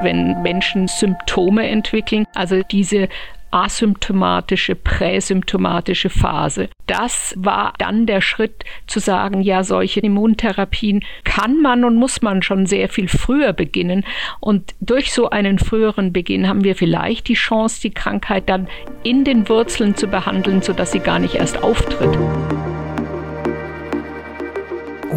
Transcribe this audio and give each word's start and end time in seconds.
Wenn 0.00 0.40
Menschen 0.42 0.86
Symptome 0.86 1.68
entwickeln, 1.68 2.24
also 2.34 2.62
diese 2.70 3.08
asymptomatische, 3.50 4.74
präsymptomatische 4.74 6.10
Phase. 6.10 6.68
Das 6.86 7.34
war 7.36 7.72
dann 7.78 8.06
der 8.06 8.20
Schritt 8.20 8.64
zu 8.86 9.00
sagen, 9.00 9.42
ja, 9.42 9.64
solche 9.64 10.00
Immuntherapien 10.00 11.04
kann 11.24 11.60
man 11.60 11.84
und 11.84 11.96
muss 11.96 12.22
man 12.22 12.42
schon 12.42 12.66
sehr 12.66 12.88
viel 12.88 13.08
früher 13.08 13.52
beginnen. 13.52 14.04
Und 14.40 14.74
durch 14.80 15.12
so 15.12 15.30
einen 15.30 15.58
früheren 15.58 16.12
Beginn 16.12 16.48
haben 16.48 16.64
wir 16.64 16.76
vielleicht 16.76 17.28
die 17.28 17.34
Chance, 17.34 17.80
die 17.80 17.90
Krankheit 17.90 18.48
dann 18.48 18.68
in 19.02 19.24
den 19.24 19.48
Wurzeln 19.48 19.94
zu 19.94 20.08
behandeln, 20.08 20.62
sodass 20.62 20.92
sie 20.92 21.00
gar 21.00 21.18
nicht 21.18 21.36
erst 21.36 21.62
auftritt. 21.62 22.18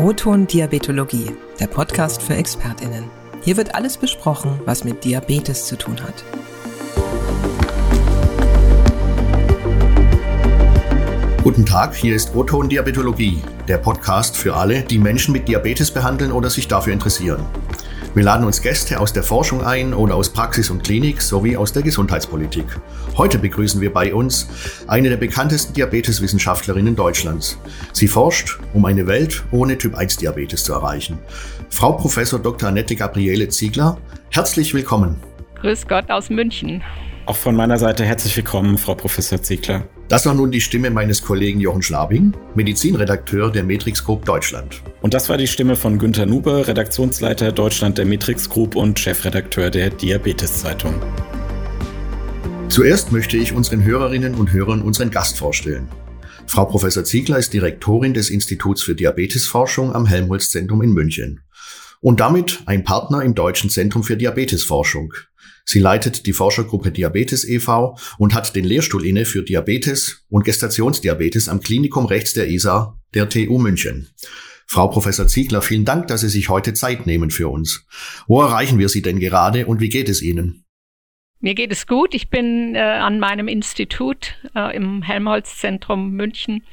Roton 0.02 0.48
Diabetologie, 0.48 1.30
der 1.60 1.68
Podcast 1.68 2.24
für 2.24 2.34
Expertinnen. 2.34 3.04
Hier 3.44 3.56
wird 3.56 3.76
alles 3.76 3.98
besprochen, 3.98 4.60
was 4.66 4.84
mit 4.84 5.04
Diabetes 5.04 5.68
zu 5.68 5.78
tun 5.78 5.96
hat. 6.02 6.24
Guten 11.44 11.68
Tag, 11.68 11.94
hier 11.94 12.16
ist 12.16 12.36
Oton 12.36 12.68
Diabetologie, 12.68 13.44
der 13.68 13.78
Podcast 13.78 14.36
für 14.36 14.56
alle, 14.56 14.82
die 14.82 14.98
Menschen 14.98 15.34
mit 15.34 15.48
Diabetes 15.48 15.92
behandeln 15.92 16.32
oder 16.32 16.50
sich 16.50 16.68
dafür 16.68 16.94
interessieren. 16.94 17.46
Wir 18.14 18.24
laden 18.24 18.46
uns 18.46 18.62
Gäste 18.62 19.00
aus 19.00 19.14
der 19.14 19.24
Forschung 19.24 19.64
ein 19.64 19.94
oder 19.94 20.16
aus 20.16 20.34
Praxis 20.34 20.70
und 20.70 20.84
Klinik 20.84 21.22
sowie 21.22 21.56
aus 21.56 21.72
der 21.72 21.82
Gesundheitspolitik. 21.82 22.66
Heute 23.16 23.40
begrüßen 23.40 23.80
wir 23.80 23.94
bei 23.94 24.14
uns 24.14 24.50
eine 24.88 25.08
der 25.08 25.16
bekanntesten 25.16 25.74
Diabeteswissenschaftlerinnen 25.74 26.98
Deutschlands. 26.98 27.58
Sie 27.94 28.10
forscht, 28.10 28.60
um 28.74 28.84
eine 28.84 29.08
Welt 29.08 29.46
ohne 29.52 29.78
Typ-1-Diabetes 29.78 30.66
zu 30.66 30.74
erreichen. 30.74 31.20
Frau 31.70 31.94
Professor 31.94 32.38
Dr. 32.38 32.68
Annette 32.68 32.98
Gabriele 32.98 33.48
Ziegler, 33.48 33.98
herzlich 34.30 34.74
willkommen. 34.74 35.16
Grüß 35.62 35.88
Gott 35.88 36.12
aus 36.12 36.30
München. 36.30 36.84
Auch 37.28 37.38
von 37.38 37.56
meiner 37.56 37.78
Seite 37.78 38.04
herzlich 38.04 38.36
willkommen, 38.36 38.78
Frau 38.78 38.96
Professor 38.96 39.42
Ziegler. 39.42 39.84
Das 40.12 40.26
war 40.26 40.34
nun 40.34 40.52
die 40.52 40.60
Stimme 40.60 40.90
meines 40.90 41.22
Kollegen 41.22 41.62
Jochen 41.62 41.82
Schlabing, 41.82 42.34
Medizinredakteur 42.54 43.50
der 43.50 43.64
Matrix 43.64 44.04
Group 44.04 44.26
Deutschland. 44.26 44.82
Und 45.00 45.14
das 45.14 45.30
war 45.30 45.38
die 45.38 45.48
Stimme 45.48 45.78
von 45.78 45.98
Günter 46.00 46.26
Nube, 46.26 46.68
Redaktionsleiter 46.68 47.54
Deutschland 47.54 47.98
der 47.98 48.06
Matrix 48.06 48.50
Group 48.50 48.76
und 48.76 49.00
Chefredakteur 49.00 49.70
der 49.70 49.90
Diabetes-Zeitung. 49.90 50.96
Zuerst 52.68 53.14
möchte 53.14 53.38
ich 53.38 53.54
unseren 53.54 53.86
Hörerinnen 53.86 54.36
und 54.36 54.52
Hörern 54.52 54.82
unseren 54.82 55.12
Gast 55.12 55.38
vorstellen. 55.38 55.88
Frau 56.46 56.66
Professor 56.66 57.06
Ziegler 57.06 57.38
ist 57.38 57.54
Direktorin 57.54 58.14
des 58.14 58.32
Instituts 58.32 58.84
für 58.84 58.96
Diabetesforschung 58.96 59.96
am 59.96 60.06
Helmholtz-Zentrum 60.06 60.82
in 60.82 60.92
München 60.92 61.40
und 62.02 62.20
damit 62.20 62.62
ein 62.66 62.84
Partner 62.84 63.22
im 63.24 63.36
Deutschen 63.36 63.70
Zentrum 63.70 64.04
für 64.04 64.18
Diabetesforschung, 64.18 65.14
Sie 65.64 65.80
leitet 65.80 66.26
die 66.26 66.34
Forschergruppe 66.34 66.92
Diabetes 66.92 67.48
e.V. 67.48 67.98
und 68.18 68.34
hat 68.34 68.56
den 68.56 68.66
Lehrstuhl 68.66 69.06
inne 69.06 69.26
für 69.26 69.44
Diabetes 69.44 70.26
und 70.30 70.44
Gestationsdiabetes 70.44 71.50
am 71.50 71.62
Klinikum 71.62 72.06
rechts 72.08 72.34
der 72.34 72.50
ISA 72.50 73.00
der 73.14 73.30
TU 73.30 73.58
München. 73.58 74.10
Frau 74.66 74.88
Professor 74.88 75.28
Ziegler, 75.28 75.62
vielen 75.62 75.86
Dank, 75.86 76.08
dass 76.08 76.22
Sie 76.22 76.30
sich 76.30 76.50
heute 76.50 76.74
Zeit 76.74 77.06
nehmen 77.06 77.30
für 77.30 77.50
uns. 77.50 77.86
Wo 78.28 78.42
erreichen 78.42 78.80
wir 78.80 78.90
Sie 78.90 79.02
denn 79.02 79.20
gerade 79.20 79.66
und 79.66 79.82
wie 79.82 79.90
geht 79.90 80.10
es 80.10 80.22
Ihnen? 80.22 80.66
Mir 81.42 81.56
geht 81.56 81.72
es 81.72 81.88
gut. 81.88 82.14
Ich 82.14 82.30
bin 82.30 82.76
äh, 82.76 82.80
an 82.80 83.20
meinem 83.20 83.48
Institut 83.48 84.36
äh, 84.56 84.76
im 84.76 85.02
Helmholtz-Zentrum 85.02 86.12
München 86.12 86.64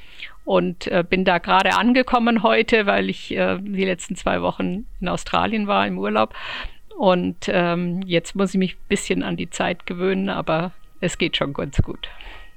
und 0.49 0.87
äh, 0.87 1.05
bin 1.07 1.27
da 1.27 1.37
gerade 1.37 1.77
angekommen 1.77 2.43
heute, 2.43 2.87
weil 2.87 3.11
ich 3.11 3.37
äh, 3.37 3.59
die 3.61 3.85
letzten 3.85 4.17
zwei 4.17 4.41
Wochen 4.41 4.87
in 4.99 5.09
Australien 5.09 5.67
war 5.67 5.87
im 5.87 5.99
Urlaub 5.99 6.33
und 6.97 7.37
ähm, 7.49 8.01
jetzt 8.07 8.35
muss 8.35 8.55
ich 8.55 8.59
mich 8.59 8.75
ein 8.75 8.89
bisschen 8.89 9.23
an 9.23 9.37
die 9.37 9.51
Zeit 9.51 9.85
gewöhnen, 9.85 10.31
aber 10.31 10.73
es 11.01 11.19
geht 11.19 11.37
schon 11.37 11.53
ganz 11.53 11.77
gut. 11.83 12.09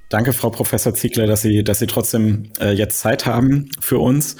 Danke, 0.08 0.32
Frau 0.32 0.48
Professor 0.48 0.94
Ziegler, 0.94 1.26
dass 1.26 1.42
Sie, 1.42 1.62
dass 1.62 1.80
Sie 1.80 1.86
trotzdem 1.86 2.50
äh, 2.60 2.72
jetzt 2.72 3.00
Zeit 3.00 3.26
haben 3.26 3.68
für 3.78 3.98
uns. 3.98 4.36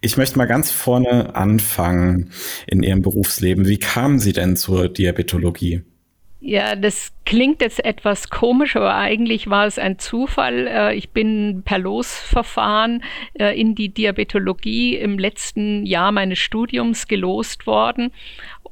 Ich 0.00 0.16
möchte 0.16 0.38
mal 0.38 0.46
ganz 0.46 0.70
vorne 0.70 1.34
anfangen 1.34 2.30
in 2.68 2.84
Ihrem 2.84 3.02
Berufsleben. 3.02 3.66
Wie 3.66 3.78
kamen 3.78 4.20
Sie 4.20 4.32
denn 4.32 4.56
zur 4.56 4.88
Diabetologie? 4.88 5.82
Ja, 6.44 6.74
das 6.74 7.12
klingt 7.24 7.60
jetzt 7.60 7.84
etwas 7.84 8.28
komisch, 8.28 8.74
aber 8.74 8.96
eigentlich 8.96 9.48
war 9.48 9.64
es 9.64 9.78
ein 9.78 10.00
Zufall. 10.00 10.66
Äh, 10.66 10.96
ich 10.96 11.10
bin 11.10 11.62
per 11.64 11.78
Losverfahren 11.78 13.04
äh, 13.34 13.58
in 13.58 13.76
die 13.76 13.90
Diabetologie 13.90 14.96
im 14.96 15.20
letzten 15.20 15.86
Jahr 15.86 16.10
meines 16.10 16.40
Studiums 16.40 17.06
gelost 17.06 17.68
worden 17.68 18.10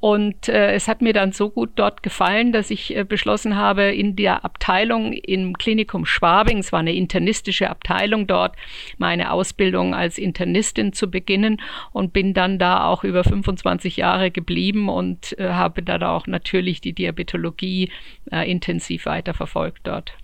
und 0.01 0.49
äh, 0.49 0.73
es 0.73 0.89
hat 0.89 1.03
mir 1.03 1.13
dann 1.13 1.33
so 1.33 1.51
gut 1.51 1.73
dort 1.77 2.03
gefallen, 2.03 2.53
dass 2.53 2.71
ich 2.71 2.97
äh, 2.97 3.05
beschlossen 3.05 3.57
habe, 3.57 3.93
in 3.93 4.17
der 4.17 4.45
Abteilung 4.47 5.13
im 5.13 5.57
Klinikum 5.59 6.07
Schwabing, 6.07 6.59
es 6.59 6.73
war 6.73 6.81
eine 6.81 6.95
internistische 6.95 7.69
Abteilung 7.69 8.27
dort, 8.27 8.57
meine 8.97 9.31
Ausbildung 9.31 9.95
als 9.95 10.17
Internistin 10.17 10.95
zu 10.95 11.11
beginnen 11.11 11.61
und 11.93 12.15
bin 12.15 12.33
dann 12.33 12.59
da 12.59 12.87
auch 12.87 13.05
über 13.05 13.25
25 13.25 13.99
Jahre 13.99 14.31
geblieben 14.31 14.89
und 14.89 15.39
äh, 15.39 15.51
habe 15.51 15.83
dann 15.83 16.03
auch 16.03 16.27
natürlich 16.27 16.81
die 16.81 16.95
Diabetologie 16.95 17.91
äh, 18.33 18.51
intensiv 18.51 19.05
weiterverfolgt 19.05 19.81
dort. 19.85 20.15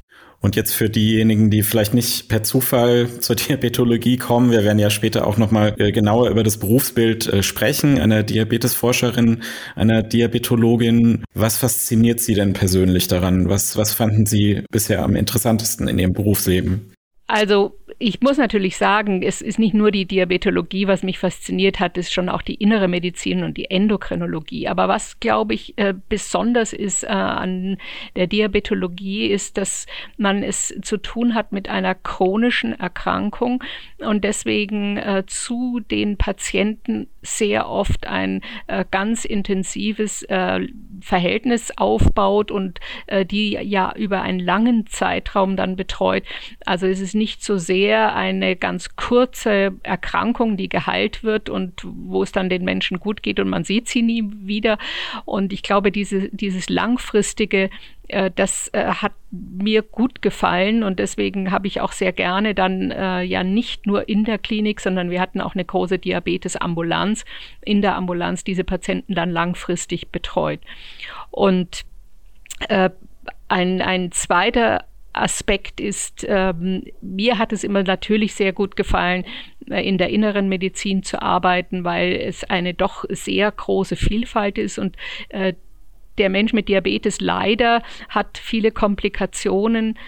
Und 0.41 0.55
jetzt 0.55 0.73
für 0.73 0.89
diejenigen, 0.89 1.51
die 1.51 1.63
vielleicht 1.63 1.95
nicht 1.95 2.29
per 2.29 2.43
Zufall 2.43 3.09
zur 3.21 3.37
Diabetologie 3.37 4.17
kommen, 4.17 4.51
wir 4.51 4.65
werden 4.65 4.79
ja 4.79 4.91
später 4.91 5.27
auch 5.27 5.39
nochmal 5.39 5.75
äh, 5.79 5.93
genauer 5.93 6.31
über 6.31 6.43
das 6.43 6.59
Berufsbild 6.59 7.27
äh, 7.27 7.43
sprechen, 7.43 7.99
einer 7.99 8.23
Diabetesforscherin, 8.23 9.43
einer 9.75 10.03
Diabetologin. 10.03 11.25
Was 11.35 11.57
fasziniert 11.57 12.21
Sie 12.21 12.35
denn 12.35 12.53
persönlich 12.53 13.09
daran? 13.09 13.49
Was, 13.49 13.77
was 13.77 13.93
fanden 13.93 14.27
Sie 14.27 14.63
bisher 14.71 15.03
am 15.03 15.17
interessantesten 15.17 15.89
in 15.89 15.99
Ihrem 15.99 16.13
Berufsleben? 16.13 16.93
Also 17.27 17.77
ich 17.99 18.21
muss 18.21 18.37
natürlich 18.37 18.77
sagen, 18.77 19.23
es 19.23 19.41
ist 19.41 19.59
nicht 19.59 19.73
nur 19.73 19.91
die 19.91 20.05
Diabetologie, 20.05 20.87
was 20.87 21.03
mich 21.03 21.19
fasziniert 21.19 21.81
hat, 21.81 21.97
es 21.97 22.07
ist 22.07 22.13
schon 22.13 22.29
auch 22.29 22.43
die 22.43 22.55
innere 22.55 22.89
Medizin 22.89 23.43
und 23.43 23.57
die 23.57 23.71
Endokrinologie. 23.71 24.69
Aber 24.69 24.87
was, 24.89 25.19
glaube 25.19 25.55
ich, 25.55 25.79
äh, 25.79 25.95
besonders 26.09 26.75
ist 26.75 27.05
äh, 27.05 27.07
an 27.07 27.79
der 28.15 28.27
Diabetologie, 28.27 29.29
ist, 29.29 29.57
dass 29.57 29.87
man 30.19 30.43
es 30.43 30.75
zu 30.83 30.99
tun 30.99 31.35
hat 31.35 31.53
mit 31.53 31.71
einer 31.71 31.95
chronischen 31.95 32.79
Erkrankung 32.79 33.65
und 33.99 34.25
deswegen 34.25 34.99
äh, 34.99 35.25
zu 35.27 35.81
den 35.81 36.19
Patienten 36.19 37.09
sehr 37.27 37.69
oft 37.69 38.07
ein 38.07 38.43
ganz 38.91 39.25
intensives 39.25 40.27
Verhältnis 41.01 41.73
aufbaut 41.77 42.51
und 42.51 42.81
die 43.31 43.53
ja 43.53 43.95
über 43.97 44.23
einen 44.23 44.41
langen 44.41 44.87
Zeitraum 44.87 45.57
dann 45.57 45.77
betreut. 45.77 46.25
Also 46.65 46.87
es 46.87 47.01
ist 47.01 47.15
nicht 47.15 47.43
so 47.45 47.59
sehr 47.59 48.15
eine 48.15 48.57
ganz 48.57 48.97
kurze 48.97 49.75
Erkrankung, 49.83 50.57
die 50.57 50.69
geheilt 50.69 51.23
wird 51.23 51.49
und 51.49 51.83
wo 51.85 52.23
es 52.23 52.33
dann 52.33 52.49
den 52.49 52.65
Menschen 52.65 52.99
gut 53.01 53.23
geht 53.23 53.41
und 53.41 53.49
man 53.49 53.65
sieht 53.65 53.89
sie 53.89 54.03
nie 54.03 54.25
wieder. 54.25 54.79
Und 55.25 55.53
ich 55.53 55.63
glaube, 55.63 55.93
diese, 55.93 56.29
dieses 56.31 56.69
langfristige 56.69 57.65
äh, 57.65 57.69
das 58.35 58.69
äh, 58.73 58.85
hat 58.85 59.13
mir 59.31 59.83
gut 59.83 60.23
gefallen 60.23 60.83
und 60.83 60.99
deswegen 60.99 61.51
habe 61.51 61.67
ich 61.67 61.81
auch 61.81 61.93
sehr 61.93 62.13
gerne 62.13 62.55
dann 62.55 62.91
äh, 62.91 63.23
ja 63.23 63.43
nicht 63.43 63.87
nur 63.87 64.09
in 64.09 64.25
der 64.25 64.39
Klinik, 64.39 64.81
sondern 64.81 65.11
wir 65.11 65.21
hatten 65.21 65.41
auch 65.41 65.55
eine 65.55 65.65
große 65.65 65.99
Diabetes-Ambulanz, 65.99 67.25
in 67.65 67.83
der 67.83 67.97
Ambulanz 67.97 68.45
diese 68.45 68.65
Patienten 68.65 69.15
dann 69.15 69.31
langfristig 69.31 70.09
betreut. 70.11 70.61
Und 71.31 71.85
äh, 72.69 72.91
ein, 73.49 73.83
ein 73.83 74.13
zweiter 74.13 74.85
Aspekt 75.13 75.81
ist, 75.81 76.27
ähm, 76.29 76.85
mir 77.01 77.39
hat 77.39 77.53
es 77.53 77.65
immer 77.65 77.83
natürlich 77.83 78.35
sehr 78.35 78.53
gut 78.53 78.77
gefallen, 78.77 79.25
äh, 79.71 79.87
in 79.87 79.99
der 79.99 80.11
inneren 80.11 80.49
Medizin 80.49 81.03
zu 81.03 81.23
arbeiten, 81.23 81.85
weil 81.85 82.13
es 82.13 82.45
eine 82.45 82.75
doch 82.75 83.05
sehr 83.09 83.51
große 83.51 83.97
Vielfalt 83.97 84.59
ist 84.59 84.79
und 84.79 84.97
äh, 85.31 85.55
der 86.19 86.31
Mensch 86.31 86.53
mit 86.53 86.69
Diabetes 86.69 87.21
leider 87.21 87.83
hat 88.09 88.39
viele 88.39 88.71
Komplikationen, 88.71 89.99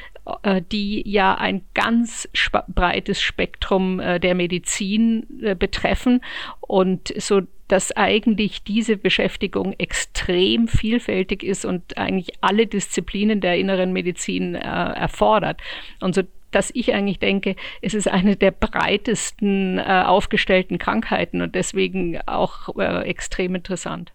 äh, 0.43 0.63
die 0.73 1.09
ja 1.09 1.35
ein 1.35 1.63
ganz 1.75 2.29
breites 2.69 3.21
Spektrum 3.21 4.01
äh, 4.01 4.19
der 4.21 4.35
Medizin 4.35 5.27
äh, 5.43 5.55
betreffen 5.55 6.21
und 6.61 7.13
so 7.17 7.43
dass 7.69 7.93
eigentlich 7.93 8.65
diese 8.65 8.97
Beschäftigung 8.97 9.75
extrem 9.77 10.69
vielfältig 10.69 11.43
ist 11.43 11.67
und 11.67 11.99
eigentlich 11.99 12.31
alle 12.41 12.67
Disziplinen 12.67 13.43
der 13.43 13.59
inneren 13.59 13.93
Medizin 13.93 14.55
äh, 14.55 14.61
erfordert. 14.61 15.61
Und 16.01 16.15
so 16.15 16.23
dass 16.51 16.71
ich 16.75 16.95
eigentlich 16.95 17.19
denke, 17.19 17.57
es 17.83 17.93
ist 17.95 18.09
eine 18.09 18.37
der 18.37 18.53
breitesten 18.53 19.79
äh, 19.79 20.05
aufgestellten 20.07 20.79
Krankheiten 20.79 21.43
und 21.43 21.55
deswegen 21.55 22.19
auch 22.27 22.75
äh, 22.79 23.03
extrem 23.03 23.55
interessant. 23.55 24.13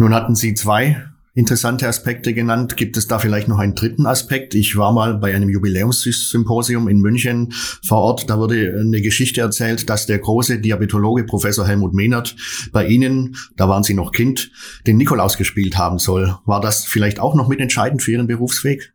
Nun 0.00 0.14
hatten 0.14 0.34
Sie 0.34 0.54
zwei 0.54 0.96
interessante 1.34 1.86
Aspekte 1.86 2.32
genannt. 2.32 2.78
Gibt 2.78 2.96
es 2.96 3.06
da 3.06 3.18
vielleicht 3.18 3.48
noch 3.48 3.58
einen 3.58 3.74
dritten 3.74 4.06
Aspekt? 4.06 4.54
Ich 4.54 4.78
war 4.78 4.94
mal 4.94 5.18
bei 5.18 5.34
einem 5.34 5.50
Jubiläumssymposium 5.50 6.88
in 6.88 7.00
München 7.00 7.52
vor 7.86 7.98
Ort. 7.98 8.30
Da 8.30 8.38
wurde 8.38 8.78
eine 8.80 9.02
Geschichte 9.02 9.42
erzählt, 9.42 9.90
dass 9.90 10.06
der 10.06 10.18
große 10.18 10.58
Diabetologe 10.58 11.24
Professor 11.24 11.66
Helmut 11.66 11.92
Mehnert 11.92 12.34
bei 12.72 12.86
Ihnen, 12.86 13.36
da 13.58 13.68
waren 13.68 13.82
Sie 13.82 13.92
noch 13.92 14.12
Kind, 14.12 14.50
den 14.86 14.96
Nikolaus 14.96 15.36
gespielt 15.36 15.76
haben 15.76 15.98
soll. 15.98 16.34
War 16.46 16.62
das 16.62 16.86
vielleicht 16.86 17.20
auch 17.20 17.34
noch 17.34 17.48
mitentscheidend 17.48 18.02
für 18.02 18.12
Ihren 18.12 18.26
Berufsweg? 18.26 18.94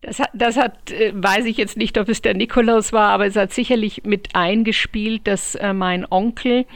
Das 0.00 0.18
hat, 0.18 0.30
das 0.34 0.56
hat, 0.56 0.90
äh, 0.90 1.12
weiß 1.14 1.44
ich 1.44 1.56
jetzt 1.56 1.76
nicht, 1.76 1.96
ob 1.98 2.08
es 2.08 2.20
der 2.20 2.34
Nikolaus 2.34 2.92
war, 2.92 3.10
aber 3.10 3.26
es 3.26 3.36
hat 3.36 3.52
sicherlich 3.52 4.02
mit 4.04 4.34
eingespielt, 4.34 5.28
dass 5.28 5.54
äh, 5.54 5.72
mein 5.72 6.04
Onkel 6.10 6.66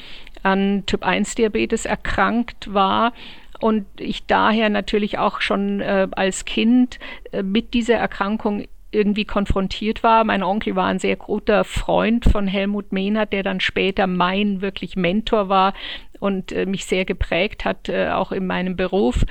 an 0.45 0.85
Typ-1-Diabetes 0.87 1.87
erkrankt 1.87 2.73
war 2.73 3.13
und 3.61 3.87
ich 3.99 4.26
daher 4.26 4.69
natürlich 4.69 5.19
auch 5.19 5.41
schon 5.41 5.81
äh, 5.81 6.08
als 6.12 6.44
Kind 6.44 6.99
äh, 7.32 7.43
mit 7.43 7.75
dieser 7.75 7.97
Erkrankung 7.97 8.67
irgendwie 8.93 9.25
konfrontiert 9.25 10.03
war. 10.03 10.25
Mein 10.25 10.43
Onkel 10.43 10.76
war 10.76 10.87
ein 10.87 10.99
sehr 10.99 11.17
guter 11.17 11.64
Freund 11.64 12.25
von 12.25 12.47
Helmut 12.47 12.93
Mehnert, 12.93 13.32
der 13.32 13.43
dann 13.43 13.61
später 13.61 14.06
mein 14.06 14.61
wirklich 14.61 14.97
Mentor 14.97 15.49
war 15.49 15.75
und 16.20 16.53
äh, 16.53 16.67
mich 16.67 16.87
sehr 16.87 17.05
geprägt 17.05 17.64
hat, 17.64 17.88
äh, 17.88 18.08
auch 18.08 18.32
in 18.32 18.47
meinem 18.47 18.76
Beruf. 18.76 19.25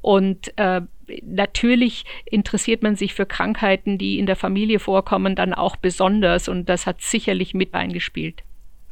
Und 0.00 0.56
äh, 0.58 0.82
natürlich 1.22 2.04
interessiert 2.24 2.82
man 2.82 2.96
sich 2.96 3.14
für 3.14 3.26
Krankheiten, 3.26 3.98
die 3.98 4.18
in 4.18 4.26
der 4.26 4.36
Familie 4.36 4.78
vorkommen, 4.78 5.36
dann 5.36 5.54
auch 5.54 5.76
besonders 5.76 6.48
und 6.48 6.68
das 6.68 6.86
hat 6.86 7.00
sicherlich 7.00 7.54
mit 7.54 7.74
eingespielt. 7.74 8.42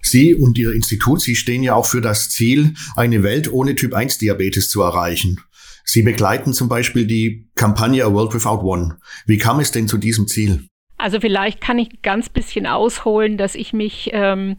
Sie 0.02 0.34
und 0.34 0.58
Ihr 0.58 0.72
Institut, 0.72 1.22
Sie 1.22 1.36
stehen 1.36 1.62
ja 1.62 1.74
auch 1.74 1.86
für 1.86 2.00
das 2.00 2.28
Ziel, 2.28 2.74
eine 2.96 3.22
Welt 3.22 3.50
ohne 3.52 3.74
Typ-1-Diabetes 3.74 4.68
zu 4.68 4.82
erreichen. 4.82 5.40
Sie 5.84 6.02
begleiten 6.02 6.52
zum 6.52 6.68
Beispiel 6.68 7.06
die 7.06 7.48
Kampagne 7.54 8.04
A 8.04 8.12
World 8.12 8.34
Without 8.34 8.62
One. 8.64 8.98
Wie 9.26 9.38
kam 9.38 9.60
es 9.60 9.70
denn 9.70 9.88
zu 9.88 9.98
diesem 9.98 10.28
Ziel? 10.28 10.66
Also 10.98 11.18
vielleicht 11.18 11.60
kann 11.60 11.80
ich 11.80 12.02
ganz 12.02 12.28
bisschen 12.28 12.66
ausholen, 12.66 13.36
dass 13.36 13.56
ich 13.56 13.72
mich 13.72 14.10
ähm, 14.12 14.56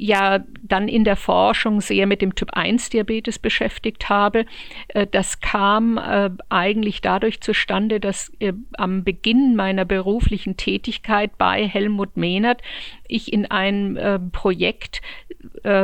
ja 0.00 0.42
dann 0.62 0.88
in 0.88 1.04
der 1.04 1.16
Forschung 1.16 1.82
sehr 1.82 2.06
mit 2.06 2.22
dem 2.22 2.34
Typ-1-Diabetes 2.34 3.38
beschäftigt 3.38 4.08
habe. 4.08 4.46
Äh, 4.88 5.06
das 5.06 5.40
kam 5.40 5.98
äh, 5.98 6.30
eigentlich 6.48 7.02
dadurch 7.02 7.42
zustande, 7.42 8.00
dass 8.00 8.32
äh, 8.40 8.54
am 8.78 9.04
Beginn 9.04 9.56
meiner 9.56 9.84
beruflichen 9.84 10.56
Tätigkeit 10.56 11.36
bei 11.36 11.66
Helmut 11.66 12.16
Mehnert 12.16 12.62
ich 13.06 13.32
in 13.32 13.50
ein 13.50 14.30
Projekt 14.30 15.02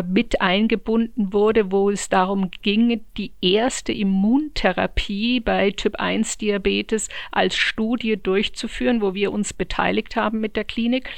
mit 0.07 0.41
eingebunden 0.41 1.33
wurde, 1.33 1.73
wo 1.73 1.91
es 1.91 2.09
darum 2.09 2.51
ging, 2.63 3.01
die 3.17 3.33
erste 3.41 3.93
Immuntherapie 3.93 5.41
bei 5.41 5.73
Typ-1-Diabetes 5.73 7.09
als 7.33 7.57
Studie 7.57 8.17
durchzuführen, 8.17 9.01
wo 9.01 9.15
wir 9.15 9.33
uns 9.33 9.53
beteiligt 9.53 10.15
haben 10.15 10.41
mit 10.41 10.55
der 10.55 10.65
Klinik. 10.65 11.11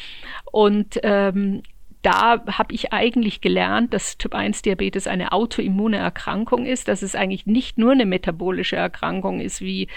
Und 0.50 0.98
ähm, 1.02 1.62
da 2.08 2.42
habe 2.46 2.72
ich 2.72 2.90
eigentlich 2.94 3.42
gelernt, 3.42 3.92
dass 3.92 4.16
Typ-1-Diabetes 4.16 5.06
eine 5.06 5.32
autoimmune 5.32 5.98
Erkrankung 5.98 6.64
ist, 6.64 6.88
dass 6.88 7.02
es 7.02 7.14
eigentlich 7.14 7.44
nicht 7.44 7.76
nur 7.76 7.92
eine 7.92 8.06
metabolische 8.06 8.76
Erkrankung 8.76 9.40
ist 9.40 9.60
wie 9.60 9.88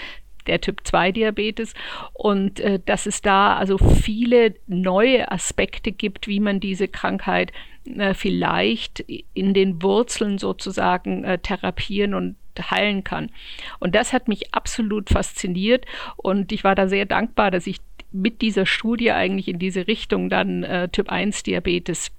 der 0.46 0.60
Typ-2-Diabetes 0.60 1.72
und 2.12 2.60
äh, 2.60 2.80
dass 2.84 3.06
es 3.06 3.22
da 3.22 3.56
also 3.56 3.78
viele 3.78 4.56
neue 4.66 5.32
Aspekte 5.32 5.90
gibt, 5.90 6.28
wie 6.28 6.40
man 6.40 6.60
diese 6.60 6.86
Krankheit 6.86 7.50
äh, 7.86 8.12
vielleicht 8.12 9.00
in 9.32 9.54
den 9.54 9.82
Wurzeln 9.82 10.36
sozusagen 10.36 11.24
äh, 11.24 11.38
therapieren 11.38 12.12
und 12.12 12.36
heilen 12.60 13.04
kann. 13.04 13.30
Und 13.78 13.94
das 13.94 14.12
hat 14.12 14.28
mich 14.28 14.52
absolut 14.54 15.08
fasziniert 15.08 15.86
und 16.16 16.52
ich 16.52 16.62
war 16.62 16.74
da 16.74 16.88
sehr 16.88 17.06
dankbar, 17.06 17.50
dass 17.50 17.66
ich 17.66 17.78
mit 18.12 18.42
dieser 18.42 18.66
Studie 18.66 19.12
eigentlich 19.12 19.48
in 19.48 19.58
diese 19.58 19.86
Richtung 19.86 20.28
dann 20.28 20.62
äh, 20.62 20.88
Typ-1-Diabetes 20.88 22.12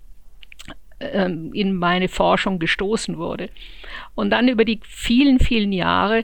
ähm, 1.00 1.54
in 1.54 1.76
meine 1.76 2.08
Forschung 2.08 2.60
gestoßen 2.60 3.18
wurde. 3.18 3.50
Und 4.16 4.30
dann 4.30 4.48
über 4.48 4.66
die 4.66 4.80
vielen, 4.84 5.40
vielen 5.40 5.72
Jahre 5.72 6.24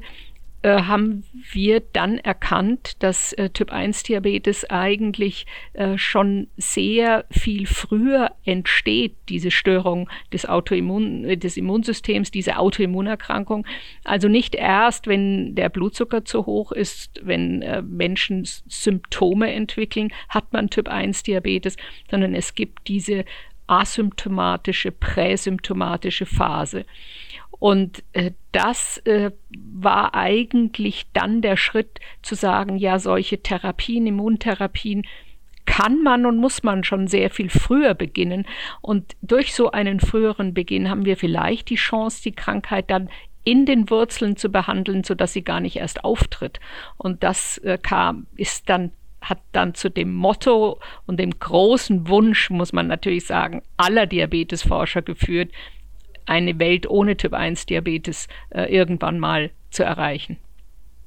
äh, 0.62 0.84
haben 0.84 1.24
wir 1.52 1.80
dann 1.80 2.18
erkannt, 2.18 3.02
dass 3.02 3.34
äh, 3.34 3.50
Typ-1-Diabetes 3.50 4.70
eigentlich 4.70 5.46
äh, 5.74 5.98
schon 5.98 6.48
sehr 6.58 7.26
viel 7.32 7.66
früher 7.66 8.32
entsteht, 8.44 9.16
diese 9.30 9.52
Störung 9.52 10.10
des, 10.34 10.46
Autoimmun 10.46 11.26
äh, 11.26 11.38
des 11.38 11.56
Immunsystems, 11.56 12.32
diese 12.32 12.58
Autoimmunerkrankung. 12.58 13.66
Also 14.04 14.28
nicht 14.28 14.54
erst, 14.56 15.08
wenn 15.08 15.56
der 15.56 15.70
Blutzucker 15.70 16.26
zu 16.26 16.46
hoch 16.46 16.72
ist, 16.72 17.22
wenn 17.24 17.62
äh, 17.62 17.82
Menschen 17.82 18.44
Symptome 18.46 19.54
entwickeln, 19.54 20.10
hat 20.28 20.52
man 20.52 20.70
Typ-1-Diabetes, 20.70 21.78
sondern 22.10 22.36
es 22.36 22.54
gibt 22.54 22.88
diese 22.88 23.24
asymptomatische, 23.68 24.92
präsymptomatische 24.92 26.26
Phase. 26.26 26.86
Und 27.60 28.04
äh, 28.14 28.32
das 28.52 28.98
äh, 29.00 29.32
war 29.52 30.16
eigentlich 30.16 31.08
dann 31.14 31.42
der 31.42 31.58
Schritt 31.58 32.00
zu 32.22 32.36
sagen, 32.36 32.78
ja, 32.78 33.00
solche 33.00 33.42
Therapien, 33.42 34.08
Immuntherapien, 34.08 35.04
kann 35.66 36.02
man 36.02 36.26
und 36.26 36.38
muss 36.38 36.64
man 36.64 36.84
schon 36.84 37.08
sehr 37.08 37.30
viel 37.30 37.50
früher 37.50 37.94
beginnen. 37.94 38.48
Und 38.82 39.16
durch 39.22 39.54
so 39.54 39.72
einen 39.72 40.00
früheren 40.00 40.54
Beginn 40.54 40.90
haben 40.90 41.06
wir 41.06 41.16
vielleicht 41.16 41.70
die 41.70 41.76
Chance, 41.76 42.24
die 42.24 42.32
Krankheit 42.32 42.90
dann 42.90 43.10
in 43.44 43.66
den 43.66 43.90
Wurzeln 43.90 44.36
zu 44.36 44.50
behandeln, 44.50 45.04
sodass 45.04 45.34
sie 45.34 45.44
gar 45.44 45.60
nicht 45.60 45.76
erst 45.76 46.04
auftritt. 46.04 46.60
Und 46.98 47.24
das 47.24 47.60
äh, 47.60 47.78
kam, 47.78 48.26
ist 48.36 48.70
dann 48.70 48.92
hat 49.22 49.40
dann 49.52 49.76
zu 49.76 49.90
dem 49.90 50.14
Motto 50.14 50.80
und 51.06 51.20
dem 51.20 51.38
großen 51.38 52.08
Wunsch, 52.08 52.50
muss 52.50 52.72
man 52.72 52.88
natürlich 52.88 53.26
sagen, 53.26 53.62
aller 53.76 54.06
Diabetesforscher 54.06 55.02
geführt, 55.02 55.52
eine 56.30 56.60
Welt 56.60 56.90
ohne 56.90 57.18
Typ-1-Diabetes 57.18 58.28
äh, 58.52 58.74
irgendwann 58.74 59.20
mal 59.20 59.52
zu 59.72 59.84
erreichen. 59.84 60.38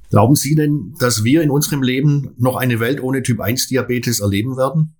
Glauben 0.09 0.35
Sie 0.35 0.55
denn, 0.55 0.93
dass 0.99 1.23
wir 1.23 1.41
in 1.41 1.49
unserem 1.49 1.81
Leben 1.81 2.35
noch 2.37 2.55
eine 2.55 2.79
Welt 2.79 3.01
ohne 3.01 3.23
Typ-1-Diabetes 3.23 4.19
erleben 4.19 4.57
werden? 4.57 4.95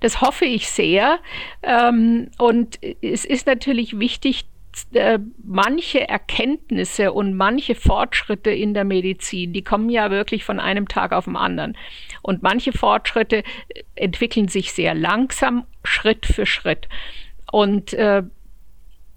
Das 0.00 0.20
hoffe 0.20 0.46
ich 0.46 0.68
sehr. 0.68 1.20
Ähm, 1.62 2.28
und 2.38 2.80
es 3.02 3.24
ist 3.24 3.46
natürlich 3.46 4.00
wichtig, 4.00 4.46
äh, 4.94 5.18
manche 5.44 6.08
Erkenntnisse 6.08 7.12
und 7.12 7.36
manche 7.36 7.74
Fortschritte 7.74 8.50
in 8.50 8.74
der 8.74 8.84
Medizin, 8.84 9.52
die 9.52 9.62
kommen 9.62 9.90
ja 9.90 10.10
wirklich 10.10 10.44
von 10.44 10.58
einem 10.58 10.88
Tag 10.88 11.12
auf 11.12 11.26
den 11.26 11.36
anderen. 11.36 11.76
Und 12.22 12.42
manche 12.42 12.72
Fortschritte 12.72 13.44
entwickeln 13.94 14.48
sich 14.48 14.72
sehr 14.72 14.94
langsam, 14.94 15.66
Schritt 15.84 16.26
für 16.26 16.46
Schritt. 16.46 16.88
Und 17.52 17.92
äh, 17.92 18.22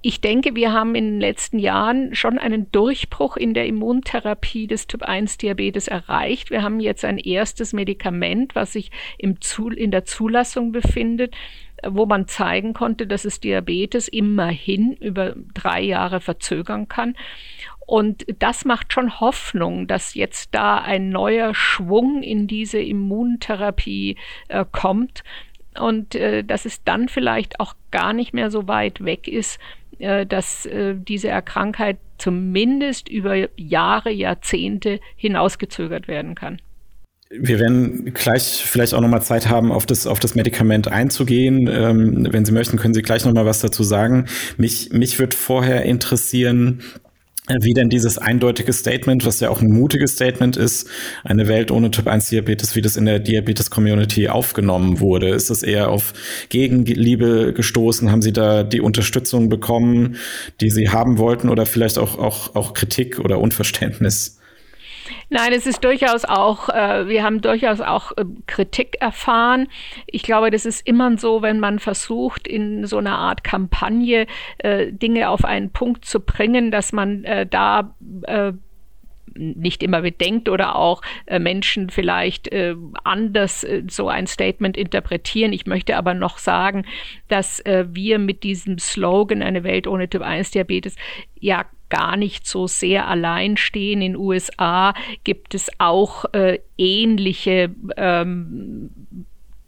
ich 0.07 0.21
denke, 0.21 0.53
wir 0.53 0.71
haben 0.71 0.93
in 0.93 1.13
den 1.13 1.19
letzten 1.19 1.57
Jahren 1.57 2.13
schon 2.13 2.37
einen 2.37 2.71
Durchbruch 2.71 3.37
in 3.37 3.55
der 3.55 3.65
Immuntherapie 3.65 4.67
des 4.67 4.85
Typ-1-Diabetes 4.85 5.87
erreicht. 5.87 6.51
Wir 6.51 6.61
haben 6.61 6.79
jetzt 6.79 7.03
ein 7.03 7.17
erstes 7.17 7.73
Medikament, 7.73 8.53
was 8.53 8.73
sich 8.73 8.91
im 9.17 9.37
in 9.75 9.89
der 9.89 10.05
Zulassung 10.05 10.71
befindet, 10.71 11.33
wo 11.83 12.05
man 12.05 12.27
zeigen 12.27 12.75
konnte, 12.75 13.07
dass 13.07 13.25
es 13.25 13.39
Diabetes 13.39 14.07
immerhin 14.07 14.93
über 14.93 15.33
drei 15.55 15.81
Jahre 15.81 16.21
verzögern 16.21 16.87
kann. 16.87 17.15
Und 17.87 18.27
das 18.37 18.63
macht 18.63 18.93
schon 18.93 19.19
Hoffnung, 19.19 19.87
dass 19.87 20.13
jetzt 20.13 20.53
da 20.53 20.77
ein 20.77 21.09
neuer 21.09 21.55
Schwung 21.55 22.21
in 22.21 22.45
diese 22.45 22.79
Immuntherapie 22.79 24.17
äh, 24.49 24.65
kommt 24.71 25.23
und 25.79 26.15
äh, 26.15 26.43
dass 26.43 26.65
es 26.65 26.83
dann 26.83 27.09
vielleicht 27.09 27.59
auch 27.59 27.73
gar 27.91 28.13
nicht 28.13 28.33
mehr 28.33 28.51
so 28.51 28.67
weit 28.67 29.03
weg 29.03 29.27
ist, 29.27 29.59
äh, 29.99 30.25
dass 30.25 30.65
äh, 30.65 30.95
diese 30.95 31.29
Krankheit 31.43 31.97
zumindest 32.17 33.09
über 33.09 33.47
Jahre, 33.57 34.11
Jahrzehnte 34.11 34.99
hinausgezögert 35.15 36.07
werden 36.07 36.35
kann. 36.35 36.59
Wir 37.31 37.59
werden 37.59 38.13
gleich 38.13 38.63
vielleicht 38.65 38.93
auch 38.93 39.01
nochmal 39.01 39.23
Zeit 39.23 39.49
haben, 39.49 39.71
auf 39.71 39.85
das, 39.85 40.05
auf 40.05 40.19
das 40.19 40.35
Medikament 40.35 40.87
einzugehen. 40.87 41.67
Ähm, 41.67 42.27
wenn 42.31 42.45
Sie 42.45 42.51
möchten, 42.51 42.77
können 42.77 42.93
Sie 42.93 43.01
gleich 43.01 43.25
nochmal 43.25 43.45
was 43.45 43.61
dazu 43.61 43.83
sagen. 43.83 44.27
Mich, 44.57 44.91
mich 44.91 45.17
wird 45.17 45.33
vorher 45.33 45.83
interessieren, 45.83 46.81
wie 47.47 47.73
denn 47.73 47.89
dieses 47.89 48.17
eindeutige 48.17 48.73
Statement, 48.73 49.25
was 49.25 49.39
ja 49.39 49.49
auch 49.49 49.61
ein 49.61 49.69
mutiges 49.69 50.13
Statement 50.13 50.57
ist, 50.57 50.87
eine 51.23 51.47
Welt 51.47 51.71
ohne 51.71 51.91
Typ-1-Diabetes, 51.91 52.75
wie 52.75 52.81
das 52.81 52.97
in 52.97 53.05
der 53.05 53.19
Diabetes-Community 53.19 54.29
aufgenommen 54.29 54.99
wurde. 54.99 55.29
Ist 55.29 55.49
das 55.49 55.61
eher 55.61 55.89
auf 55.89 56.13
Gegenliebe 56.49 57.53
gestoßen? 57.53 58.11
Haben 58.11 58.21
Sie 58.21 58.33
da 58.33 58.63
die 58.63 58.81
Unterstützung 58.81 59.49
bekommen, 59.49 60.15
die 60.61 60.69
Sie 60.69 60.89
haben 60.89 61.17
wollten 61.17 61.49
oder 61.49 61.65
vielleicht 61.65 61.99
auch, 61.99 62.17
auch, 62.17 62.55
auch 62.55 62.73
Kritik 62.73 63.19
oder 63.19 63.39
Unverständnis? 63.39 64.39
Nein, 65.29 65.53
es 65.53 65.65
ist 65.65 65.83
durchaus 65.83 66.25
auch, 66.25 66.69
äh, 66.69 67.07
wir 67.07 67.23
haben 67.23 67.41
durchaus 67.41 67.81
auch 67.81 68.11
äh, 68.17 68.25
Kritik 68.47 68.97
erfahren. 68.99 69.67
Ich 70.07 70.23
glaube, 70.23 70.51
das 70.51 70.65
ist 70.65 70.87
immer 70.87 71.17
so, 71.17 71.41
wenn 71.41 71.59
man 71.59 71.79
versucht, 71.79 72.47
in 72.47 72.85
so 72.85 72.97
einer 72.97 73.17
Art 73.17 73.43
Kampagne 73.43 74.27
äh, 74.59 74.91
Dinge 74.91 75.29
auf 75.29 75.43
einen 75.43 75.71
Punkt 75.71 76.05
zu 76.05 76.19
bringen, 76.19 76.71
dass 76.71 76.93
man 76.93 77.23
äh, 77.23 77.45
da 77.47 77.95
äh, 78.23 78.53
nicht 79.35 79.83
immer 79.83 80.01
bedenkt 80.01 80.49
oder 80.49 80.75
auch 80.75 81.01
äh, 81.25 81.39
Menschen 81.39 81.89
vielleicht 81.89 82.47
äh, 82.51 82.75
anders 83.03 83.63
äh, 83.63 83.83
so 83.89 84.07
ein 84.07 84.27
Statement 84.27 84.77
interpretieren. 84.77 85.53
Ich 85.53 85.65
möchte 85.65 85.97
aber 85.97 86.13
noch 86.13 86.37
sagen, 86.37 86.85
dass 87.27 87.59
äh, 87.61 87.85
wir 87.89 88.19
mit 88.19 88.43
diesem 88.43 88.79
Slogan 88.79 89.41
eine 89.41 89.63
Welt 89.63 89.87
ohne 89.87 90.09
Typ 90.09 90.21
1 90.21 90.51
Diabetes 90.51 90.95
ja 91.39 91.65
gar 91.95 92.17
nicht 92.17 92.45
so 92.45 92.67
sehr 92.67 93.07
allein 93.07 93.55
stehen. 93.55 94.01
In 94.01 94.17
USA 94.17 94.93
gibt 95.23 95.55
es 95.55 95.69
auch 95.77 96.25
äh, 96.33 96.59
ähnliche 96.77 97.73
ähm, 97.95 98.89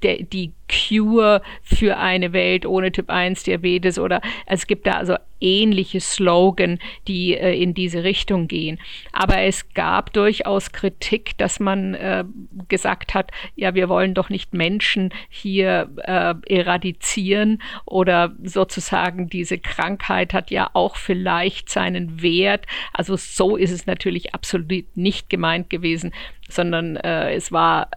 der, 0.04 0.24
die 0.24 0.54
Cure 0.70 1.42
für 1.63 1.98
eine 1.98 2.34
Welt 2.34 2.66
ohne 2.66 2.92
Typ 2.92 3.10
1 3.10 3.44
Diabetes 3.44 3.98
oder 3.98 4.22
es 4.46 4.68
gibt 4.68 4.86
da 4.86 4.94
also 4.94 5.16
ähnliche 5.39 6.01
Slogan, 6.01 6.80
die 7.08 7.36
äh, 7.36 7.54
in 7.62 7.74
diese 7.74 8.04
Richtung 8.04 8.48
gehen. 8.48 8.80
Aber 9.13 9.39
es 9.42 9.74
gab 9.74 10.12
durchaus 10.13 10.72
Kritik, 10.72 11.38
dass 11.38 11.60
man 11.60 11.94
äh, 11.94 12.25
gesagt 12.68 13.13
hat, 13.13 13.32
ja, 13.56 13.75
wir 13.75 13.88
wollen 13.88 14.13
doch 14.13 14.30
nicht 14.30 14.54
Menschen 14.54 15.13
hier 15.30 15.89
äh, 15.98 16.34
eradizieren 16.48 17.62
oder 17.86 18.36
sozusagen 18.44 19.30
diese 19.30 19.60
Krankheit 19.60 20.34
hat 20.34 20.51
ja 20.51 20.70
auch 20.74 20.96
vielleicht 20.96 21.70
seinen 21.70 22.22
Wert. 22.22 22.66
Also 22.92 23.16
so 23.16 23.56
ist 23.58 23.72
es 23.72 23.86
natürlich 23.86 24.34
absolut 24.34 24.86
nicht 24.96 25.30
gemeint 25.30 25.70
gewesen, 25.70 26.13
sondern 26.50 26.98
äh, 26.98 27.34
es 27.34 27.51
war 27.51 27.89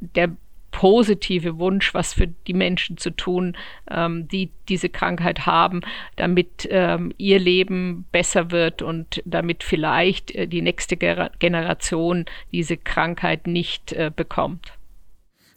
der 0.00 0.32
positive 0.72 1.58
Wunsch, 1.58 1.94
was 1.94 2.14
für 2.14 2.26
die 2.26 2.54
Menschen 2.54 2.96
zu 2.96 3.10
tun, 3.10 3.56
ähm, 3.90 4.26
die 4.26 4.50
diese 4.68 4.88
Krankheit 4.88 5.46
haben, 5.46 5.82
damit 6.16 6.68
ähm, 6.70 7.12
ihr 7.18 7.38
Leben 7.38 8.06
besser 8.10 8.50
wird 8.50 8.82
und 8.82 9.22
damit 9.24 9.62
vielleicht 9.62 10.34
äh, 10.34 10.48
die 10.48 10.62
nächste 10.62 10.96
Ger 10.96 11.30
Generation 11.38 12.24
diese 12.50 12.76
Krankheit 12.76 13.46
nicht 13.46 13.92
äh, 13.92 14.10
bekommt. 14.14 14.72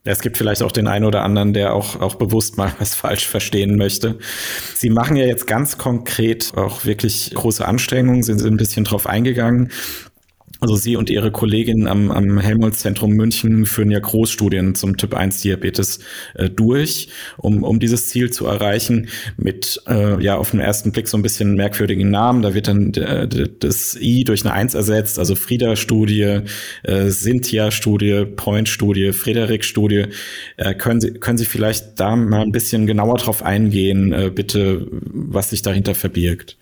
Es 0.07 0.21
gibt 0.21 0.37
vielleicht 0.37 0.61
auch 0.61 0.71
den 0.71 0.87
einen 0.87 1.03
oder 1.03 1.23
anderen, 1.23 1.53
der 1.53 1.73
auch, 1.73 1.99
auch 1.99 2.15
bewusst 2.15 2.57
mal 2.57 2.71
was 2.77 2.93
falsch 2.93 3.27
verstehen 3.27 3.75
möchte. 3.75 4.19
Sie 4.75 4.91
machen 4.91 5.15
ja 5.15 5.25
jetzt 5.25 5.47
ganz 5.47 5.79
konkret 5.79 6.53
auch 6.55 6.85
wirklich 6.85 7.31
große 7.33 7.65
Anstrengungen, 7.67 8.21
sind, 8.21 8.37
sind 8.37 8.53
ein 8.53 8.57
bisschen 8.57 8.85
drauf 8.85 9.07
eingegangen. 9.07 9.71
Also 10.65 10.77
Sie 10.77 10.95
und 10.95 11.11
Ihre 11.11 11.29
Kollegin 11.29 11.85
am, 11.85 12.09
am 12.09 12.39
Helmholtz-Zentrum 12.39 13.11
München 13.11 13.67
führen 13.67 13.91
ja 13.91 13.99
Großstudien 13.99 14.73
zum 14.73 14.97
Typ-1-Diabetes 14.97 15.99
äh, 16.33 16.49
durch, 16.49 17.09
um, 17.37 17.61
um 17.61 17.79
dieses 17.79 18.09
Ziel 18.09 18.31
zu 18.31 18.47
erreichen, 18.47 19.09
mit 19.37 19.79
äh, 19.87 20.19
ja 20.23 20.37
auf 20.37 20.49
den 20.49 20.61
ersten 20.61 20.91
Blick 20.91 21.07
so 21.07 21.17
ein 21.17 21.21
bisschen 21.21 21.53
merkwürdigen 21.53 22.09
Namen. 22.09 22.41
Da 22.41 22.55
wird 22.55 22.67
dann 22.67 22.91
das 23.59 23.95
I 24.01 24.23
durch 24.23 24.43
eine 24.43 24.55
Eins 24.55 24.73
ersetzt, 24.73 25.19
also 25.19 25.35
Frieda-Studie, 25.35 26.39
äh, 26.81 27.09
Cynthia-Studie, 27.11 28.25
Point-Studie, 28.35 29.13
Frederik-Studie. 29.13 30.05
Äh, 30.57 30.73
können, 30.73 30.99
Sie, 30.99 31.13
können 31.13 31.37
Sie 31.37 31.45
vielleicht 31.45 31.99
da 31.99 32.15
mal 32.15 32.41
ein 32.41 32.51
bisschen 32.51 32.87
genauer 32.87 33.17
drauf 33.19 33.43
eingehen, 33.43 34.13
äh, 34.13 34.31
bitte, 34.33 34.87
was 34.89 35.51
sich 35.51 35.61
dahinter 35.61 35.93
verbirgt? 35.93 36.57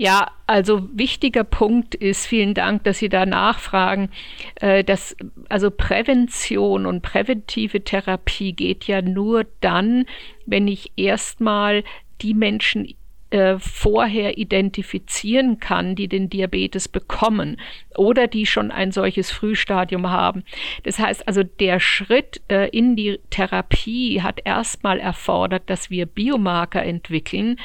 Ja, 0.00 0.30
also 0.46 0.88
wichtiger 0.94 1.44
Punkt 1.44 1.94
ist, 1.94 2.24
vielen 2.24 2.54
Dank, 2.54 2.84
dass 2.84 3.00
Sie 3.00 3.10
da 3.10 3.26
nachfragen, 3.26 4.08
äh, 4.54 4.82
dass 4.82 5.14
also 5.50 5.70
Prävention 5.70 6.86
und 6.86 7.02
präventive 7.02 7.84
Therapie 7.84 8.54
geht 8.54 8.84
ja 8.84 9.02
nur 9.02 9.44
dann, 9.60 10.06
wenn 10.46 10.68
ich 10.68 10.92
erstmal 10.96 11.84
die 12.22 12.32
Menschen 12.32 12.94
äh, 13.28 13.58
vorher 13.58 14.38
identifizieren 14.38 15.60
kann, 15.60 15.96
die 15.96 16.08
den 16.08 16.30
Diabetes 16.30 16.88
bekommen 16.88 17.60
oder 17.94 18.26
die 18.26 18.46
schon 18.46 18.70
ein 18.70 18.92
solches 18.92 19.30
Frühstadium 19.30 20.08
haben. 20.08 20.44
Das 20.84 20.98
heißt 20.98 21.28
also, 21.28 21.42
der 21.42 21.78
Schritt 21.78 22.40
äh, 22.48 22.70
in 22.70 22.96
die 22.96 23.20
Therapie 23.28 24.22
hat 24.22 24.40
erstmal 24.46 24.98
erfordert, 24.98 25.64
dass 25.66 25.90
wir 25.90 26.06
Biomarker 26.06 26.82
entwickeln, 26.82 27.58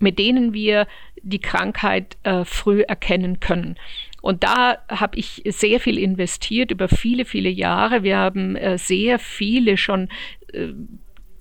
mit 0.00 0.18
denen 0.18 0.52
wir 0.52 0.86
die 1.22 1.40
Krankheit 1.40 2.16
äh, 2.22 2.44
früh 2.44 2.82
erkennen 2.82 3.40
können. 3.40 3.76
Und 4.20 4.44
da 4.44 4.78
habe 4.88 5.18
ich 5.18 5.42
sehr 5.46 5.80
viel 5.80 5.98
investiert 5.98 6.70
über 6.70 6.88
viele, 6.88 7.24
viele 7.24 7.48
Jahre. 7.48 8.02
Wir 8.02 8.18
haben 8.18 8.56
äh, 8.56 8.78
sehr 8.78 9.18
viele 9.18 9.76
schon 9.76 10.08
äh, 10.52 10.68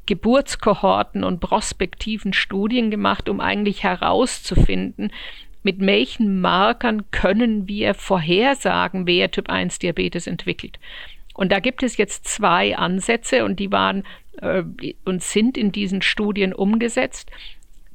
Geburtskohorten 0.08 1.24
und 1.24 1.40
prospektiven 1.40 2.34
Studien 2.34 2.90
gemacht, 2.90 3.30
um 3.30 3.40
eigentlich 3.40 3.84
herauszufinden, 3.84 5.12
mit 5.64 5.80
welchen 5.80 6.42
Markern 6.42 7.10
können 7.12 7.68
wir 7.68 7.94
vorhersagen, 7.94 9.06
wer 9.06 9.30
Typ 9.30 9.50
1 9.50 9.78
Diabetes 9.80 10.26
entwickelt. 10.26 10.80
Und 11.34 11.52
da 11.52 11.60
gibt 11.60 11.84
es 11.84 11.98
jetzt 11.98 12.28
zwei 12.28 12.76
Ansätze 12.76 13.46
und 13.46 13.60
die 13.60 13.72
waren 13.72 14.04
äh, 14.42 14.64
und 15.06 15.22
sind 15.22 15.58
in 15.58 15.72
diesen 15.72 16.02
Studien 16.02 16.52
umgesetzt. 16.52 17.30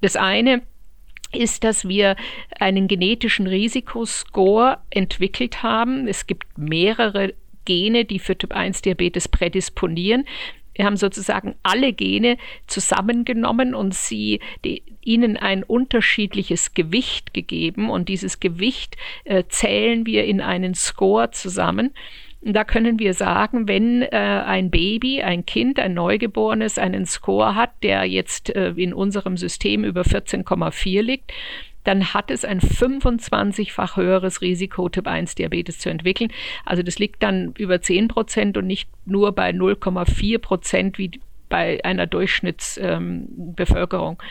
Das 0.01 0.17
eine 0.17 0.63
ist, 1.33 1.65
dass 1.65 1.89
wir 1.89 2.17
einen 2.59 2.89
genetischen 2.89 3.47
Risikoscore 3.47 4.79
entwickelt 4.91 5.63
haben. 5.63 6.09
Es 6.09 6.27
gibt 6.27 6.47
mehrere 6.57 7.35
Gene, 7.65 8.05
die 8.05 8.19
für 8.19 8.39
Typ 8.39 8.55
1 8.55 8.83
Diabetes 8.83 9.29
prädisponieren. 9.29 10.25
Wir 10.75 10.85
haben 10.85 10.97
sozusagen 10.97 11.55
alle 11.63 11.93
Gene 11.93 12.37
zusammengenommen 12.67 13.75
und 13.75 13.95
sie 13.95 14.41
die, 14.65 14.83
ihnen 15.01 15.37
ein 15.39 15.63
unterschiedliches 15.63 16.75
Gewicht 16.75 17.33
gegeben 17.33 17.89
und 17.89 18.09
dieses 18.11 18.41
Gewicht 18.41 18.97
äh, 19.25 19.45
zählen 19.49 20.05
wir 20.05 20.25
in 20.25 20.41
einen 20.41 20.75
Score 20.75 21.31
zusammen. 21.31 21.95
Da 22.49 22.63
können 22.63 23.01
wir 23.01 23.13
sagen, 23.13 23.67
wenn 23.67 24.03
äh, 24.03 24.11
ein 24.11 24.71
Baby, 24.71 25.21
ein 25.21 25.45
Kind, 25.47 25.81
ein 25.81 25.95
Neugeborenes 25.95 26.79
einen 26.79 27.05
Score 27.05 27.57
hat, 27.57 27.73
der 27.83 28.05
jetzt 28.05 28.55
äh, 28.55 28.69
in 28.77 28.95
unserem 28.95 29.37
System 29.37 29.83
über 29.83 30.03
14,4 30.03 31.03
liegt, 31.03 31.33
dann 31.83 32.15
hat 32.15 32.31
es 32.31 32.45
ein 32.45 32.61
25-fach 32.61 33.97
höheres 33.97 34.43
Risiko, 34.43 34.89
Typ 34.89 35.09
1 35.09 35.35
Diabetes 35.35 35.81
zu 35.81 35.91
entwickeln. 35.91 36.31
Also 36.65 36.85
das 36.85 37.01
liegt 37.01 37.21
dann 37.25 37.53
über 37.59 37.81
10 37.81 38.07
Prozent 38.07 38.57
und 38.57 38.69
nicht 38.69 38.89
nur 39.07 39.33
bei 39.33 39.51
0,4 39.51 40.39
Prozent 40.39 40.99
wie 40.99 41.11
bei 41.49 41.85
einer 41.85 42.07
Durchschnittsbevölkerung. 42.07 44.23
Ähm, 44.23 44.29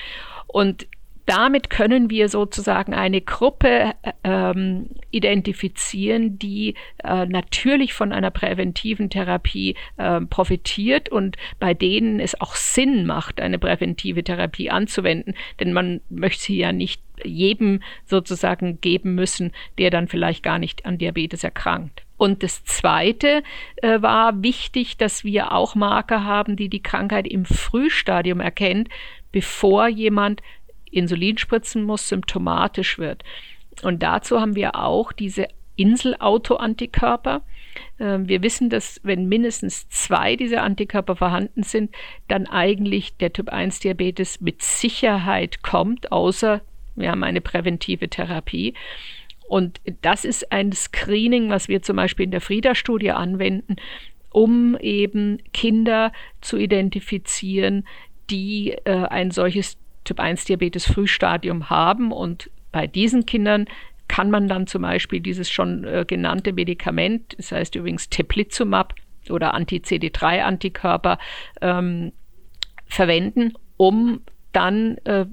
und 0.47 0.87
damit 1.25 1.69
können 1.69 2.09
wir 2.09 2.29
sozusagen 2.29 2.93
eine 2.93 3.21
Gruppe 3.21 3.93
ähm, 4.23 4.89
identifizieren, 5.11 6.37
die 6.37 6.75
äh, 7.03 7.25
natürlich 7.25 7.93
von 7.93 8.11
einer 8.11 8.31
präventiven 8.31 9.09
Therapie 9.09 9.75
äh, 9.97 10.21
profitiert 10.21 11.09
und 11.09 11.37
bei 11.59 11.73
denen 11.73 12.19
es 12.19 12.39
auch 12.39 12.55
Sinn 12.55 13.05
macht, 13.05 13.41
eine 13.41 13.57
präventive 13.57 14.23
Therapie 14.23 14.69
anzuwenden. 14.69 15.33
Denn 15.59 15.73
man 15.73 16.01
möchte 16.09 16.43
sie 16.43 16.57
ja 16.57 16.71
nicht 16.71 17.01
jedem 17.23 17.81
sozusagen 18.05 18.81
geben 18.81 19.15
müssen, 19.15 19.51
der 19.77 19.89
dann 19.89 20.07
vielleicht 20.07 20.43
gar 20.43 20.59
nicht 20.59 20.85
an 20.85 20.97
Diabetes 20.97 21.43
erkrankt. 21.43 22.03
Und 22.17 22.43
das 22.43 22.63
Zweite 22.65 23.43
äh, 23.77 24.01
war 24.01 24.41
wichtig, 24.41 24.97
dass 24.97 25.23
wir 25.23 25.51
auch 25.51 25.75
Marker 25.75 26.23
haben, 26.23 26.55
die 26.55 26.69
die 26.69 26.83
Krankheit 26.83 27.27
im 27.27 27.45
Frühstadium 27.45 28.39
erkennt, 28.39 28.89
bevor 29.31 29.87
jemand 29.87 30.41
Insulin 30.95 31.37
spritzen 31.37 31.83
muss, 31.83 32.07
symptomatisch 32.07 32.97
wird. 32.97 33.23
Und 33.83 34.03
dazu 34.03 34.39
haben 34.39 34.55
wir 34.55 34.75
auch 34.75 35.11
diese 35.11 35.47
Inselautoantikörper. 35.75 37.41
Ähm, 37.99 38.27
wir 38.27 38.41
wissen, 38.41 38.69
dass 38.69 39.01
wenn 39.03 39.27
mindestens 39.27 39.89
zwei 39.89 40.35
dieser 40.35 40.63
Antikörper 40.63 41.15
vorhanden 41.15 41.63
sind, 41.63 41.93
dann 42.27 42.47
eigentlich 42.47 43.17
der 43.17 43.33
Typ 43.33 43.49
1 43.49 43.79
Diabetes 43.79 44.41
mit 44.41 44.61
Sicherheit 44.61 45.61
kommt, 45.61 46.11
außer 46.11 46.61
wir 46.95 47.11
haben 47.11 47.23
eine 47.23 47.41
präventive 47.41 48.09
Therapie. 48.09 48.73
Und 49.47 49.79
das 50.01 50.25
ist 50.25 50.51
ein 50.51 50.71
Screening, 50.71 51.49
was 51.49 51.67
wir 51.67 51.81
zum 51.81 51.97
Beispiel 51.97 52.25
in 52.25 52.31
der 52.31 52.41
Frieda-Studie 52.41 53.11
anwenden, 53.11 53.75
um 54.31 54.75
eben 54.77 55.37
Kinder 55.53 56.11
zu 56.41 56.57
identifizieren, 56.57 57.85
die 58.29 58.71
äh, 58.85 59.05
ein 59.07 59.31
solches 59.31 59.77
Typ 60.05 60.19
1 60.19 60.45
Diabetes 60.45 60.85
Frühstadium 60.85 61.69
haben 61.69 62.11
und 62.11 62.49
bei 62.71 62.87
diesen 62.87 63.25
Kindern 63.25 63.65
kann 64.07 64.29
man 64.29 64.47
dann 64.47 64.67
zum 64.67 64.83
Beispiel 64.83 65.19
dieses 65.19 65.49
schon 65.49 65.83
äh, 65.83 66.05
genannte 66.07 66.53
Medikament, 66.53 67.35
das 67.37 67.51
heißt 67.51 67.75
übrigens 67.75 68.09
Teplizumab 68.09 68.93
oder 69.29 69.53
Anti-CD3-Antikörper, 69.53 71.17
ähm, 71.61 72.11
verwenden, 72.85 73.53
um 73.77 74.21
dann 74.51 74.97
äh, 75.05 75.25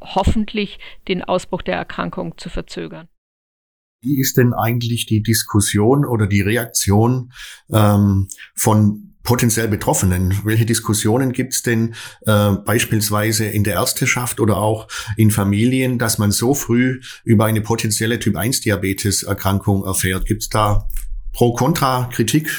hoffentlich 0.00 0.78
den 1.08 1.24
Ausbruch 1.24 1.62
der 1.62 1.76
Erkrankung 1.76 2.36
zu 2.36 2.48
verzögern. 2.48 3.08
Wie 4.02 4.20
ist 4.20 4.36
denn 4.36 4.52
eigentlich 4.52 5.06
die 5.06 5.22
Diskussion 5.22 6.04
oder 6.04 6.26
die 6.26 6.42
Reaktion 6.42 7.32
ähm, 7.72 8.28
von 8.54 9.15
potenziell 9.26 9.68
Betroffenen? 9.68 10.40
Welche 10.44 10.64
Diskussionen 10.64 11.32
gibt 11.32 11.52
es 11.52 11.62
denn 11.62 11.94
äh, 12.22 12.52
beispielsweise 12.52 13.44
in 13.44 13.64
der 13.64 13.74
Ärzteschaft 13.74 14.40
oder 14.40 14.56
auch 14.56 14.88
in 15.18 15.30
Familien, 15.30 15.98
dass 15.98 16.16
man 16.16 16.30
so 16.30 16.54
früh 16.54 17.00
über 17.24 17.44
eine 17.44 17.60
potenzielle 17.60 18.18
Typ-1-Diabetes-Erkrankung 18.18 19.84
erfährt? 19.84 20.24
Gibt 20.24 20.42
es 20.42 20.48
da 20.48 20.88
Pro-Kontra-Kritik? 21.32 22.50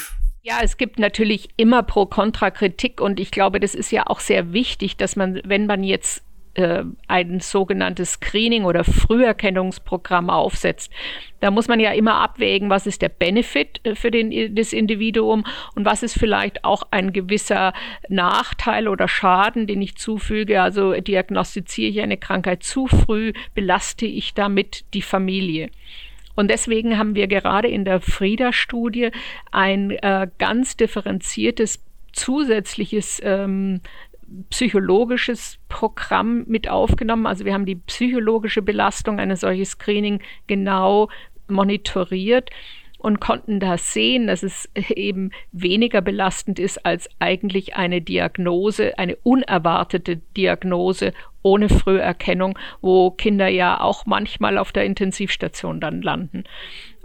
Ja, 0.43 0.59
es 0.61 0.77
gibt 0.77 0.99
natürlich 0.99 1.49
immer 1.57 1.83
Pro-Kontra-Kritik 1.83 3.01
und 3.01 3.19
ich 3.19 3.31
glaube, 3.31 3.59
das 3.59 3.73
ist 3.73 3.91
ja 3.91 4.05
auch 4.05 4.19
sehr 4.19 4.53
wichtig, 4.53 4.97
dass 4.97 5.15
man, 5.15 5.41
wenn 5.45 5.65
man 5.65 5.83
jetzt 5.83 6.21
äh, 6.57 6.83
ein 7.07 7.39
sogenanntes 7.39 8.13
Screening 8.13 8.65
oder 8.65 8.83
Früherkennungsprogramm 8.83 10.31
aufsetzt. 10.31 10.91
Da 11.39 11.51
muss 11.51 11.67
man 11.67 11.79
ja 11.79 11.91
immer 11.91 12.15
abwägen, 12.15 12.71
was 12.71 12.87
ist 12.87 13.03
der 13.03 13.09
Benefit 13.09 13.79
äh, 13.83 13.93
für 13.93 14.09
den, 14.09 14.55
das 14.55 14.73
Individuum 14.73 15.45
und 15.75 15.85
was 15.85 16.01
ist 16.01 16.17
vielleicht 16.17 16.63
auch 16.63 16.81
ein 16.89 17.13
gewisser 17.13 17.73
Nachteil 18.09 18.87
oder 18.87 19.07
Schaden, 19.07 19.67
den 19.67 19.83
ich 19.83 19.97
zufüge. 19.97 20.61
Also 20.61 20.93
diagnostiziere 20.93 21.91
ich 21.91 22.01
eine 22.01 22.17
Krankheit 22.17 22.63
zu 22.63 22.87
früh, 22.87 23.33
belaste 23.53 24.07
ich 24.07 24.33
damit 24.33 24.83
die 24.95 25.03
Familie. 25.03 25.69
Und 26.35 26.49
deswegen 26.49 26.97
haben 26.97 27.13
wir 27.13 27.27
gerade 27.27 27.67
in 27.67 27.85
der 27.85 28.01
Frieda-Studie 28.01 29.11
ein 29.51 29.91
äh, 29.91 30.27
ganz 30.39 30.75
differenziertes 30.75 31.83
zusätzliches 32.13 33.21
ähm, 33.23 33.81
psychologisches 34.49 35.59
Programm 35.69 36.43
mit 36.47 36.69
aufgenommen. 36.69 37.25
Also 37.25 37.45
wir 37.45 37.53
haben 37.53 37.65
die 37.65 37.75
psychologische 37.75 38.61
Belastung 38.61 39.19
eines 39.19 39.41
solchen 39.41 39.65
Screening 39.65 40.21
genau 40.47 41.09
monitoriert 41.47 42.49
und 42.97 43.19
konnten 43.19 43.59
da 43.59 43.77
sehen, 43.77 44.27
dass 44.27 44.43
es 44.43 44.69
eben 44.89 45.31
weniger 45.51 46.01
belastend 46.01 46.59
ist 46.59 46.85
als 46.85 47.09
eigentlich 47.19 47.75
eine 47.75 48.01
Diagnose, 48.01 48.97
eine 48.97 49.15
unerwartete 49.17 50.17
Diagnose 50.17 51.13
ohne 51.43 51.69
Früherkennung, 51.69 52.57
wo 52.81 53.11
Kinder 53.11 53.47
ja 53.47 53.79
auch 53.79 54.05
manchmal 54.05 54.57
auf 54.57 54.71
der 54.71 54.85
Intensivstation 54.85 55.79
dann 55.79 56.01
landen. 56.01 56.43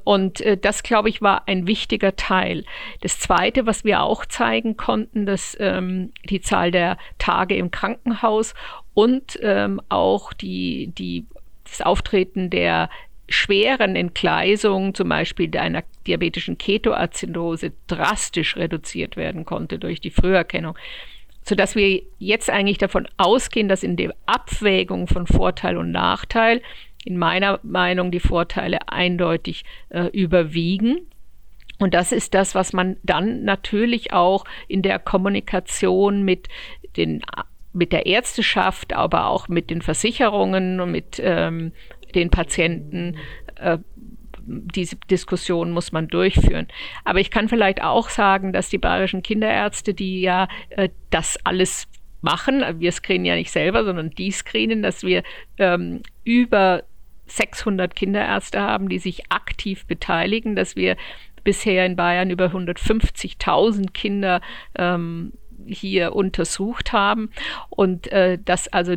Und 0.04 0.40
äh, 0.40 0.56
das, 0.56 0.82
glaube 0.82 1.08
ich, 1.08 1.22
war 1.22 1.46
ein 1.46 1.66
wichtiger 1.66 2.16
Teil. 2.16 2.64
Das 3.00 3.18
Zweite, 3.18 3.66
was 3.66 3.84
wir 3.84 4.02
auch 4.02 4.26
zeigen 4.26 4.76
konnten, 4.76 5.26
dass 5.26 5.56
ähm, 5.60 6.12
die 6.28 6.40
Zahl 6.40 6.70
der 6.70 6.98
Tage 7.18 7.56
im 7.56 7.70
Krankenhaus 7.70 8.54
und 8.94 9.38
ähm, 9.42 9.80
auch 9.88 10.32
die, 10.32 10.92
die, 10.98 11.26
das 11.64 11.80
Auftreten 11.80 12.50
der 12.50 12.90
schweren 13.28 13.96
Entgleisungen, 13.96 14.94
zum 14.94 15.08
Beispiel 15.08 15.56
einer 15.56 15.84
diabetischen 16.06 16.58
Ketoazidose, 16.58 17.72
drastisch 17.86 18.56
reduziert 18.56 19.16
werden 19.16 19.44
konnte 19.44 19.78
durch 19.78 20.00
die 20.00 20.10
Früherkennung 20.10 20.76
sodass 21.44 21.74
wir 21.74 22.02
jetzt 22.18 22.50
eigentlich 22.50 22.78
davon 22.78 23.08
ausgehen, 23.16 23.68
dass 23.68 23.82
in 23.82 23.96
der 23.96 24.14
Abwägung 24.26 25.08
von 25.08 25.26
Vorteil 25.26 25.76
und 25.76 25.90
Nachteil 25.90 26.62
in 27.04 27.16
meiner 27.16 27.60
Meinung 27.62 28.10
die 28.10 28.20
Vorteile 28.20 28.88
eindeutig 28.88 29.64
äh, 29.88 30.06
überwiegen. 30.06 31.06
Und 31.78 31.94
das 31.94 32.12
ist 32.12 32.34
das, 32.34 32.54
was 32.54 32.72
man 32.72 32.96
dann 33.02 33.44
natürlich 33.44 34.12
auch 34.12 34.44
in 34.68 34.82
der 34.82 34.98
Kommunikation 34.98 36.22
mit 36.22 36.48
den 36.96 37.22
mit 37.74 37.92
der 37.92 38.04
Ärzteschaft, 38.04 38.92
aber 38.92 39.28
auch 39.28 39.48
mit 39.48 39.70
den 39.70 39.80
Versicherungen 39.80 40.78
und 40.78 40.90
mit 40.90 41.20
ähm, 41.24 41.72
den 42.14 42.28
Patienten 42.28 43.16
äh, 43.56 43.78
diese 44.44 44.96
Diskussion 44.96 45.70
muss 45.70 45.92
man 45.92 46.08
durchführen. 46.08 46.68
Aber 47.04 47.20
ich 47.20 47.30
kann 47.30 47.48
vielleicht 47.48 47.82
auch 47.82 48.08
sagen, 48.08 48.52
dass 48.52 48.68
die 48.68 48.78
bayerischen 48.78 49.22
Kinderärzte, 49.22 49.94
die 49.94 50.20
ja 50.20 50.48
äh, 50.70 50.88
das 51.10 51.38
alles 51.44 51.88
machen, 52.20 52.62
wir 52.78 52.92
screenen 52.92 53.24
ja 53.24 53.34
nicht 53.34 53.50
selber, 53.50 53.84
sondern 53.84 54.10
die 54.10 54.30
screenen, 54.30 54.82
dass 54.82 55.02
wir 55.02 55.22
ähm, 55.58 56.02
über 56.24 56.84
600 57.36 57.94
Kinderärzte 57.94 58.60
haben, 58.60 58.88
die 58.88 58.98
sich 58.98 59.30
aktiv 59.30 59.86
beteiligen, 59.86 60.56
dass 60.56 60.76
wir 60.76 60.96
bisher 61.44 61.86
in 61.86 61.96
Bayern 61.96 62.30
über 62.30 62.46
150.000 62.46 63.92
Kinder 63.92 64.40
ähm, 64.76 65.32
hier 65.66 66.14
untersucht 66.14 66.92
haben 66.92 67.30
und 67.70 68.10
äh, 68.12 68.38
dass 68.44 68.68
also 68.68 68.96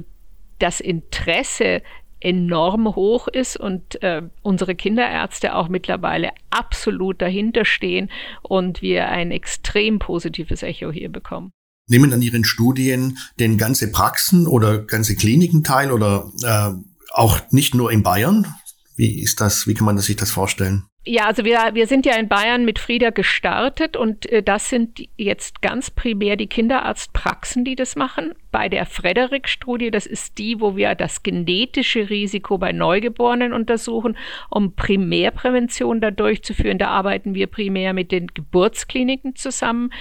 das 0.60 0.80
Interesse 0.80 1.82
enorm 2.20 2.96
hoch 2.96 3.28
ist 3.28 3.58
und 3.58 4.02
äh, 4.02 4.24
unsere 4.42 4.76
Kinderärzte 4.76 5.54
auch 5.54 5.70
mittlerweile 5.70 6.32
absolut 6.50 7.22
dahinter 7.22 7.66
stehen 7.66 8.10
und 8.42 8.82
wir 8.82 9.10
ein 9.10 9.32
extrem 9.32 10.00
positives 10.00 10.64
Echo 10.64 10.92
hier 10.92 11.10
bekommen. 11.10 11.52
Nehmen 11.88 12.14
an 12.14 12.22
Ihren 12.24 12.44
Studien 12.44 13.18
denn 13.40 13.60
ganze 13.60 13.92
Praxen 13.92 14.48
oder 14.48 14.80
ganze 14.80 15.16
Kliniken 15.16 15.64
teil 15.64 15.92
oder 15.92 16.32
äh, 16.44 16.95
auch 17.18 17.40
nicht 17.52 17.76
nur 17.76 17.92
in 17.92 18.04
Bayern? 18.04 18.54
Wie 18.96 19.22
ist 19.22 19.42
das? 19.42 19.68
Wie 19.68 19.74
kann 19.74 19.86
man 19.86 19.98
sich 19.98 20.16
das 20.16 20.32
vorstellen? 20.32 20.86
Ja, 21.08 21.26
also 21.26 21.46
wir, 21.46 21.60
wir 21.74 21.86
sind 21.86 22.08
ja 22.08 22.16
in 22.16 22.28
Bayern 22.28 22.66
mit 22.66 22.80
Frieda 22.80 23.12
gestartet 23.12 23.96
und 23.96 24.26
äh, 24.32 24.42
das 24.42 24.70
sind 24.70 25.08
jetzt 25.18 25.62
ganz 25.62 25.92
primär 25.92 26.36
die 26.36 26.48
Kinderarztpraxen, 26.48 27.64
die 27.64 27.76
das 27.76 27.96
machen. 27.96 28.34
Bei 28.52 28.70
der 28.70 28.88
Frederik-Studie, 28.88 29.92
das 29.92 30.08
ist 30.08 30.40
die, 30.40 30.60
wo 30.60 30.76
wir 30.76 30.96
das 30.96 31.22
genetische 31.22 32.10
Risiko 32.10 32.58
bei 32.58 32.72
Neugeborenen 32.72 33.54
untersuchen, 33.54 34.18
um 34.50 34.74
Primärprävention 34.74 36.02
da 36.02 36.10
durchzuführen. 36.10 36.80
Da 36.80 36.88
arbeiten 36.88 37.36
wir 37.36 37.46
primär 37.48 37.94
mit 37.94 38.12
den 38.12 38.26
Geburtskliniken 38.28 39.36
zusammen. 39.36 39.92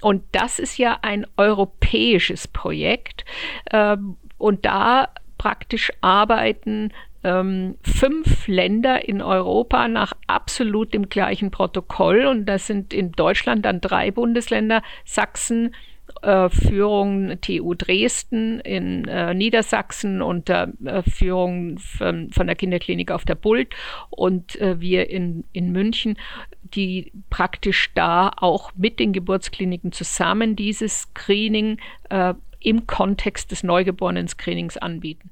Und 0.00 0.24
das 0.32 0.58
ist 0.58 0.76
ja 0.76 0.98
ein 1.02 1.24
europäisches 1.36 2.48
Projekt. 2.48 3.24
Ähm, 3.70 4.16
und 4.38 4.64
da 4.64 5.10
praktisch 5.42 5.92
arbeiten 6.02 6.92
ähm, 7.24 7.74
fünf 7.82 8.46
Länder 8.46 9.08
in 9.08 9.20
Europa 9.20 9.88
nach 9.88 10.12
absolut 10.28 10.94
dem 10.94 11.08
gleichen 11.08 11.50
Protokoll. 11.50 12.26
Und 12.26 12.46
das 12.46 12.68
sind 12.68 12.94
in 12.94 13.10
Deutschland 13.10 13.64
dann 13.64 13.80
drei 13.80 14.12
Bundesländer, 14.12 14.84
Sachsen, 15.04 15.74
äh, 16.22 16.48
Führung 16.48 17.40
TU 17.40 17.74
Dresden 17.74 18.60
in 18.60 19.08
äh, 19.08 19.34
Niedersachsen 19.34 20.22
unter 20.22 20.68
äh, 20.84 21.02
Führung 21.02 21.76
von, 21.78 22.30
von, 22.30 22.46
der 22.46 22.54
Kinderklinik 22.54 23.10
auf 23.10 23.24
der 23.24 23.34
Bult 23.34 23.74
und 24.10 24.60
äh, 24.60 24.80
wir 24.80 25.10
in, 25.10 25.42
in 25.52 25.72
München, 25.72 26.16
die 26.62 27.10
praktisch 27.30 27.90
da 27.96 28.30
auch 28.36 28.70
mit 28.76 29.00
den 29.00 29.12
Geburtskliniken 29.12 29.90
zusammen 29.90 30.54
dieses 30.54 31.00
Screening 31.00 31.78
äh, 32.10 32.34
im 32.62 32.86
Kontext 32.86 33.50
des 33.50 33.64
Neugeborenen-Screenings 33.64 34.76
anbieten. 34.76 35.31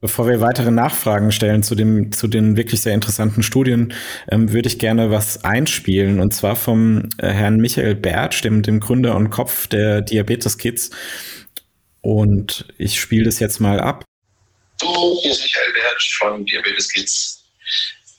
Bevor 0.00 0.28
wir 0.28 0.40
weitere 0.40 0.70
Nachfragen 0.70 1.32
stellen 1.32 1.62
zu, 1.62 1.74
dem, 1.74 2.12
zu 2.12 2.28
den 2.28 2.56
wirklich 2.56 2.82
sehr 2.82 2.92
interessanten 2.92 3.42
Studien, 3.42 3.94
ähm, 4.30 4.52
würde 4.52 4.68
ich 4.68 4.78
gerne 4.78 5.10
was 5.10 5.42
einspielen. 5.42 6.20
Und 6.20 6.34
zwar 6.34 6.54
vom 6.54 7.08
äh, 7.18 7.28
Herrn 7.28 7.56
Michael 7.56 7.94
Bertsch, 7.94 8.42
dem, 8.42 8.62
dem 8.62 8.80
Gründer 8.80 9.16
und 9.16 9.30
Kopf 9.30 9.66
der 9.68 10.02
Diabetes 10.02 10.58
Kids. 10.58 10.90
Und 12.02 12.66
ich 12.76 13.00
spiele 13.00 13.24
das 13.24 13.40
jetzt 13.40 13.58
mal 13.58 13.80
ab. 13.80 14.04
Du, 14.80 15.18
hier 15.22 15.32
ist 15.32 15.42
Michael 15.42 15.72
Bertsch 15.72 16.18
von 16.18 16.44
Diabetes 16.44 16.92
Kids. 16.92 17.44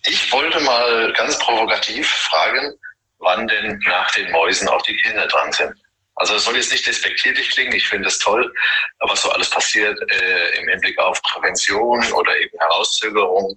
Ich 0.08 0.32
wollte 0.32 0.60
mal 0.62 1.14
ganz 1.14 1.38
provokativ 1.38 2.08
fragen, 2.08 2.74
wann 3.20 3.48
denn 3.48 3.80
nach 3.86 4.10
den 4.12 4.32
Mäusen 4.32 4.68
auch 4.68 4.82
die 4.82 4.96
Kinder 4.98 5.28
dran 5.28 5.52
sind. 5.52 5.74
Also 6.18 6.36
es 6.36 6.46
soll 6.46 6.56
jetzt 6.56 6.72
nicht 6.72 6.86
despektierlich 6.86 7.52
klingen, 7.52 7.74
ich 7.74 7.88
finde 7.88 8.08
es 8.08 8.18
toll, 8.18 8.52
was 9.00 9.22
so 9.22 9.30
alles 9.30 9.50
passiert 9.50 10.00
äh, 10.12 10.60
im 10.60 10.68
Hinblick 10.68 10.98
auf 10.98 11.22
Prävention 11.22 12.12
oder 12.14 12.36
eben 12.38 12.58
Herauszögerung 12.60 13.56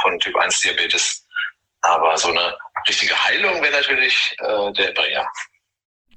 von 0.00 0.18
Typ 0.18 0.36
1 0.36 0.60
Diabetes. 0.60 1.26
Aber 1.82 2.16
so 2.16 2.28
eine 2.28 2.56
richtige 2.88 3.14
Heilung 3.24 3.62
wäre 3.62 3.72
natürlich 3.72 4.34
äh, 4.40 4.72
der 4.72 4.92
Bringer. 4.92 5.26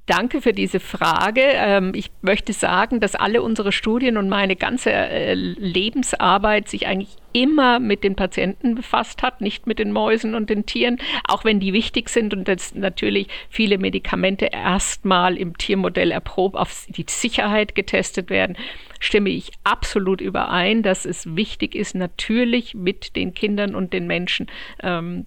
Danke 0.05 0.41
für 0.41 0.53
diese 0.53 0.79
Frage. 0.79 1.41
Ähm, 1.41 1.93
ich 1.93 2.09
möchte 2.21 2.53
sagen, 2.53 2.99
dass 2.99 3.15
alle 3.15 3.41
unsere 3.41 3.71
Studien 3.71 4.17
und 4.17 4.29
meine 4.29 4.55
ganze 4.55 4.91
äh, 4.91 5.33
Lebensarbeit 5.33 6.69
sich 6.69 6.87
eigentlich 6.87 7.17
immer 7.33 7.79
mit 7.79 8.03
den 8.03 8.15
Patienten 8.15 8.75
befasst 8.75 9.21
hat, 9.21 9.41
nicht 9.41 9.67
mit 9.67 9.79
den 9.79 9.91
Mäusen 9.91 10.35
und 10.35 10.49
den 10.49 10.65
Tieren, 10.65 10.97
auch 11.27 11.43
wenn 11.45 11.59
die 11.59 11.73
wichtig 11.73 12.09
sind 12.09 12.33
und 12.33 12.47
dass 12.47 12.75
natürlich 12.75 13.27
viele 13.49 13.77
Medikamente 13.77 14.45
erstmal 14.51 15.37
im 15.37 15.57
Tiermodell 15.57 16.11
erprobt 16.11 16.55
auf 16.55 16.85
die 16.89 17.05
Sicherheit 17.07 17.75
getestet 17.75 18.29
werden 18.29 18.57
stimme 19.01 19.31
ich 19.31 19.51
absolut 19.63 20.21
überein, 20.21 20.83
dass 20.83 21.05
es 21.05 21.35
wichtig 21.35 21.75
ist, 21.75 21.95
natürlich 21.95 22.75
mit 22.75 23.15
den 23.15 23.33
Kindern 23.33 23.75
und 23.75 23.91
den 23.93 24.07
Menschen 24.07 24.47
ähm, 24.81 25.25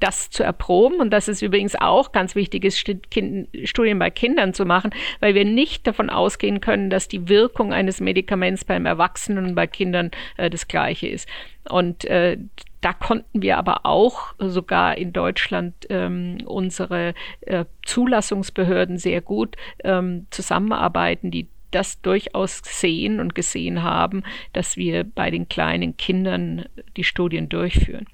das 0.00 0.30
zu 0.30 0.42
erproben 0.42 0.96
und 0.96 1.10
dass 1.10 1.28
es 1.28 1.42
übrigens 1.42 1.76
auch 1.76 2.12
ganz 2.12 2.34
wichtig 2.34 2.64
ist, 2.64 2.78
Studien 2.78 3.98
bei 3.98 4.10
Kindern 4.10 4.54
zu 4.54 4.64
machen, 4.64 4.90
weil 5.20 5.34
wir 5.34 5.44
nicht 5.44 5.86
davon 5.86 6.10
ausgehen 6.10 6.60
können, 6.60 6.88
dass 6.88 7.06
die 7.06 7.28
Wirkung 7.28 7.72
eines 7.72 8.00
Medikaments 8.00 8.64
beim 8.64 8.86
Erwachsenen 8.86 9.44
und 9.44 9.54
bei 9.54 9.66
Kindern 9.66 10.10
äh, 10.38 10.48
das 10.48 10.66
gleiche 10.66 11.06
ist. 11.06 11.28
Und 11.68 12.06
äh, 12.06 12.38
da 12.80 12.92
konnten 12.94 13.42
wir 13.42 13.58
aber 13.58 13.84
auch 13.84 14.34
sogar 14.38 14.96
in 14.96 15.12
Deutschland 15.12 15.74
ähm, 15.90 16.38
unsere 16.46 17.14
äh, 17.42 17.66
Zulassungsbehörden 17.84 18.96
sehr 18.98 19.20
gut 19.20 19.56
ähm, 19.84 20.26
zusammenarbeiten, 20.30 21.30
die 21.30 21.46
das 21.74 22.00
durchaus 22.00 22.62
sehen 22.64 23.20
und 23.20 23.34
gesehen 23.34 23.82
haben, 23.82 24.22
dass 24.52 24.76
wir 24.76 25.04
bei 25.04 25.30
den 25.30 25.48
kleinen 25.48 25.96
Kindern 25.96 26.66
die 26.96 27.04
Studien 27.04 27.48
durchführen. 27.48 28.06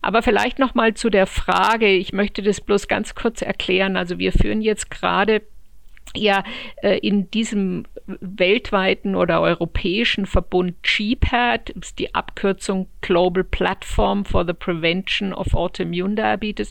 Aber 0.00 0.22
vielleicht 0.22 0.58
noch 0.58 0.74
mal 0.74 0.94
zu 0.94 1.10
der 1.10 1.26
Frage, 1.26 1.88
ich 1.88 2.12
möchte 2.12 2.42
das 2.42 2.60
bloß 2.60 2.88
ganz 2.88 3.14
kurz 3.14 3.42
erklären. 3.42 3.96
Also 3.96 4.18
wir 4.18 4.32
führen 4.32 4.62
jetzt 4.62 4.90
gerade 4.90 5.42
ja 6.14 6.44
äh, 6.82 6.98
in 6.98 7.30
diesem 7.30 7.84
weltweiten 8.06 9.14
oder 9.14 9.40
europäischen 9.40 10.26
Verbund 10.26 10.74
GPAD, 10.82 11.70
ist 11.70 11.98
die 11.98 12.14
Abkürzung 12.14 12.88
Global 13.00 13.44
Platform 13.44 14.24
for 14.24 14.44
the 14.44 14.52
Prevention 14.52 15.32
of 15.32 15.54
Autoimmune 15.54 16.16
Diabetes, 16.16 16.70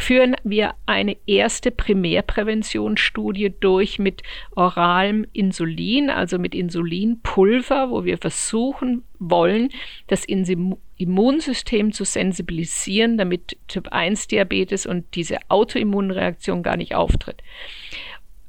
führen 0.00 0.36
wir 0.42 0.74
eine 0.86 1.16
erste 1.26 1.70
Primärpräventionsstudie 1.70 3.54
durch 3.60 3.98
mit 3.98 4.22
oralem 4.56 5.26
Insulin, 5.32 6.10
also 6.10 6.38
mit 6.38 6.54
Insulinpulver, 6.54 7.90
wo 7.90 8.04
wir 8.04 8.18
versuchen 8.18 9.04
wollen, 9.18 9.70
das 10.06 10.24
Immunsystem 10.24 11.92
zu 11.92 12.04
sensibilisieren, 12.04 13.18
damit 13.18 13.56
Typ-1-Diabetes 13.68 14.86
und 14.86 15.04
diese 15.14 15.38
Autoimmunreaktion 15.48 16.62
gar 16.62 16.76
nicht 16.76 16.94
auftritt. 16.94 17.42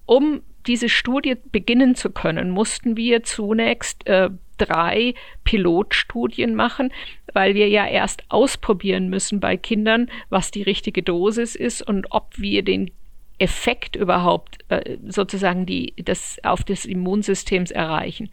Um 0.05 0.41
diese 0.67 0.89
Studie 0.89 1.35
beginnen 1.51 1.95
zu 1.95 2.11
können, 2.11 2.51
mussten 2.51 2.97
wir 2.97 3.23
zunächst 3.23 4.07
äh, 4.07 4.29
drei 4.65 5.13
Pilotstudien 5.43 6.55
machen, 6.55 6.91
weil 7.33 7.55
wir 7.55 7.67
ja 7.67 7.87
erst 7.87 8.23
ausprobieren 8.29 9.09
müssen 9.09 9.39
bei 9.39 9.57
Kindern, 9.57 10.09
was 10.29 10.51
die 10.51 10.63
richtige 10.63 11.03
Dosis 11.03 11.55
ist 11.55 11.81
und 11.81 12.07
ob 12.11 12.37
wir 12.37 12.63
den 12.63 12.91
Effekt 13.39 13.95
überhaupt 13.95 14.59
äh, 14.69 14.97
sozusagen 15.07 15.65
die, 15.65 15.93
das 15.97 16.37
auf 16.43 16.63
das 16.63 16.85
Immunsystems 16.85 17.71
erreichen. 17.71 18.29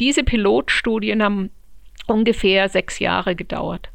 Diese 0.00 0.24
Pilotstudien 0.24 1.22
haben 1.22 1.50
ungefähr 2.06 2.68
sechs 2.68 2.98
Jahre 2.98 3.36
gedauert. 3.36 3.90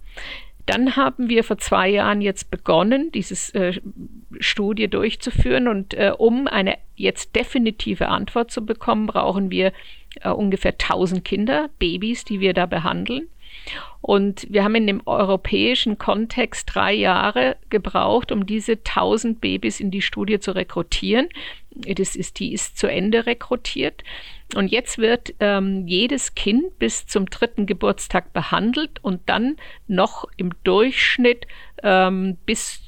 Dann 0.66 0.96
haben 0.96 1.30
wir 1.30 1.44
vor 1.44 1.58
zwei 1.58 1.90
Jahren 1.90 2.22
jetzt 2.22 2.52
begonnen, 2.52 3.12
diese 3.12 3.54
äh, 3.56 3.82
Studie 4.40 4.88
durchzuführen. 4.88 5.68
Und 5.68 5.96
äh, 5.96 6.14
um 6.16 6.48
eine 6.48 6.78
jetzt 6.96 7.36
definitive 7.36 8.08
Antwort 8.08 8.52
zu 8.52 8.64
bekommen, 8.66 9.08
brauchen 9.08 9.50
wir 9.50 9.74
äh, 10.22 10.30
ungefähr 10.30 10.74
1000 10.74 11.24
Kinder, 11.24 11.70
Babys, 11.80 12.26
die 12.26 12.40
wir 12.40 12.54
da 12.54 12.66
behandeln. 12.66 13.28
Und 14.02 14.48
wir 14.50 14.64
haben 14.64 14.76
in 14.76 14.88
dem 14.88 15.06
europäischen 15.06 15.98
Kontext 15.98 16.70
drei 16.74 16.94
Jahre 16.94 17.58
gebraucht, 17.70 18.32
um 18.32 18.46
diese 18.46 18.74
1000 18.74 19.42
Babys 19.42 19.80
in 19.80 19.92
die 19.92 20.02
Studie 20.02 20.40
zu 20.40 20.52
rekrutieren. 20.52 21.28
Das 21.72 22.16
ist, 22.16 22.40
die 22.40 22.54
ist 22.54 22.78
zu 22.78 22.88
Ende 22.88 23.26
rekrutiert. 23.26 24.04
Und 24.56 24.70
jetzt 24.72 24.98
wird 24.98 25.34
ähm, 25.40 25.86
jedes 25.88 26.34
Kind 26.34 26.80
bis 26.80 27.06
zum 27.06 27.28
dritten 27.28 27.66
Geburtstag 27.66 28.34
behandelt 28.34 29.04
und 29.04 29.22
dann 29.28 29.58
noch 29.88 30.26
im 30.38 30.52
Durchschnitt 30.64 31.46
ähm, 31.84 32.38
bis 32.46 32.82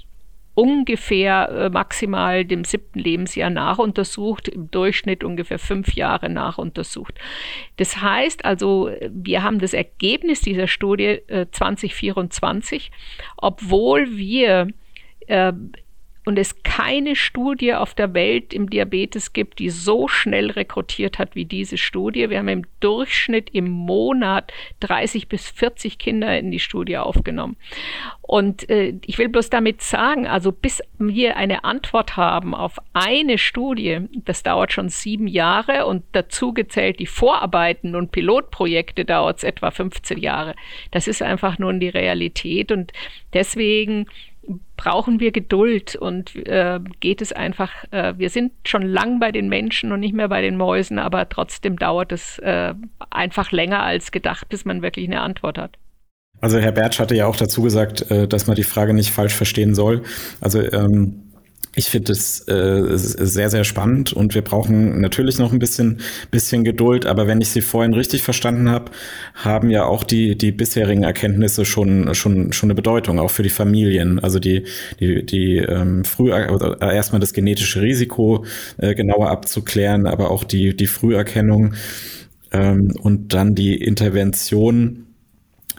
ungefähr 0.53 1.49
äh, 1.49 1.69
maximal 1.69 2.43
dem 2.45 2.63
siebten 2.63 2.99
Lebensjahr 2.99 3.49
nachuntersucht, 3.49 4.47
im 4.47 4.69
Durchschnitt 4.69 5.23
ungefähr 5.23 5.59
fünf 5.59 5.93
Jahre 5.93 6.29
nachuntersucht. 6.29 7.15
Das 7.77 8.01
heißt 8.01 8.43
also, 8.43 8.91
wir 9.09 9.43
haben 9.43 9.59
das 9.59 9.73
Ergebnis 9.73 10.41
dieser 10.41 10.67
Studie 10.67 11.19
äh, 11.27 11.47
2024, 11.51 12.91
obwohl 13.37 14.17
wir 14.17 14.67
äh, 15.27 15.53
und 16.23 16.37
es 16.37 16.61
keine 16.61 17.15
Studie 17.15 17.73
auf 17.73 17.95
der 17.95 18.13
Welt 18.13 18.53
im 18.53 18.69
Diabetes 18.69 19.33
gibt, 19.33 19.57
die 19.57 19.71
so 19.71 20.07
schnell 20.07 20.51
rekrutiert 20.51 21.17
hat 21.17 21.35
wie 21.35 21.45
diese 21.45 21.77
Studie. 21.77 22.29
Wir 22.29 22.37
haben 22.37 22.47
im 22.47 22.65
Durchschnitt 22.79 23.49
im 23.51 23.69
Monat 23.69 24.53
30 24.81 25.27
bis 25.27 25.49
40 25.49 25.97
Kinder 25.97 26.37
in 26.37 26.51
die 26.51 26.59
Studie 26.59 26.97
aufgenommen. 26.97 27.57
Und 28.21 28.69
äh, 28.69 28.93
ich 29.05 29.17
will 29.17 29.29
bloß 29.29 29.49
damit 29.49 29.81
sagen, 29.81 30.27
also 30.27 30.51
bis 30.51 30.81
wir 30.99 31.37
eine 31.37 31.63
Antwort 31.63 32.17
haben 32.17 32.53
auf 32.53 32.77
eine 32.93 33.39
Studie, 33.39 34.01
das 34.13 34.43
dauert 34.43 34.71
schon 34.71 34.89
sieben 34.89 35.27
Jahre 35.27 35.87
und 35.87 36.03
dazu 36.11 36.53
gezählt 36.53 36.99
die 36.99 37.07
Vorarbeiten 37.07 37.95
und 37.95 38.11
Pilotprojekte 38.11 39.05
dauert 39.05 39.39
es 39.39 39.43
etwa 39.43 39.71
15 39.71 40.19
Jahre. 40.19 40.55
Das 40.91 41.07
ist 41.07 41.23
einfach 41.23 41.57
nun 41.57 41.79
die 41.79 41.89
Realität 41.89 42.71
und 42.71 42.93
deswegen 43.33 44.05
brauchen 44.75 45.19
wir 45.19 45.31
Geduld 45.31 45.95
und 45.95 46.35
äh, 46.35 46.79
geht 46.99 47.21
es 47.21 47.31
einfach, 47.31 47.71
äh, 47.91 48.13
wir 48.17 48.29
sind 48.29 48.51
schon 48.65 48.81
lang 48.81 49.19
bei 49.19 49.31
den 49.31 49.49
Menschen 49.49 49.91
und 49.91 49.99
nicht 49.99 50.15
mehr 50.15 50.27
bei 50.27 50.41
den 50.41 50.57
Mäusen, 50.57 50.97
aber 50.99 51.29
trotzdem 51.29 51.77
dauert 51.77 52.11
es 52.11 52.39
äh, 52.39 52.73
einfach 53.09 53.51
länger 53.51 53.83
als 53.83 54.11
gedacht, 54.11 54.49
bis 54.49 54.65
man 54.65 54.81
wirklich 54.81 55.07
eine 55.07 55.21
Antwort 55.21 55.57
hat. 55.57 55.77
Also 56.39 56.57
Herr 56.57 56.71
Bertsch 56.71 56.99
hatte 56.99 57.15
ja 57.15 57.27
auch 57.27 57.35
dazu 57.35 57.61
gesagt, 57.61 58.09
äh, 58.09 58.27
dass 58.27 58.47
man 58.47 58.55
die 58.55 58.63
Frage 58.63 58.93
nicht 58.93 59.11
falsch 59.11 59.35
verstehen 59.35 59.75
soll. 59.75 60.01
Also 60.39 60.59
ähm, 60.59 61.30
ich 61.73 61.85
finde 61.85 62.11
es 62.11 62.45
äh, 62.49 62.97
sehr, 62.97 63.49
sehr 63.49 63.63
spannend 63.63 64.11
und 64.11 64.35
wir 64.35 64.41
brauchen 64.41 64.99
natürlich 64.99 65.39
noch 65.39 65.53
ein 65.53 65.59
bisschen, 65.59 66.01
bisschen 66.29 66.65
Geduld. 66.65 67.05
Aber 67.05 67.27
wenn 67.27 67.39
ich 67.39 67.49
Sie 67.49 67.61
vorhin 67.61 67.93
richtig 67.93 68.23
verstanden 68.23 68.69
habe, 68.69 68.91
haben 69.35 69.69
ja 69.69 69.85
auch 69.85 70.03
die, 70.03 70.37
die 70.37 70.51
bisherigen 70.51 71.03
Erkenntnisse 71.03 71.63
schon, 71.63 72.13
schon, 72.13 72.51
schon 72.51 72.67
eine 72.67 72.75
Bedeutung, 72.75 73.19
auch 73.19 73.29
für 73.29 73.43
die 73.43 73.49
Familien. 73.49 74.19
Also 74.19 74.39
die, 74.39 74.65
die, 74.99 75.25
die 75.25 75.57
ähm, 75.59 76.03
früh, 76.03 76.33
also 76.33 76.75
erstmal 76.75 77.21
das 77.21 77.31
genetische 77.31 77.81
Risiko 77.81 78.43
äh, 78.77 78.93
genauer 78.93 79.29
abzuklären, 79.29 80.07
aber 80.07 80.29
auch 80.29 80.43
die, 80.43 80.75
die 80.75 80.87
Früherkennung 80.87 81.75
ähm, 82.51 82.93
und 83.01 83.33
dann 83.33 83.55
die 83.55 83.75
Intervention 83.75 85.10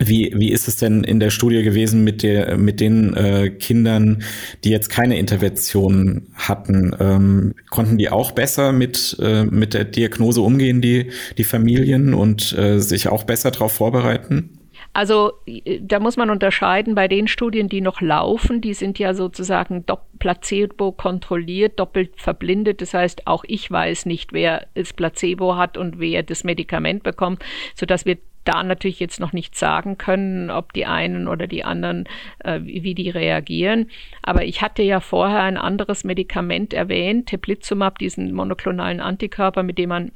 wie, 0.07 0.33
wie 0.37 0.51
ist 0.51 0.69
es 0.69 0.77
denn 0.77 1.05
in 1.05 1.21
der 1.21 1.31
Studie 1.31 1.63
gewesen 1.63 2.05
mit, 2.05 2.23
der, 2.23 2.57
mit 2.57 2.81
den 2.81 3.15
äh, 3.15 3.51
Kindern, 3.51 4.23
die 4.65 4.71
jetzt 4.71 4.89
keine 4.89 5.19
Intervention 5.19 6.29
hatten? 6.35 6.95
Ähm, 6.99 7.55
konnten 7.71 7.99
die 7.99 8.11
auch 8.11 8.33
besser 8.33 8.73
mit, 8.73 9.17
äh, 9.21 9.45
mit 9.45 9.75
der 9.75 9.85
Diagnose 9.85 10.41
umgehen, 10.41 10.81
die, 10.81 11.11
die 11.39 11.45
Familien, 11.45 12.15
und 12.15 12.57
äh, 12.57 12.79
sich 12.79 13.09
auch 13.09 13.25
besser 13.25 13.51
darauf 13.51 13.73
vorbereiten? 13.73 14.59
Also 14.95 15.33
da 15.81 16.01
muss 16.01 16.19
man 16.19 16.29
unterscheiden 16.29 16.95
bei 16.95 17.09
den 17.09 17.27
Studien, 17.27 17.69
die 17.69 17.81
noch 17.81 18.03
laufen, 18.03 18.61
die 18.61 18.75
sind 18.75 18.99
ja 18.99 19.15
sozusagen 19.15 19.85
placebo 20.19 20.93
kontrolliert, 20.93 21.81
doppelt 21.81 22.21
verblindet. 22.21 22.83
Das 22.83 22.93
heißt, 22.93 23.27
auch 23.27 23.45
ich 23.47 23.71
weiß 23.71 24.05
nicht, 24.05 24.35
wer 24.35 24.67
das 24.75 24.93
Placebo 24.93 25.57
hat 25.57 25.79
und 25.79 25.99
wer 25.99 26.23
das 26.23 26.45
Medikament 26.45 27.05
bekommt, 27.05 27.43
sodass 27.75 28.05
wir 28.05 28.19
da 28.45 28.63
natürlich 28.63 29.01
jetzt 29.01 29.21
noch 29.21 29.33
nicht 29.33 29.55
sagen 29.57 29.99
können, 29.99 30.51
ob 30.51 30.73
die 30.73 30.87
einen 30.87 31.29
oder 31.29 31.47
die 31.47 31.65
anderen, 31.65 32.09
äh, 32.41 32.61
wie, 32.63 32.95
die 32.95 33.11
reagieren. 33.11 33.91
Aber 34.23 34.45
ich 34.45 34.63
hatte 34.63 34.83
ja 34.83 35.01
vorher 35.01 35.43
ein 35.43 35.57
anderes 35.57 36.05
Medikament 36.05 36.75
erwähnt, 36.75 37.29
Teplizumab, 37.29 37.99
diesen 37.99 38.33
monoklonalen 38.33 39.01
Antikörper, 39.01 39.63
mit 39.63 39.79
dem 39.79 39.91
man 39.91 40.13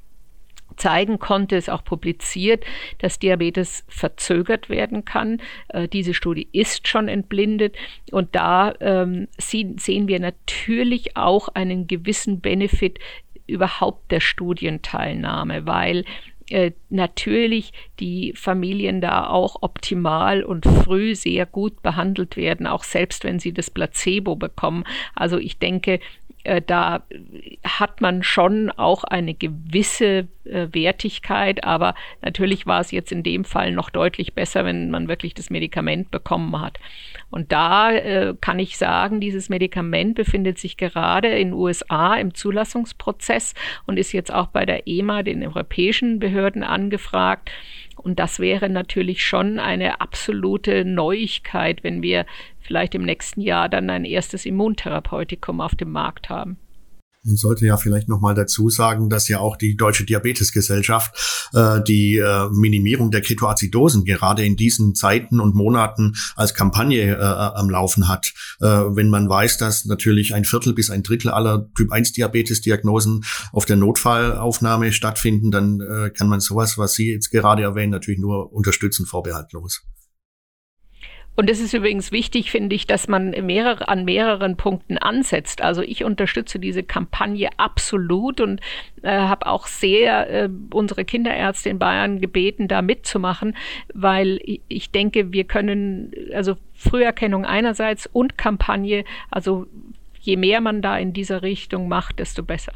zeigen 0.76 1.18
konnte, 1.18 1.56
ist 1.56 1.70
auch 1.70 1.84
publiziert, 1.84 2.64
dass 2.98 3.18
Diabetes 3.18 3.84
verzögert 3.88 4.68
werden 4.68 5.04
kann. 5.04 5.40
Äh, 5.68 5.88
diese 5.88 6.14
Studie 6.14 6.48
ist 6.52 6.88
schon 6.88 7.08
entblindet 7.08 7.76
und 8.10 8.34
da 8.34 8.74
ähm, 8.80 9.28
sehen, 9.38 9.78
sehen 9.78 10.08
wir 10.08 10.20
natürlich 10.20 11.16
auch 11.16 11.48
einen 11.48 11.86
gewissen 11.86 12.40
Benefit 12.40 12.98
überhaupt 13.46 14.10
der 14.10 14.20
Studienteilnahme, 14.20 15.66
weil 15.66 16.04
äh, 16.50 16.72
natürlich 16.90 17.72
die 17.98 18.32
Familien 18.36 19.00
da 19.00 19.28
auch 19.28 19.62
optimal 19.62 20.42
und 20.44 20.64
früh 20.64 21.14
sehr 21.14 21.46
gut 21.46 21.82
behandelt 21.82 22.36
werden, 22.36 22.66
auch 22.66 22.84
selbst 22.84 23.24
wenn 23.24 23.38
sie 23.38 23.52
das 23.52 23.70
Placebo 23.70 24.36
bekommen. 24.36 24.84
Also 25.14 25.38
ich 25.38 25.58
denke, 25.58 26.00
äh, 26.46 26.62
da 26.64 27.02
hat 27.64 28.00
man 28.00 28.22
schon 28.22 28.70
auch 28.70 29.02
eine 29.02 29.34
gewisse 29.34 30.28
äh, 30.44 30.68
Wertigkeit, 30.70 31.64
aber 31.64 31.94
natürlich 32.22 32.66
war 32.66 32.80
es 32.80 32.92
jetzt 32.92 33.10
in 33.10 33.24
dem 33.24 33.44
Fall 33.44 33.72
noch 33.72 33.90
deutlich 33.90 34.34
besser, 34.34 34.64
wenn 34.64 34.90
man 34.90 35.08
wirklich 35.08 35.34
das 35.34 35.50
Medikament 35.50 36.12
bekommen 36.12 36.60
hat. 36.60 36.78
Und 37.30 37.52
da 37.52 37.90
äh, 37.90 38.34
kann 38.40 38.58
ich 38.58 38.78
sagen, 38.78 39.20
dieses 39.20 39.48
Medikament 39.48 40.14
befindet 40.14 40.58
sich 40.58 40.76
gerade 40.76 41.28
in 41.28 41.52
USA 41.52 42.14
im 42.14 42.34
Zulassungsprozess 42.34 43.54
und 43.86 43.98
ist 43.98 44.12
jetzt 44.12 44.32
auch 44.32 44.46
bei 44.46 44.64
der 44.64 44.86
EMA, 44.86 45.22
den 45.22 45.42
europäischen 45.42 46.18
Behörden, 46.18 46.62
angefragt. 46.62 47.50
Und 47.96 48.18
das 48.18 48.38
wäre 48.38 48.68
natürlich 48.68 49.24
schon 49.24 49.58
eine 49.58 50.00
absolute 50.00 50.84
Neuigkeit, 50.84 51.82
wenn 51.82 52.02
wir 52.02 52.26
vielleicht 52.60 52.94
im 52.94 53.02
nächsten 53.02 53.40
Jahr 53.40 53.68
dann 53.68 53.90
ein 53.90 54.04
erstes 54.04 54.46
Immuntherapeutikum 54.46 55.60
auf 55.60 55.74
dem 55.74 55.90
Markt 55.90 56.28
haben. 56.28 56.58
Man 57.26 57.36
sollte 57.36 57.66
ja 57.66 57.76
vielleicht 57.76 58.08
noch 58.08 58.20
mal 58.20 58.34
dazu 58.34 58.70
sagen, 58.70 59.10
dass 59.10 59.28
ja 59.28 59.40
auch 59.40 59.56
die 59.56 59.76
Deutsche 59.76 60.04
Diabetesgesellschaft 60.04 61.50
äh, 61.52 61.82
die 61.82 62.18
äh, 62.18 62.48
Minimierung 62.50 63.10
der 63.10 63.20
Ketoazidosen 63.20 64.04
gerade 64.04 64.44
in 64.44 64.56
diesen 64.56 64.94
Zeiten 64.94 65.40
und 65.40 65.54
Monaten 65.54 66.14
als 66.36 66.54
Kampagne 66.54 67.16
äh, 67.16 67.20
am 67.20 67.68
Laufen 67.68 68.08
hat. 68.08 68.32
Äh, 68.60 68.66
wenn 68.66 69.10
man 69.10 69.28
weiß, 69.28 69.58
dass 69.58 69.84
natürlich 69.86 70.34
ein 70.34 70.44
Viertel 70.44 70.72
bis 70.72 70.90
ein 70.90 71.02
Drittel 71.02 71.30
aller 71.30 71.68
Typ-1-Diabetes-Diagnosen 71.74 73.24
auf 73.52 73.64
der 73.64 73.76
Notfallaufnahme 73.76 74.92
stattfinden, 74.92 75.50
dann 75.50 75.80
äh, 75.80 76.10
kann 76.10 76.28
man 76.28 76.40
sowas, 76.40 76.78
was 76.78 76.94
Sie 76.94 77.10
jetzt 77.10 77.30
gerade 77.30 77.62
erwähnen, 77.62 77.90
natürlich 77.90 78.20
nur 78.20 78.52
unterstützen, 78.52 79.04
vorbehaltlos. 79.04 79.82
Und 81.36 81.50
es 81.50 81.60
ist 81.60 81.74
übrigens 81.74 82.12
wichtig, 82.12 82.50
finde 82.50 82.74
ich, 82.74 82.86
dass 82.86 83.08
man 83.08 83.30
mehrere, 83.30 83.88
an 83.88 84.06
mehreren 84.06 84.56
Punkten 84.56 84.96
ansetzt. 84.96 85.60
Also 85.60 85.82
ich 85.82 86.02
unterstütze 86.02 86.58
diese 86.58 86.82
Kampagne 86.82 87.50
absolut 87.58 88.40
und 88.40 88.62
äh, 89.02 89.10
habe 89.10 89.46
auch 89.46 89.66
sehr 89.66 90.30
äh, 90.30 90.48
unsere 90.72 91.04
Kinderärzte 91.04 91.68
in 91.68 91.78
Bayern 91.78 92.22
gebeten, 92.22 92.68
da 92.68 92.80
mitzumachen, 92.80 93.54
weil 93.92 94.40
ich 94.68 94.90
denke, 94.90 95.32
wir 95.32 95.44
können, 95.44 96.10
also 96.32 96.56
Früherkennung 96.74 97.44
einerseits 97.44 98.06
und 98.06 98.38
Kampagne, 98.38 99.04
also 99.30 99.66
je 100.20 100.38
mehr 100.38 100.62
man 100.62 100.80
da 100.80 100.96
in 100.96 101.12
dieser 101.12 101.42
Richtung 101.42 101.86
macht, 101.86 102.18
desto 102.18 102.42
besser. 102.42 102.72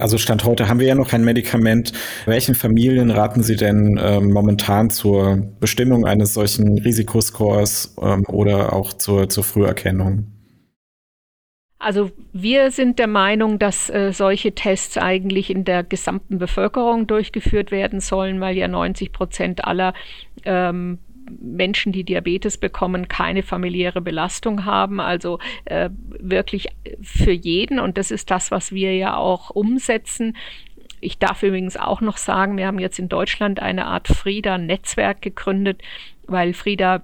Also 0.00 0.16
Stand 0.16 0.44
heute 0.44 0.68
haben 0.68 0.78
wir 0.78 0.86
ja 0.86 0.94
noch 0.94 1.08
kein 1.08 1.24
Medikament. 1.24 1.92
Welchen 2.24 2.54
Familien 2.54 3.10
raten 3.10 3.42
Sie 3.42 3.56
denn 3.56 3.98
ähm, 4.00 4.30
momentan 4.30 4.90
zur 4.90 5.38
Bestimmung 5.58 6.06
eines 6.06 6.34
solchen 6.34 6.78
Risikoscores 6.78 7.96
ähm, 8.00 8.24
oder 8.28 8.72
auch 8.72 8.92
zur, 8.92 9.28
zur 9.28 9.42
Früherkennung? 9.42 10.28
Also 11.80 12.12
wir 12.32 12.70
sind 12.70 13.00
der 13.00 13.08
Meinung, 13.08 13.58
dass 13.58 13.90
äh, 13.90 14.12
solche 14.12 14.54
Tests 14.54 14.96
eigentlich 14.98 15.50
in 15.50 15.64
der 15.64 15.82
gesamten 15.82 16.38
Bevölkerung 16.38 17.08
durchgeführt 17.08 17.72
werden 17.72 17.98
sollen, 18.00 18.40
weil 18.40 18.56
ja 18.56 18.68
90 18.68 19.10
Prozent 19.10 19.64
aller 19.64 19.94
ähm, 20.44 20.98
Menschen, 21.40 21.92
die 21.92 22.04
Diabetes 22.04 22.58
bekommen, 22.58 23.08
keine 23.08 23.42
familiäre 23.42 24.00
Belastung 24.00 24.64
haben. 24.64 25.00
Also 25.00 25.38
äh, 25.64 25.90
wirklich 26.18 26.68
für 27.02 27.32
jeden. 27.32 27.78
Und 27.78 27.98
das 27.98 28.10
ist 28.10 28.30
das, 28.30 28.50
was 28.50 28.72
wir 28.72 28.96
ja 28.96 29.16
auch 29.16 29.50
umsetzen. 29.50 30.36
Ich 31.00 31.18
darf 31.18 31.42
übrigens 31.42 31.76
auch 31.76 32.00
noch 32.00 32.16
sagen, 32.16 32.56
wir 32.56 32.66
haben 32.66 32.78
jetzt 32.78 32.98
in 32.98 33.08
Deutschland 33.08 33.60
eine 33.60 33.86
Art 33.86 34.08
Frieda-Netzwerk 34.08 35.22
gegründet, 35.22 35.82
weil 36.26 36.54
Frieda 36.54 37.02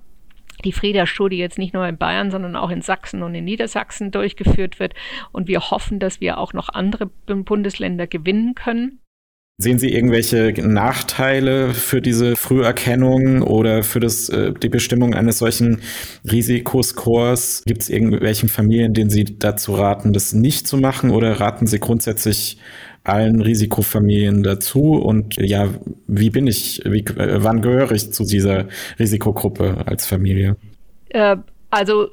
die 0.64 0.72
Frieda-Studie 0.72 1.36
jetzt 1.36 1.58
nicht 1.58 1.74
nur 1.74 1.86
in 1.86 1.98
Bayern, 1.98 2.30
sondern 2.30 2.56
auch 2.56 2.70
in 2.70 2.80
Sachsen 2.80 3.22
und 3.22 3.34
in 3.34 3.44
Niedersachsen 3.44 4.10
durchgeführt 4.10 4.80
wird. 4.80 4.94
Und 5.32 5.48
wir 5.48 5.70
hoffen, 5.70 5.98
dass 5.98 6.20
wir 6.20 6.38
auch 6.38 6.52
noch 6.52 6.68
andere 6.68 7.06
Bundesländer 7.06 8.06
gewinnen 8.06 8.54
können. 8.54 9.00
Sehen 9.56 9.78
Sie 9.78 9.92
irgendwelche 9.94 10.52
Nachteile 10.66 11.74
für 11.74 12.02
diese 12.02 12.34
Früherkennung 12.34 13.42
oder 13.42 13.84
für 13.84 14.00
das, 14.00 14.28
äh, 14.28 14.52
die 14.52 14.68
Bestimmung 14.68 15.14
eines 15.14 15.38
solchen 15.38 15.80
Risikoscores? 16.28 17.62
Gibt 17.64 17.82
es 17.82 17.88
irgendwelchen 17.88 18.48
Familien, 18.48 18.94
denen 18.94 19.10
Sie 19.10 19.24
dazu 19.24 19.74
raten, 19.74 20.12
das 20.12 20.32
nicht 20.32 20.66
zu 20.66 20.76
machen 20.76 21.10
oder 21.10 21.38
raten 21.38 21.68
Sie 21.68 21.78
grundsätzlich 21.78 22.58
allen 23.04 23.40
Risikofamilien 23.40 24.42
dazu? 24.42 24.94
Und 24.94 25.36
ja, 25.36 25.68
wie 26.08 26.30
bin 26.30 26.48
ich, 26.48 26.82
wie, 26.84 27.04
äh, 27.04 27.44
wann 27.44 27.62
gehöre 27.62 27.92
ich 27.92 28.12
zu 28.12 28.24
dieser 28.24 28.66
Risikogruppe 28.98 29.86
als 29.86 30.04
Familie? 30.04 30.56
Äh, 31.10 31.36
also 31.70 32.08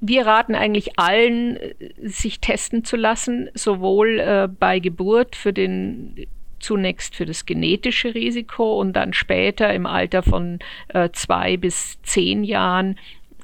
wir 0.00 0.24
raten 0.24 0.54
eigentlich 0.54 1.00
allen, 1.00 1.58
sich 2.00 2.38
testen 2.38 2.84
zu 2.84 2.94
lassen, 2.94 3.50
sowohl 3.54 4.20
äh, 4.20 4.48
bei 4.48 4.78
Geburt 4.78 5.34
für 5.34 5.52
den 5.52 6.14
zunächst 6.60 7.16
für 7.16 7.26
das 7.26 7.46
genetische 7.46 8.14
Risiko 8.14 8.78
und 8.80 8.94
dann 8.94 9.12
später 9.12 9.72
im 9.72 9.86
Alter 9.86 10.22
von 10.22 10.58
äh, 10.88 11.10
zwei 11.12 11.56
bis 11.56 12.00
zehn 12.02 12.44
Jahren 12.44 12.96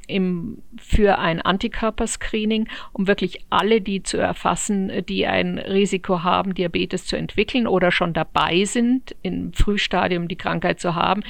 im, 0.07 0.63
für 0.79 1.19
ein 1.19 1.43
Antikörperscreening, 1.43 2.69
um 2.93 3.07
wirklich 3.07 3.41
alle 3.51 3.81
die 3.81 4.03
zu 4.03 4.19
erfassen, 4.19 4.93
die 5.09 5.27
ein 5.27 5.59
Risiko 5.59 6.23
haben, 6.23 6.55
Diabetes 6.55 7.07
zu 7.07 7.17
entwickeln 7.17 7.67
oder 7.67 7.91
schon 7.91 8.13
dabei 8.13 8.65
sind, 8.65 9.17
im 9.23 9.53
Frühstadium 9.53 10.29
die 10.29 10.37
Krankheit 10.37 10.81
zu 10.81 10.95
haben, 10.95 11.23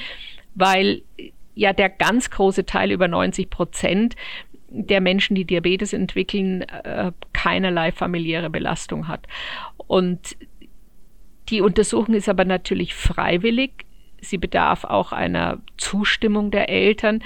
weil 0.55 1.01
ja 1.55 1.73
der 1.73 1.89
ganz 1.89 2.29
große 2.29 2.65
Teil, 2.65 2.91
über 2.91 3.07
90 3.07 3.49
Prozent, 3.49 4.15
der 4.69 5.01
Menschen, 5.01 5.35
die 5.35 5.45
Diabetes 5.45 5.93
entwickeln, 5.93 6.61
äh, 6.61 7.11
keinerlei 7.33 7.91
familiäre 7.91 8.49
Belastung 8.49 9.07
hat. 9.07 9.25
Und 9.87 10.35
die 11.49 11.61
Untersuchung 11.61 12.15
ist 12.15 12.29
aber 12.29 12.45
natürlich 12.45 12.93
freiwillig. 12.93 13.85
Sie 14.21 14.37
bedarf 14.37 14.83
auch 14.83 15.11
einer 15.11 15.59
Zustimmung 15.77 16.51
der 16.51 16.69
Eltern. 16.69 17.23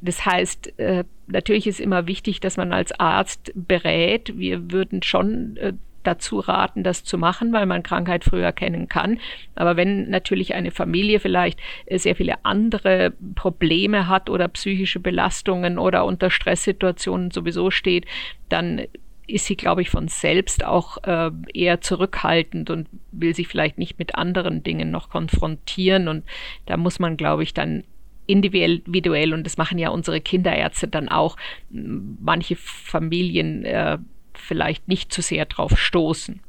Das 0.00 0.24
heißt, 0.24 0.78
äh, 0.78 1.04
natürlich 1.26 1.66
ist 1.66 1.80
immer 1.80 2.06
wichtig, 2.06 2.40
dass 2.40 2.56
man 2.56 2.72
als 2.72 2.92
Arzt 2.98 3.52
berät. 3.54 4.38
Wir 4.38 4.70
würden 4.70 5.02
schon 5.02 5.56
äh, 5.58 5.72
dazu 6.02 6.38
raten, 6.38 6.82
das 6.82 7.04
zu 7.04 7.18
machen, 7.18 7.52
weil 7.52 7.66
man 7.66 7.82
Krankheit 7.82 8.24
früher 8.24 8.44
erkennen 8.44 8.88
kann. 8.88 9.18
Aber 9.54 9.76
wenn 9.76 10.08
natürlich 10.08 10.54
eine 10.54 10.70
Familie 10.70 11.20
vielleicht 11.20 11.60
äh, 11.86 11.98
sehr 11.98 12.16
viele 12.16 12.44
andere 12.44 13.12
Probleme 13.34 14.08
hat 14.08 14.30
oder 14.30 14.48
psychische 14.48 15.00
Belastungen 15.00 15.78
oder 15.78 16.04
unter 16.04 16.30
Stresssituationen 16.30 17.30
sowieso 17.30 17.70
steht, 17.70 18.06
dann 18.48 18.82
ist 19.30 19.46
sie, 19.46 19.56
glaube 19.56 19.82
ich, 19.82 19.90
von 19.90 20.08
selbst 20.08 20.64
auch 20.64 20.98
äh, 21.04 21.30
eher 21.54 21.80
zurückhaltend 21.80 22.70
und 22.70 22.88
will 23.12 23.34
sich 23.34 23.48
vielleicht 23.48 23.78
nicht 23.78 23.98
mit 23.98 24.14
anderen 24.14 24.62
Dingen 24.62 24.90
noch 24.90 25.08
konfrontieren. 25.08 26.08
Und 26.08 26.24
da 26.66 26.76
muss 26.76 26.98
man, 26.98 27.16
glaube 27.16 27.42
ich, 27.42 27.54
dann 27.54 27.84
individuell, 28.26 29.34
und 29.34 29.44
das 29.44 29.56
machen 29.56 29.78
ja 29.78 29.90
unsere 29.90 30.20
Kinderärzte 30.20 30.86
dann 30.86 31.08
auch, 31.08 31.36
manche 31.70 32.56
Familien 32.56 33.64
äh, 33.64 33.98
vielleicht 34.34 34.88
nicht 34.88 35.12
zu 35.12 35.22
sehr 35.22 35.46
drauf 35.46 35.78
stoßen. 35.78 36.40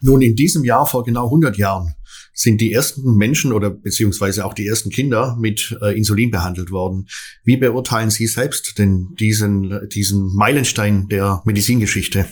Nun, 0.00 0.22
in 0.22 0.34
diesem 0.34 0.64
Jahr 0.64 0.86
vor 0.86 1.04
genau 1.04 1.26
100 1.26 1.56
Jahren 1.56 1.94
sind 2.32 2.60
die 2.60 2.72
ersten 2.72 3.16
Menschen 3.16 3.52
oder 3.52 3.70
beziehungsweise 3.70 4.44
auch 4.46 4.54
die 4.54 4.66
ersten 4.66 4.90
Kinder 4.90 5.36
mit 5.38 5.76
äh, 5.82 5.96
Insulin 5.96 6.30
behandelt 6.30 6.70
worden. 6.70 7.06
Wie 7.44 7.56
beurteilen 7.56 8.10
Sie 8.10 8.26
selbst 8.26 8.78
denn 8.78 9.14
diesen, 9.18 9.88
diesen 9.90 10.34
Meilenstein 10.34 11.08
der 11.08 11.42
Medizingeschichte? 11.44 12.26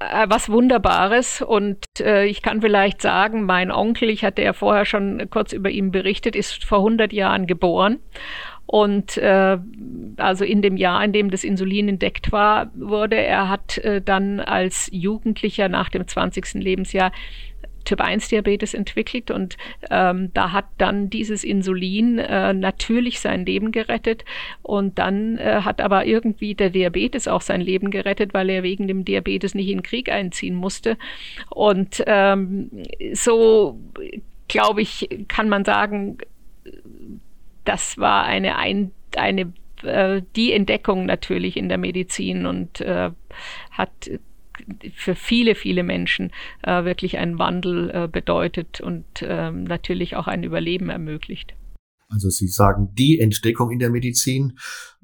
Äh, 0.00 0.26
was 0.28 0.48
Wunderbares 0.50 1.40
und 1.40 1.78
äh, 2.00 2.26
ich 2.26 2.42
kann 2.42 2.60
vielleicht 2.60 3.00
sagen, 3.00 3.44
mein 3.44 3.70
Onkel, 3.70 4.10
ich 4.10 4.24
hatte 4.24 4.42
ja 4.42 4.52
vorher 4.52 4.84
schon 4.84 5.28
kurz 5.30 5.52
über 5.52 5.70
ihn 5.70 5.92
berichtet, 5.92 6.36
ist 6.36 6.64
vor 6.64 6.78
100 6.78 7.12
Jahren 7.12 7.46
geboren 7.46 8.00
und 8.66 9.16
äh, 9.18 9.58
also 10.16 10.44
in 10.44 10.62
dem 10.62 10.76
Jahr, 10.76 11.04
in 11.04 11.12
dem 11.12 11.30
das 11.30 11.44
Insulin 11.44 11.88
entdeckt 11.88 12.32
war, 12.32 12.70
wurde, 12.74 13.16
er 13.16 13.48
hat 13.48 13.78
äh, 13.78 14.00
dann 14.00 14.40
als 14.40 14.88
Jugendlicher 14.92 15.68
nach 15.68 15.90
dem 15.90 16.06
20. 16.06 16.54
Lebensjahr 16.54 17.12
Typ-1-Diabetes 17.84 18.74
entwickelt 18.74 19.30
und 19.30 19.56
ähm, 19.90 20.30
da 20.32 20.52
hat 20.52 20.64
dann 20.78 21.10
dieses 21.10 21.44
Insulin 21.44 22.18
äh, 22.18 22.54
natürlich 22.54 23.20
sein 23.20 23.44
Leben 23.44 23.72
gerettet 23.72 24.24
und 24.62 24.98
dann 24.98 25.36
äh, 25.36 25.60
hat 25.62 25.80
aber 25.80 26.06
irgendwie 26.06 26.54
der 26.54 26.70
Diabetes 26.70 27.28
auch 27.28 27.42
sein 27.42 27.60
Leben 27.60 27.90
gerettet, 27.90 28.32
weil 28.32 28.48
er 28.48 28.62
wegen 28.62 28.88
dem 28.88 29.04
Diabetes 29.04 29.54
nicht 29.54 29.68
in 29.68 29.78
den 29.78 29.82
Krieg 29.82 30.10
einziehen 30.10 30.54
musste 30.54 30.96
und 31.50 32.02
ähm, 32.06 32.70
so 33.12 33.78
glaube 34.48 34.82
ich, 34.82 35.08
kann 35.28 35.48
man 35.48 35.64
sagen, 35.64 36.18
das 37.64 37.98
war 37.98 38.24
eine, 38.24 38.56
ein, 38.56 38.92
eine 39.16 39.52
äh, 39.82 40.22
die 40.36 40.52
Entdeckung 40.52 41.06
natürlich 41.06 41.56
in 41.56 41.68
der 41.68 41.78
Medizin 41.78 42.46
und 42.46 42.80
äh, 42.80 43.10
hat 43.70 44.10
für 44.94 45.14
viele, 45.14 45.54
viele 45.54 45.82
Menschen 45.82 46.30
äh, 46.62 46.84
wirklich 46.84 47.18
einen 47.18 47.38
Wandel 47.38 47.90
äh, 47.90 48.08
bedeutet 48.08 48.80
und 48.80 49.04
ähm, 49.22 49.64
natürlich 49.64 50.16
auch 50.16 50.26
ein 50.26 50.44
Überleben 50.44 50.90
ermöglicht. 50.90 51.54
Also 52.08 52.28
Sie 52.30 52.46
sagen 52.46 52.90
die 52.94 53.18
Entdeckung 53.18 53.70
in 53.70 53.78
der 53.78 53.90
Medizin. 53.90 54.58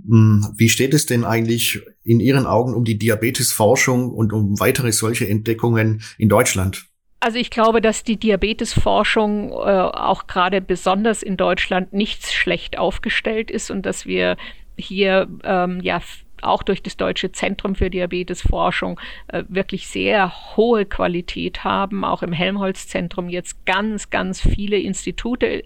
Hm, 0.07 0.47
wie 0.57 0.69
steht 0.69 0.95
es 0.95 1.07
denn 1.07 1.25
eigentlich 1.25 1.81
in 2.05 2.21
Ihren 2.21 2.47
Augen 2.47 2.75
um 2.75 2.85
die 2.85 2.99
Diabetesforschung 2.99 4.11
und 4.11 4.33
um 4.33 4.61
weitere 4.61 4.93
solche 4.93 5.29
Entdeckungen 5.29 6.03
in 6.19 6.29
Deutschland? 6.29 6.90
Also 7.23 7.39
ich 7.39 7.51
glaube, 7.51 7.83
dass 7.83 8.03
die 8.03 8.17
Diabetesforschung 8.17 9.51
äh, 9.51 9.55
auch 9.55 10.27
gerade 10.27 10.63
besonders 10.63 11.23
in 11.23 11.37
Deutschland 11.37 11.93
nicht 11.93 12.27
schlecht 12.27 12.79
aufgestellt 12.79 13.51
ist 13.51 13.71
und 13.71 13.85
dass 13.85 14.07
wir 14.07 14.39
hier 14.79 15.29
ähm, 15.45 15.81
ja 15.83 16.01
auch 16.41 16.63
durch 16.63 16.83
das 16.83 16.97
Deutsche 16.97 17.33
Zentrum 17.33 17.75
für 17.75 17.91
Diabetesforschung 17.91 18.99
äh, 19.29 19.45
wirklich 19.49 19.89
sehr 19.89 20.57
hohe 20.57 20.87
Qualität 20.87 21.63
haben. 21.63 22.03
Auch 22.05 22.23
im 22.23 22.33
Helmholtz-Zentrum 22.33 23.29
jetzt 23.29 23.67
ganz, 23.67 24.09
ganz 24.09 24.41
viele 24.41 24.79
Institute 24.79 25.47
äh, 25.47 25.63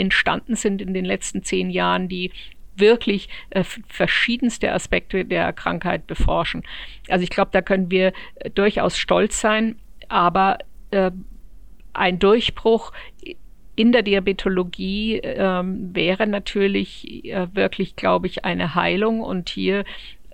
entstanden 0.00 0.56
sind 0.56 0.80
in 0.80 0.94
den 0.94 1.04
letzten 1.04 1.42
zehn 1.42 1.68
Jahren, 1.68 2.08
die 2.08 2.32
wirklich 2.76 3.28
äh, 3.50 3.62
verschiedenste 3.88 4.72
Aspekte 4.72 5.26
der 5.26 5.52
Krankheit 5.52 6.06
beforschen. 6.06 6.62
Also 7.10 7.22
ich 7.22 7.30
glaube, 7.30 7.50
da 7.52 7.60
können 7.60 7.90
wir 7.90 8.14
äh, 8.36 8.48
durchaus 8.48 8.96
stolz 8.96 9.42
sein 9.42 9.76
aber 10.08 10.58
äh, 10.90 11.10
ein 11.92 12.18
Durchbruch 12.18 12.92
in 13.76 13.92
der 13.92 14.02
Diabetologie 14.02 15.18
ähm, 15.18 15.94
wäre 15.94 16.26
natürlich 16.26 17.24
äh, 17.24 17.46
wirklich, 17.54 17.94
glaube 17.96 18.26
ich, 18.26 18.44
eine 18.44 18.74
Heilung. 18.74 19.20
Und 19.20 19.48
hier 19.48 19.84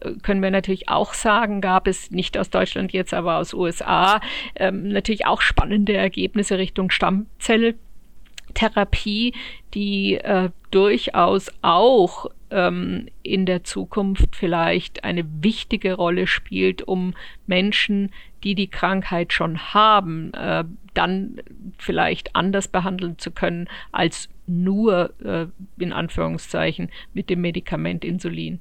äh, 0.00 0.14
können 0.22 0.42
wir 0.42 0.50
natürlich 0.50 0.88
auch 0.88 1.14
sagen, 1.14 1.60
gab 1.60 1.86
es 1.86 2.10
nicht 2.10 2.36
aus 2.36 2.50
Deutschland 2.50 2.92
jetzt, 2.92 3.14
aber 3.14 3.38
aus 3.38 3.54
USA 3.54 4.20
ähm, 4.56 4.88
natürlich 4.88 5.26
auch 5.26 5.40
spannende 5.40 5.92
Ergebnisse 5.94 6.58
Richtung 6.58 6.90
Stammzelltherapie, 6.90 9.34
die 9.72 10.16
äh, 10.16 10.50
durchaus 10.70 11.52
auch 11.62 12.26
ähm, 12.50 13.06
in 13.22 13.46
der 13.46 13.64
Zukunft 13.64 14.36
vielleicht 14.36 15.04
eine 15.04 15.24
wichtige 15.40 15.94
Rolle 15.94 16.26
spielt, 16.26 16.82
um 16.82 17.14
Menschen, 17.46 18.10
die 18.44 18.54
die 18.54 18.68
Krankheit 18.68 19.32
schon 19.32 19.58
haben, 19.74 20.32
äh, 20.34 20.64
dann 20.94 21.40
vielleicht 21.78 22.34
anders 22.34 22.68
behandeln 22.68 23.18
zu 23.18 23.30
können 23.30 23.68
als 23.92 24.28
nur 24.46 25.14
äh, 25.24 25.46
in 25.78 25.92
Anführungszeichen 25.92 26.90
mit 27.14 27.30
dem 27.30 27.40
Medikament 27.40 28.04
Insulin. 28.04 28.60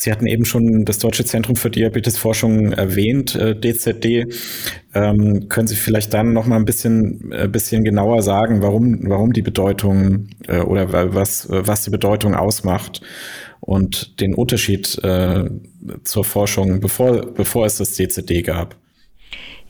Sie 0.00 0.10
hatten 0.10 0.26
eben 0.26 0.46
schon 0.46 0.86
das 0.86 0.98
Deutsche 0.98 1.26
Zentrum 1.26 1.56
für 1.56 1.68
Diabetesforschung 1.68 2.72
erwähnt, 2.72 3.34
äh, 3.34 3.54
DZD. 3.54 4.28
Ähm, 4.94 5.50
können 5.50 5.66
Sie 5.66 5.76
vielleicht 5.76 6.14
dann 6.14 6.32
noch 6.32 6.46
mal 6.46 6.56
ein 6.56 6.64
bisschen, 6.64 7.30
äh, 7.32 7.46
bisschen 7.48 7.84
genauer 7.84 8.22
sagen, 8.22 8.62
warum, 8.62 9.00
warum 9.10 9.34
die 9.34 9.42
Bedeutung 9.42 10.28
äh, 10.48 10.60
oder 10.60 11.14
was, 11.14 11.48
was 11.50 11.84
die 11.84 11.90
Bedeutung 11.90 12.34
ausmacht 12.34 13.02
und 13.60 14.18
den 14.22 14.34
Unterschied 14.34 14.98
äh, 15.04 15.50
zur 16.04 16.24
Forschung, 16.24 16.80
bevor, 16.80 17.34
bevor 17.34 17.66
es 17.66 17.76
das 17.76 17.92
DZD 17.92 18.42
gab? 18.42 18.79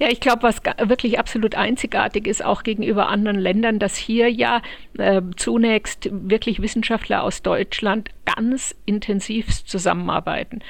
Ja, 0.01 0.09
ich 0.09 0.21
glaube, 0.21 0.45
was 0.45 0.63
wirklich 0.79 1.19
absolut 1.19 1.55
einzigartig 1.55 2.27
ist, 2.27 2.43
auch 2.43 2.63
gegenüber 2.63 3.11
anderen 3.11 3.39
Ländern, 3.39 3.79
dass 3.79 3.97
hier 3.97 4.31
ja 4.31 4.63
äh, 4.97 5.21
zunächst 5.37 6.09
wirklich 6.11 6.63
Wissenschaftler 6.63 7.23
aus 7.23 7.43
Deutschland 7.43 8.09
ganz 8.25 8.75
intensiv 8.87 9.63
zusammenarbeiten 9.67 10.61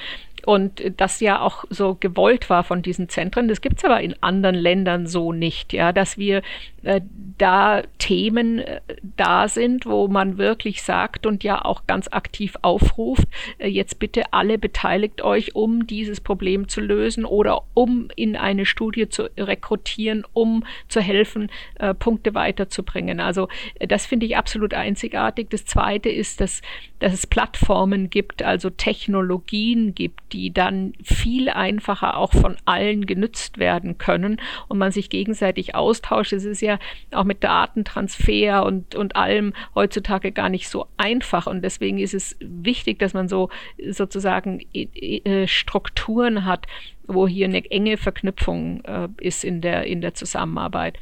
und 0.46 0.82
das 0.96 1.20
ja 1.20 1.40
auch 1.40 1.64
so 1.70 1.96
gewollt 1.98 2.50
war 2.50 2.64
von 2.64 2.82
diesen 2.82 3.08
Zentren. 3.08 3.48
Das 3.48 3.60
gibt 3.60 3.78
es 3.78 3.84
aber 3.84 4.00
in 4.00 4.14
anderen 4.22 4.56
Ländern 4.56 5.06
so 5.06 5.32
nicht, 5.32 5.72
ja, 5.72 5.92
dass 5.92 6.18
wir 6.18 6.42
äh, 6.82 7.00
da 7.36 7.82
Themen 7.98 8.58
äh, 8.58 8.80
da 9.16 9.48
sind, 9.48 9.86
wo 9.86 10.08
man 10.08 10.38
wirklich 10.38 10.82
sagt 10.82 11.26
und 11.26 11.44
ja 11.44 11.64
auch 11.64 11.86
ganz 11.86 12.08
aktiv 12.10 12.54
aufruft, 12.62 13.28
äh, 13.58 13.68
jetzt 13.68 13.98
bitte 13.98 14.32
alle 14.32 14.58
beteiligt 14.58 15.22
euch, 15.22 15.54
um 15.54 15.86
dieses 15.86 16.20
Problem 16.20 16.68
zu 16.68 16.80
lösen 16.80 17.24
oder 17.24 17.62
um 17.74 18.08
in 18.16 18.36
eine 18.36 18.66
Studie 18.66 19.08
zu 19.08 19.30
rekrutieren, 19.38 20.24
um 20.32 20.64
zu 20.88 21.00
helfen, 21.00 21.50
äh, 21.78 21.94
Punkte 21.94 22.34
weiterzubringen. 22.34 23.20
Also 23.20 23.48
äh, 23.74 23.86
das 23.86 24.06
finde 24.06 24.26
ich 24.26 24.36
absolut 24.36 24.74
einzigartig. 24.74 25.48
Das 25.50 25.64
Zweite 25.64 26.08
ist, 26.08 26.40
dass, 26.40 26.62
dass 26.98 27.12
es 27.12 27.26
Plattformen 27.26 28.10
gibt, 28.10 28.42
also 28.42 28.70
Technologien 28.70 29.94
gibt, 29.94 30.29
die 30.32 30.52
dann 30.52 30.92
viel 31.02 31.48
einfacher 31.48 32.16
auch 32.16 32.32
von 32.32 32.56
allen 32.64 33.06
genützt 33.06 33.58
werden 33.58 33.98
können 33.98 34.40
und 34.68 34.78
man 34.78 34.92
sich 34.92 35.10
gegenseitig 35.10 35.74
austauscht. 35.74 36.32
Es 36.32 36.44
ist 36.44 36.60
ja 36.60 36.78
auch 37.12 37.24
mit 37.24 37.44
Datentransfer 37.44 38.64
und, 38.64 38.94
und 38.94 39.16
allem 39.16 39.52
heutzutage 39.74 40.32
gar 40.32 40.48
nicht 40.48 40.68
so 40.68 40.86
einfach. 40.96 41.46
Und 41.46 41.62
deswegen 41.62 41.98
ist 41.98 42.14
es 42.14 42.36
wichtig, 42.40 42.98
dass 42.98 43.14
man 43.14 43.28
so 43.28 43.50
sozusagen 43.88 44.60
äh, 44.72 45.46
Strukturen 45.46 46.44
hat, 46.44 46.66
wo 47.14 47.26
hier 47.26 47.46
eine 47.46 47.68
enge 47.70 47.96
Verknüpfung 47.96 48.84
äh, 48.84 49.08
ist 49.20 49.44
in 49.44 49.60
der, 49.60 49.84
in 49.84 50.00
der 50.00 50.14
Zusammenarbeit. 50.14 50.98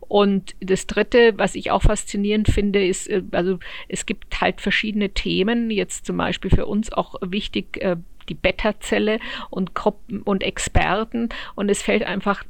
Und 0.00 0.54
das 0.60 0.86
Dritte, 0.86 1.34
was 1.36 1.54
ich 1.54 1.70
auch 1.70 1.82
faszinierend 1.82 2.48
finde, 2.48 2.84
ist, 2.84 3.08
äh, 3.08 3.22
also 3.32 3.58
es 3.88 4.06
gibt 4.06 4.40
halt 4.40 4.60
verschiedene 4.60 5.10
Themen, 5.10 5.70
jetzt 5.70 6.06
zum 6.06 6.16
Beispiel 6.16 6.50
für 6.50 6.66
uns 6.66 6.92
auch 6.92 7.14
wichtig, 7.22 7.82
äh, 7.82 7.96
die 8.28 8.34
Beta-Zelle 8.34 9.18
und 9.50 9.74
Gruppen 9.74 10.22
und 10.22 10.42
Experten. 10.42 11.28
Und 11.54 11.70
es 11.70 11.82
fällt 11.82 12.04
einfach 12.04 12.44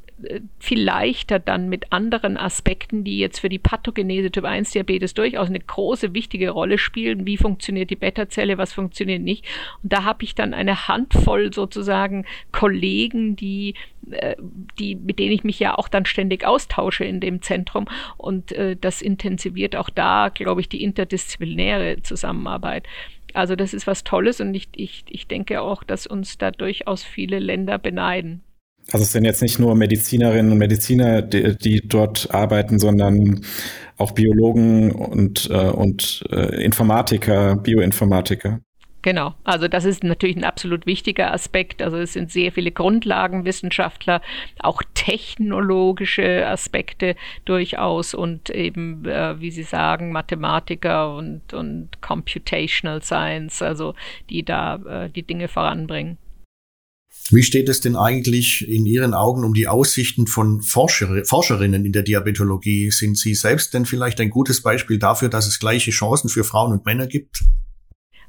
viel 0.59 0.81
leichter 0.81 1.39
dann 1.39 1.69
mit 1.69 1.91
anderen 1.91 2.37
Aspekten, 2.37 3.03
die 3.03 3.19
jetzt 3.19 3.39
für 3.39 3.49
die 3.49 3.59
Pathogenese 3.59 4.31
Typ 4.31 4.45
1 4.45 4.71
Diabetes 4.71 5.13
durchaus 5.13 5.49
eine 5.49 5.59
große, 5.59 6.13
wichtige 6.13 6.51
Rolle 6.51 6.77
spielen. 6.77 7.25
Wie 7.25 7.37
funktioniert 7.37 7.89
die 7.89 7.95
Beta-Zelle, 7.95 8.57
was 8.57 8.73
funktioniert 8.73 9.21
nicht? 9.21 9.45
Und 9.81 9.91
da 9.91 10.03
habe 10.03 10.23
ich 10.23 10.35
dann 10.35 10.53
eine 10.53 10.87
Handvoll 10.87 11.53
sozusagen 11.53 12.25
Kollegen, 12.51 13.35
die, 13.35 13.75
äh, 14.11 14.35
die, 14.79 14.95
mit 14.95 15.19
denen 15.19 15.33
ich 15.33 15.43
mich 15.43 15.59
ja 15.59 15.77
auch 15.77 15.87
dann 15.87 16.05
ständig 16.05 16.45
austausche 16.45 17.03
in 17.03 17.19
dem 17.19 17.41
Zentrum. 17.41 17.85
Und 18.17 18.51
äh, 18.53 18.77
das 18.79 19.01
intensiviert 19.01 19.75
auch 19.75 19.89
da, 19.89 20.29
glaube 20.29 20.61
ich, 20.61 20.69
die 20.69 20.83
interdisziplinäre 20.83 22.01
Zusammenarbeit. 22.01 22.87
Also 23.33 23.55
das 23.55 23.73
ist 23.73 23.87
was 23.87 24.03
Tolles 24.03 24.39
und 24.41 24.53
ich, 24.53 24.69
ich, 24.75 25.05
ich 25.09 25.27
denke 25.27 25.61
auch, 25.61 25.83
dass 25.83 26.07
uns 26.07 26.37
da 26.37 26.51
durchaus 26.51 27.03
viele 27.03 27.39
Länder 27.39 27.79
beneiden. 27.79 28.43
Also 28.91 29.03
es 29.03 29.13
sind 29.13 29.25
jetzt 29.25 29.41
nicht 29.41 29.59
nur 29.59 29.75
Medizinerinnen 29.75 30.51
und 30.51 30.57
Mediziner, 30.57 31.21
die, 31.21 31.55
die 31.57 31.81
dort 31.87 32.29
arbeiten, 32.31 32.79
sondern 32.79 33.41
auch 33.97 34.11
Biologen 34.11 34.91
und, 34.91 35.49
äh, 35.49 35.69
und 35.69 36.23
äh, 36.29 36.63
Informatiker, 36.63 37.55
Bioinformatiker. 37.55 38.59
Genau, 39.03 39.35
also 39.43 39.67
das 39.67 39.83
ist 39.83 40.01
natürlich 40.05 40.37
ein 40.37 40.45
absolut 40.45 40.85
wichtiger 40.85 41.33
Aspekt. 41.33 41.81
Also 41.81 41.97
es 41.97 42.13
sind 42.13 42.31
sehr 42.31 42.53
viele 42.53 42.71
Grundlagenwissenschaftler, 42.71 44.21
auch 44.59 44.81
technologische 44.93 46.47
Aspekte 46.47 47.17
durchaus 47.43 48.13
und 48.13 48.49
eben, 48.49 49.03
äh, 49.03 49.39
wie 49.41 49.51
Sie 49.51 49.63
sagen, 49.63 50.13
Mathematiker 50.13 51.17
und, 51.17 51.53
und 51.53 52.01
Computational 52.01 53.03
Science, 53.03 53.61
also 53.61 53.93
die 54.29 54.43
da 54.43 54.75
äh, 54.75 55.09
die 55.09 55.23
Dinge 55.23 55.49
voranbringen. 55.49 56.17
Wie 57.29 57.43
steht 57.43 57.67
es 57.67 57.81
denn 57.81 57.97
eigentlich 57.97 58.65
in 58.67 58.85
Ihren 58.85 59.13
Augen 59.13 59.43
um 59.43 59.53
die 59.53 59.67
Aussichten 59.67 60.27
von 60.27 60.61
Forscher, 60.61 61.25
Forscherinnen 61.25 61.85
in 61.85 61.91
der 61.91 62.03
Diabetologie? 62.03 62.89
Sind 62.91 63.17
Sie 63.17 63.35
selbst 63.35 63.73
denn 63.73 63.85
vielleicht 63.85 64.21
ein 64.21 64.29
gutes 64.29 64.61
Beispiel 64.61 64.97
dafür, 64.97 65.27
dass 65.27 65.45
es 65.45 65.59
gleiche 65.59 65.91
Chancen 65.91 66.29
für 66.29 66.45
Frauen 66.45 66.71
und 66.71 66.85
Männer 66.85 67.07
gibt? 67.07 67.43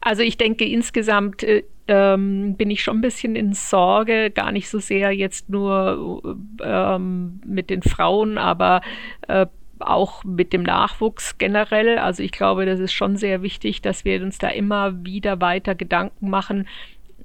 Also 0.04 0.22
ich 0.22 0.36
denke 0.36 0.66
insgesamt 0.66 1.42
äh, 1.42 1.64
ähm, 1.88 2.56
bin 2.56 2.70
ich 2.70 2.82
schon 2.82 2.98
ein 2.98 3.02
bisschen 3.02 3.36
in 3.36 3.54
Sorge, 3.54 4.30
gar 4.30 4.52
nicht 4.52 4.68
so 4.68 4.78
sehr 4.78 5.12
jetzt 5.12 5.48
nur 5.48 6.36
ähm, 6.62 7.40
mit 7.44 7.70
den 7.70 7.82
Frauen, 7.82 8.36
aber 8.36 8.82
äh, 9.28 9.46
auch 9.80 10.22
mit 10.22 10.52
dem 10.52 10.62
Nachwuchs 10.62 11.38
generell. 11.38 11.98
Also 11.98 12.22
ich 12.22 12.32
glaube, 12.32 12.66
das 12.66 12.80
ist 12.80 12.92
schon 12.92 13.16
sehr 13.16 13.42
wichtig, 13.42 13.80
dass 13.80 14.04
wir 14.04 14.22
uns 14.22 14.38
da 14.38 14.48
immer 14.48 15.04
wieder 15.04 15.40
weiter 15.40 15.74
Gedanken 15.74 16.28
machen, 16.28 16.68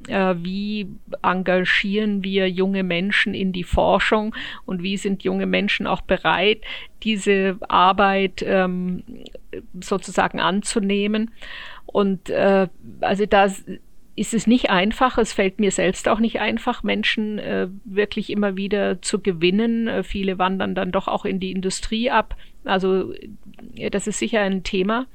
äh, 0.08 0.36
wie 0.38 0.88
engagieren 1.22 2.24
wir 2.24 2.50
junge 2.50 2.84
Menschen 2.84 3.34
in 3.34 3.52
die 3.52 3.66
Forschung 3.66 4.34
und 4.66 4.84
wie 4.84 4.96
sind 4.96 5.24
junge 5.24 5.46
Menschen 5.46 5.86
auch 5.86 6.02
bereit, 6.02 6.62
diese 7.04 7.58
Arbeit 7.68 8.44
ähm, 8.46 9.04
sozusagen 9.82 10.40
anzunehmen. 10.40 11.32
Und 11.92 12.30
äh, 12.30 12.68
also 13.02 13.26
da 13.26 13.48
ist 14.16 14.34
es 14.34 14.48
nicht 14.48 14.70
einfach, 14.70 15.18
es 15.18 15.34
fällt 15.34 15.60
mir 15.60 15.72
selbst 15.72 16.08
auch 16.08 16.20
nicht 16.20 16.40
einfach, 16.40 16.84
Menschen 16.84 17.40
äh, 17.40 17.68
wirklich 17.86 18.30
immer 18.30 18.58
wieder 18.58 19.02
zu 19.02 19.20
gewinnen. 19.20 19.88
Äh, 19.88 20.04
viele 20.04 20.38
wandern 20.38 20.76
dann 20.76 20.92
doch 20.92 21.08
auch 21.08 21.26
in 21.26 21.40
die 21.40 21.52
Industrie 21.52 22.10
ab. 22.12 22.36
Also 22.66 23.14
das 23.92 24.08
ist 24.08 24.20
sicher 24.20 24.42
ein 24.42 24.64
Thema. 24.64 25.08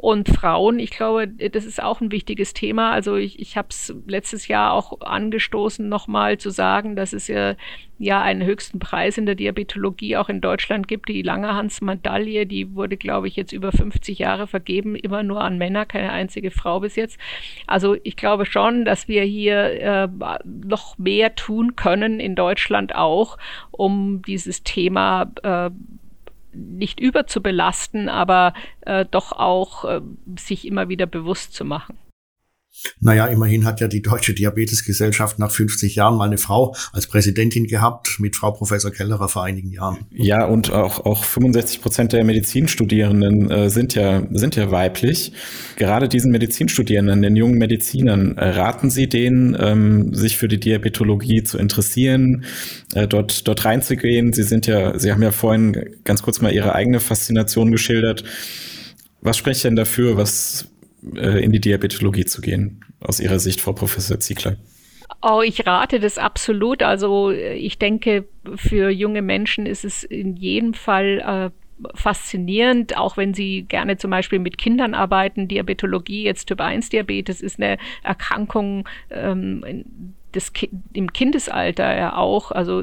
Und 0.00 0.28
Frauen, 0.28 0.78
ich 0.78 0.90
glaube, 0.90 1.26
das 1.26 1.64
ist 1.64 1.82
auch 1.82 2.00
ein 2.00 2.12
wichtiges 2.12 2.54
Thema. 2.54 2.92
Also 2.92 3.16
ich, 3.16 3.40
ich 3.40 3.56
habe 3.56 3.66
es 3.70 3.92
letztes 4.06 4.46
Jahr 4.46 4.72
auch 4.72 5.00
angestoßen, 5.00 5.88
nochmal 5.88 6.38
zu 6.38 6.50
sagen, 6.50 6.94
dass 6.94 7.12
es 7.12 7.26
ja, 7.26 7.56
ja 7.98 8.22
einen 8.22 8.44
höchsten 8.44 8.78
Preis 8.78 9.18
in 9.18 9.26
der 9.26 9.34
Diabetologie 9.34 10.16
auch 10.16 10.28
in 10.28 10.40
Deutschland 10.40 10.86
gibt. 10.86 11.08
Die 11.08 11.22
Langerhans-Medaille, 11.22 12.46
die 12.46 12.76
wurde, 12.76 12.96
glaube 12.96 13.26
ich, 13.26 13.34
jetzt 13.34 13.50
über 13.50 13.72
50 13.72 14.20
Jahre 14.20 14.46
vergeben, 14.46 14.94
immer 14.94 15.24
nur 15.24 15.40
an 15.40 15.58
Männer, 15.58 15.84
keine 15.84 16.12
einzige 16.12 16.52
Frau 16.52 16.78
bis 16.78 16.94
jetzt. 16.94 17.18
Also 17.66 17.96
ich 18.04 18.14
glaube 18.14 18.46
schon, 18.46 18.84
dass 18.84 19.08
wir 19.08 19.24
hier 19.24 19.80
äh, 19.82 20.08
noch 20.44 20.96
mehr 20.96 21.34
tun 21.34 21.74
können 21.74 22.20
in 22.20 22.36
Deutschland 22.36 22.94
auch, 22.94 23.36
um 23.72 24.22
dieses 24.22 24.62
Thema 24.62 25.32
äh, 25.42 25.70
nicht 26.58 27.00
überzubelasten, 27.00 28.08
aber 28.08 28.54
äh, 28.80 29.04
doch 29.10 29.32
auch 29.32 29.84
äh, 29.84 30.00
sich 30.38 30.66
immer 30.66 30.88
wieder 30.88 31.06
bewusst 31.06 31.54
zu 31.54 31.64
machen. 31.64 31.96
Naja, 33.00 33.26
immerhin 33.26 33.64
hat 33.64 33.80
ja 33.80 33.88
die 33.88 34.02
Deutsche 34.02 34.34
Diabetesgesellschaft 34.34 35.38
nach 35.38 35.50
50 35.50 35.94
Jahren 35.94 36.16
mal 36.16 36.26
eine 36.26 36.38
Frau 36.38 36.74
als 36.92 37.06
Präsidentin 37.06 37.66
gehabt, 37.66 38.18
mit 38.18 38.36
Frau 38.36 38.52
Professor 38.52 38.90
Kellerer 38.90 39.28
vor 39.28 39.44
einigen 39.44 39.70
Jahren. 39.70 40.06
Ja, 40.10 40.44
und 40.46 40.72
auch, 40.72 41.04
auch 41.04 41.24
65 41.24 41.82
Prozent 41.82 42.12
der 42.12 42.24
Medizinstudierenden 42.24 43.50
äh, 43.50 43.70
sind, 43.70 43.94
ja, 43.94 44.22
sind 44.30 44.56
ja 44.56 44.70
weiblich. 44.70 45.32
Gerade 45.76 46.08
diesen 46.08 46.30
Medizinstudierenden, 46.30 47.22
den 47.22 47.36
jungen 47.36 47.58
Medizinern, 47.58 48.36
äh, 48.36 48.48
raten 48.50 48.90
Sie 48.90 49.08
denen, 49.08 49.56
ähm, 49.58 50.14
sich 50.14 50.36
für 50.36 50.48
die 50.48 50.60
Diabetologie 50.60 51.42
zu 51.42 51.58
interessieren, 51.58 52.44
äh, 52.94 53.06
dort, 53.06 53.46
dort 53.46 53.64
reinzugehen? 53.64 54.32
Sie 54.32 54.42
sind 54.42 54.66
ja, 54.66 54.98
Sie 54.98 55.12
haben 55.12 55.22
ja 55.22 55.30
vorhin 55.30 55.76
ganz 56.04 56.22
kurz 56.22 56.40
mal 56.40 56.52
Ihre 56.52 56.74
eigene 56.74 57.00
Faszination 57.00 57.70
geschildert. 57.70 58.24
Was 59.20 59.36
spricht 59.36 59.64
denn 59.64 59.76
dafür, 59.76 60.16
was 60.16 60.68
äh, 61.14 61.42
in 61.42 61.52
die 61.52 61.60
Diabetologie 61.60 62.24
zu 62.24 62.40
gehen, 62.40 62.84
aus 63.00 63.20
Ihrer 63.20 63.38
Sicht, 63.38 63.60
Frau 63.60 63.72
Professor 63.72 64.18
Ziegler? 64.20 64.56
Oh, 65.22 65.42
ich 65.42 65.66
rate 65.66 65.98
das 65.98 66.18
absolut. 66.18 66.82
Also 66.82 67.30
ich 67.30 67.78
denke, 67.78 68.24
für 68.54 68.90
junge 68.90 69.22
Menschen 69.22 69.66
ist 69.66 69.84
es 69.84 70.04
in 70.04 70.36
jedem 70.36 70.74
Fall 70.74 71.52
äh, 71.52 71.86
faszinierend, 71.94 72.96
auch 72.96 73.16
wenn 73.16 73.34
sie 73.34 73.62
gerne 73.62 73.96
zum 73.96 74.10
Beispiel 74.10 74.38
mit 74.38 74.58
Kindern 74.58 74.94
arbeiten. 74.94 75.48
Diabetologie, 75.48 76.24
jetzt 76.24 76.46
Typ 76.46 76.60
1 76.60 76.90
Diabetes, 76.90 77.40
ist 77.40 77.60
eine 77.60 77.78
Erkrankung, 78.02 78.88
ähm, 79.10 80.14
des 80.34 80.52
Ki 80.52 80.68
im 80.92 81.12
Kindesalter 81.12 81.96
ja 81.96 82.16
auch, 82.16 82.52
also 82.52 82.82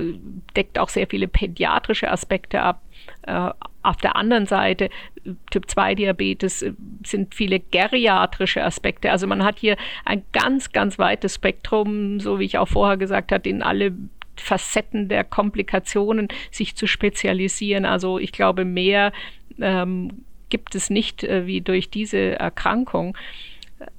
deckt 0.55 0.80
auch 0.80 0.89
sehr 0.89 1.07
viele 1.07 1.28
pädiatrische 1.28 2.11
Aspekte 2.11 2.61
ab. 2.61 2.82
Äh, 3.22 3.51
auf 3.86 3.97
der 3.97 4.15
anderen 4.15 4.45
Seite, 4.45 4.89
Typ-2-Diabetes 5.51 6.61
äh, 6.61 6.73
sind 7.05 7.33
viele 7.36 7.59
geriatrische 7.59 8.63
Aspekte. 8.63 9.11
Also 9.11 9.27
man 9.27 9.43
hat 9.43 9.59
hier 9.59 9.77
ein 10.05 10.23
ganz, 10.33 10.71
ganz 10.71 10.99
weites 10.99 11.36
Spektrum, 11.36 12.19
so 12.19 12.39
wie 12.39 12.45
ich 12.45 12.57
auch 12.57 12.67
vorher 12.67 12.97
gesagt 12.97 13.31
habe, 13.31 13.47
in 13.49 13.61
alle 13.61 13.93
Facetten 14.38 15.07
der 15.07 15.23
Komplikationen 15.23 16.27
sich 16.51 16.75
zu 16.75 16.88
spezialisieren. 16.88 17.86
Also 17.86 18.19
ich 18.19 18.31
glaube, 18.31 18.65
mehr 18.65 19.13
ähm, 19.59 20.23
gibt 20.49 20.75
es 20.75 20.89
nicht 20.89 21.23
äh, 21.23 21.47
wie 21.47 21.61
durch 21.61 21.89
diese 21.89 22.39
Erkrankung. 22.39 23.17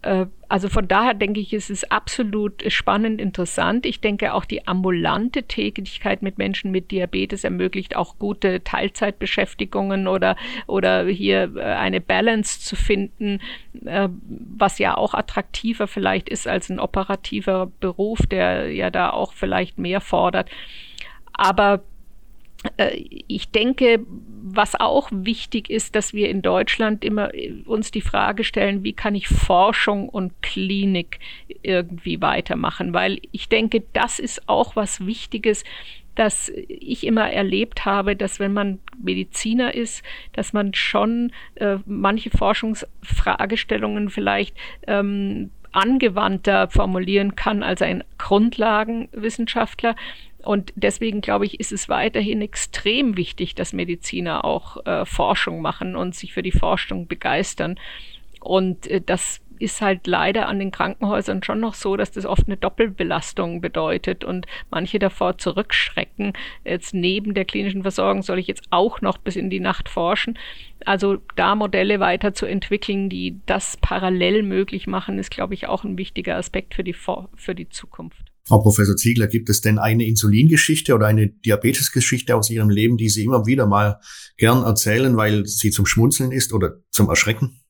Äh, 0.02 0.26
also 0.48 0.68
von 0.68 0.88
daher 0.88 1.14
denke 1.14 1.40
ich, 1.40 1.52
ist 1.52 1.70
es 1.70 1.90
absolut 1.90 2.62
spannend, 2.72 3.20
interessant. 3.20 3.84
Ich 3.84 4.00
denke 4.00 4.32
auch 4.32 4.44
die 4.44 4.66
ambulante 4.66 5.42
Tätigkeit 5.42 6.22
mit 6.22 6.38
Menschen 6.38 6.70
mit 6.70 6.90
Diabetes 6.90 7.44
ermöglicht 7.44 7.96
auch 7.96 8.18
gute 8.18 8.62
Teilzeitbeschäftigungen 8.62 10.06
oder, 10.06 10.36
oder 10.66 11.04
hier 11.06 11.56
äh, 11.56 11.62
eine 11.62 12.00
Balance 12.00 12.60
zu 12.60 12.76
finden, 12.76 13.40
äh, 13.84 14.08
was 14.20 14.78
ja 14.78 14.96
auch 14.96 15.14
attraktiver 15.14 15.88
vielleicht 15.88 16.28
ist 16.28 16.46
als 16.46 16.70
ein 16.70 16.80
operativer 16.80 17.70
Beruf, 17.80 18.20
der 18.20 18.72
ja 18.72 18.90
da 18.90 19.10
auch 19.10 19.32
vielleicht 19.32 19.78
mehr 19.78 20.00
fordert. 20.00 20.48
Aber 21.32 21.82
ich 23.28 23.50
denke, 23.50 24.04
was 24.42 24.74
auch 24.74 25.08
wichtig 25.12 25.70
ist, 25.70 25.94
dass 25.94 26.14
wir 26.14 26.30
in 26.30 26.40
Deutschland 26.40 27.04
immer 27.04 27.34
äh, 27.34 27.52
uns 27.64 27.90
die 27.90 28.00
Frage 28.00 28.44
stellen, 28.44 28.84
wie 28.84 28.92
kann 28.92 29.14
ich 29.14 29.28
Forschung 29.28 30.08
und 30.08 30.40
Klinik 30.42 31.18
irgendwie 31.62 32.20
weitermachen? 32.20 32.94
Weil 32.94 33.20
ich 33.32 33.48
denke, 33.48 33.82
das 33.92 34.18
ist 34.18 34.48
auch 34.48 34.76
was 34.76 35.04
Wichtiges, 35.06 35.64
dass 36.14 36.48
ich 36.48 37.06
immer 37.06 37.30
erlebt 37.30 37.84
habe, 37.84 38.16
dass 38.16 38.40
wenn 38.40 38.52
man 38.52 38.78
Mediziner 39.02 39.74
ist, 39.74 40.02
dass 40.32 40.52
man 40.52 40.72
schon 40.74 41.32
äh, 41.56 41.76
manche 41.84 42.30
Forschungsfragestellungen 42.30 44.08
vielleicht 44.08 44.56
ähm, 44.86 45.50
angewandter 45.72 46.68
formulieren 46.68 47.36
kann 47.36 47.62
als 47.62 47.82
ein 47.82 48.02
Grundlagenwissenschaftler. 48.16 49.94
Und 50.46 50.72
deswegen 50.76 51.22
glaube 51.22 51.44
ich, 51.44 51.58
ist 51.58 51.72
es 51.72 51.88
weiterhin 51.88 52.40
extrem 52.40 53.16
wichtig, 53.16 53.56
dass 53.56 53.72
Mediziner 53.72 54.44
auch 54.44 54.86
äh, 54.86 55.04
Forschung 55.04 55.60
machen 55.60 55.96
und 55.96 56.14
sich 56.14 56.32
für 56.32 56.42
die 56.42 56.52
Forschung 56.52 57.08
begeistern. 57.08 57.80
Und 58.40 58.86
äh, 58.86 59.00
das 59.00 59.40
ist 59.58 59.80
halt 59.80 60.06
leider 60.06 60.46
an 60.46 60.60
den 60.60 60.70
Krankenhäusern 60.70 61.42
schon 61.42 61.58
noch 61.58 61.74
so, 61.74 61.96
dass 61.96 62.12
das 62.12 62.26
oft 62.26 62.46
eine 62.46 62.56
Doppelbelastung 62.56 63.60
bedeutet 63.60 64.22
und 64.22 64.46
manche 64.70 65.00
davor 65.00 65.36
zurückschrecken. 65.38 66.34
Jetzt 66.64 66.94
neben 66.94 67.34
der 67.34 67.44
klinischen 67.44 67.82
Versorgung 67.82 68.22
soll 68.22 68.38
ich 68.38 68.46
jetzt 68.46 68.68
auch 68.70 69.00
noch 69.00 69.18
bis 69.18 69.34
in 69.34 69.50
die 69.50 69.60
Nacht 69.60 69.88
forschen. 69.88 70.38
Also 70.84 71.18
da 71.34 71.56
Modelle 71.56 71.98
weiterzuentwickeln, 71.98 73.08
die 73.08 73.40
das 73.46 73.78
parallel 73.78 74.44
möglich 74.44 74.86
machen, 74.86 75.18
ist, 75.18 75.30
glaube 75.30 75.54
ich, 75.54 75.66
auch 75.66 75.82
ein 75.82 75.98
wichtiger 75.98 76.36
Aspekt 76.36 76.74
für 76.74 76.84
die, 76.84 76.94
für 76.94 77.54
die 77.54 77.68
Zukunft. 77.68 78.25
Frau 78.46 78.60
Professor 78.60 78.96
Ziegler, 78.96 79.26
gibt 79.26 79.48
es 79.48 79.60
denn 79.60 79.78
eine 79.78 80.04
Insulingeschichte 80.04 80.94
oder 80.94 81.06
eine 81.06 81.28
Diabetesgeschichte 81.28 82.36
aus 82.36 82.48
Ihrem 82.48 82.70
Leben, 82.70 82.96
die 82.96 83.08
Sie 83.08 83.24
immer 83.24 83.44
wieder 83.46 83.66
mal 83.66 83.98
gern 84.36 84.62
erzählen, 84.62 85.16
weil 85.16 85.46
sie 85.46 85.70
zum 85.70 85.84
Schmunzeln 85.84 86.30
ist 86.30 86.52
oder 86.52 86.76
zum 86.90 87.08
Erschrecken? 87.08 87.60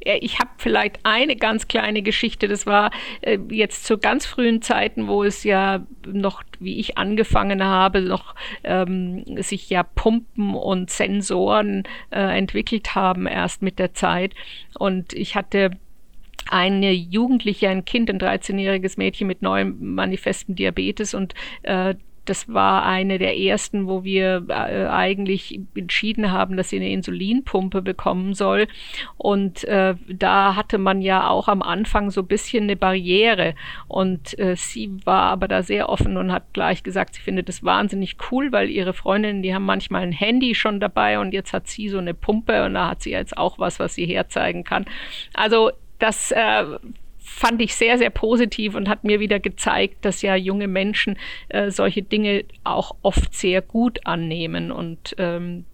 Ich 0.00 0.38
habe 0.38 0.50
vielleicht 0.58 1.00
eine 1.04 1.36
ganz 1.36 1.68
kleine 1.68 2.02
Geschichte. 2.02 2.48
Das 2.48 2.66
war 2.66 2.90
äh, 3.20 3.38
jetzt 3.50 3.84
zu 3.84 3.98
ganz 3.98 4.26
frühen 4.26 4.62
Zeiten, 4.62 5.08
wo 5.08 5.24
es 5.24 5.44
ja 5.44 5.86
noch, 6.06 6.42
wie 6.60 6.78
ich 6.78 6.96
angefangen 6.96 7.64
habe, 7.64 8.00
noch 8.00 8.34
ähm, 8.64 9.24
sich 9.42 9.68
ja 9.70 9.82
Pumpen 9.82 10.54
und 10.54 10.90
Sensoren 10.90 11.82
äh, 12.10 12.38
entwickelt 12.38 12.94
haben 12.94 13.26
erst 13.26 13.62
mit 13.62 13.78
der 13.78 13.94
Zeit. 13.94 14.34
Und 14.78 15.12
ich 15.12 15.34
hatte 15.34 15.72
eine 16.48 16.92
Jugendliche, 16.92 17.68
ein 17.68 17.84
Kind, 17.84 18.10
ein 18.10 18.18
13-jähriges 18.18 18.98
Mädchen 18.98 19.26
mit 19.26 19.42
neuem 19.42 19.94
manifesten 19.94 20.54
Diabetes 20.54 21.14
und 21.14 21.34
äh, 21.62 21.94
das 22.28 22.52
war 22.52 22.84
eine 22.84 23.18
der 23.18 23.38
ersten, 23.38 23.86
wo 23.86 24.04
wir 24.04 24.44
äh, 24.48 24.86
eigentlich 24.86 25.60
entschieden 25.74 26.30
haben, 26.30 26.56
dass 26.56 26.68
sie 26.68 26.76
eine 26.76 26.90
Insulinpumpe 26.90 27.80
bekommen 27.80 28.34
soll. 28.34 28.66
Und 29.16 29.64
äh, 29.64 29.94
da 30.08 30.54
hatte 30.54 30.78
man 30.78 31.00
ja 31.00 31.28
auch 31.28 31.48
am 31.48 31.62
Anfang 31.62 32.10
so 32.10 32.20
ein 32.20 32.26
bisschen 32.26 32.64
eine 32.64 32.76
Barriere. 32.76 33.54
Und 33.86 34.38
äh, 34.38 34.56
sie 34.56 34.90
war 35.04 35.22
aber 35.30 35.48
da 35.48 35.62
sehr 35.62 35.88
offen 35.88 36.16
und 36.16 36.32
hat 36.32 36.52
gleich 36.52 36.82
gesagt, 36.82 37.14
sie 37.14 37.22
findet 37.22 37.48
das 37.48 37.64
wahnsinnig 37.64 38.16
cool, 38.30 38.52
weil 38.52 38.68
ihre 38.68 38.92
Freundinnen, 38.92 39.42
die 39.42 39.54
haben 39.54 39.64
manchmal 39.64 40.02
ein 40.02 40.12
Handy 40.12 40.54
schon 40.54 40.80
dabei 40.80 41.18
und 41.18 41.32
jetzt 41.32 41.52
hat 41.52 41.66
sie 41.66 41.88
so 41.88 41.98
eine 41.98 42.14
Pumpe 42.14 42.64
und 42.64 42.74
da 42.74 42.90
hat 42.90 43.02
sie 43.02 43.10
jetzt 43.10 43.36
auch 43.38 43.58
was, 43.58 43.80
was 43.80 43.94
sie 43.94 44.06
herzeigen 44.06 44.64
kann. 44.64 44.84
Also 45.32 45.70
das 45.98 46.30
äh, 46.32 46.64
fand 47.18 47.60
ich 47.60 47.74
sehr, 47.74 47.98
sehr 47.98 48.10
positiv 48.10 48.74
und 48.74 48.88
hat 48.88 49.04
mir 49.04 49.20
wieder 49.20 49.38
gezeigt, 49.38 50.04
dass 50.04 50.22
ja 50.22 50.34
junge 50.34 50.68
Menschen 50.68 51.16
äh, 51.48 51.70
solche 51.70 52.02
Dinge 52.02 52.44
auch 52.64 52.96
oft 53.02 53.34
sehr 53.34 53.62
gut 53.62 54.06
annehmen 54.06 54.72
und 54.72 55.14
ähm, 55.18 55.64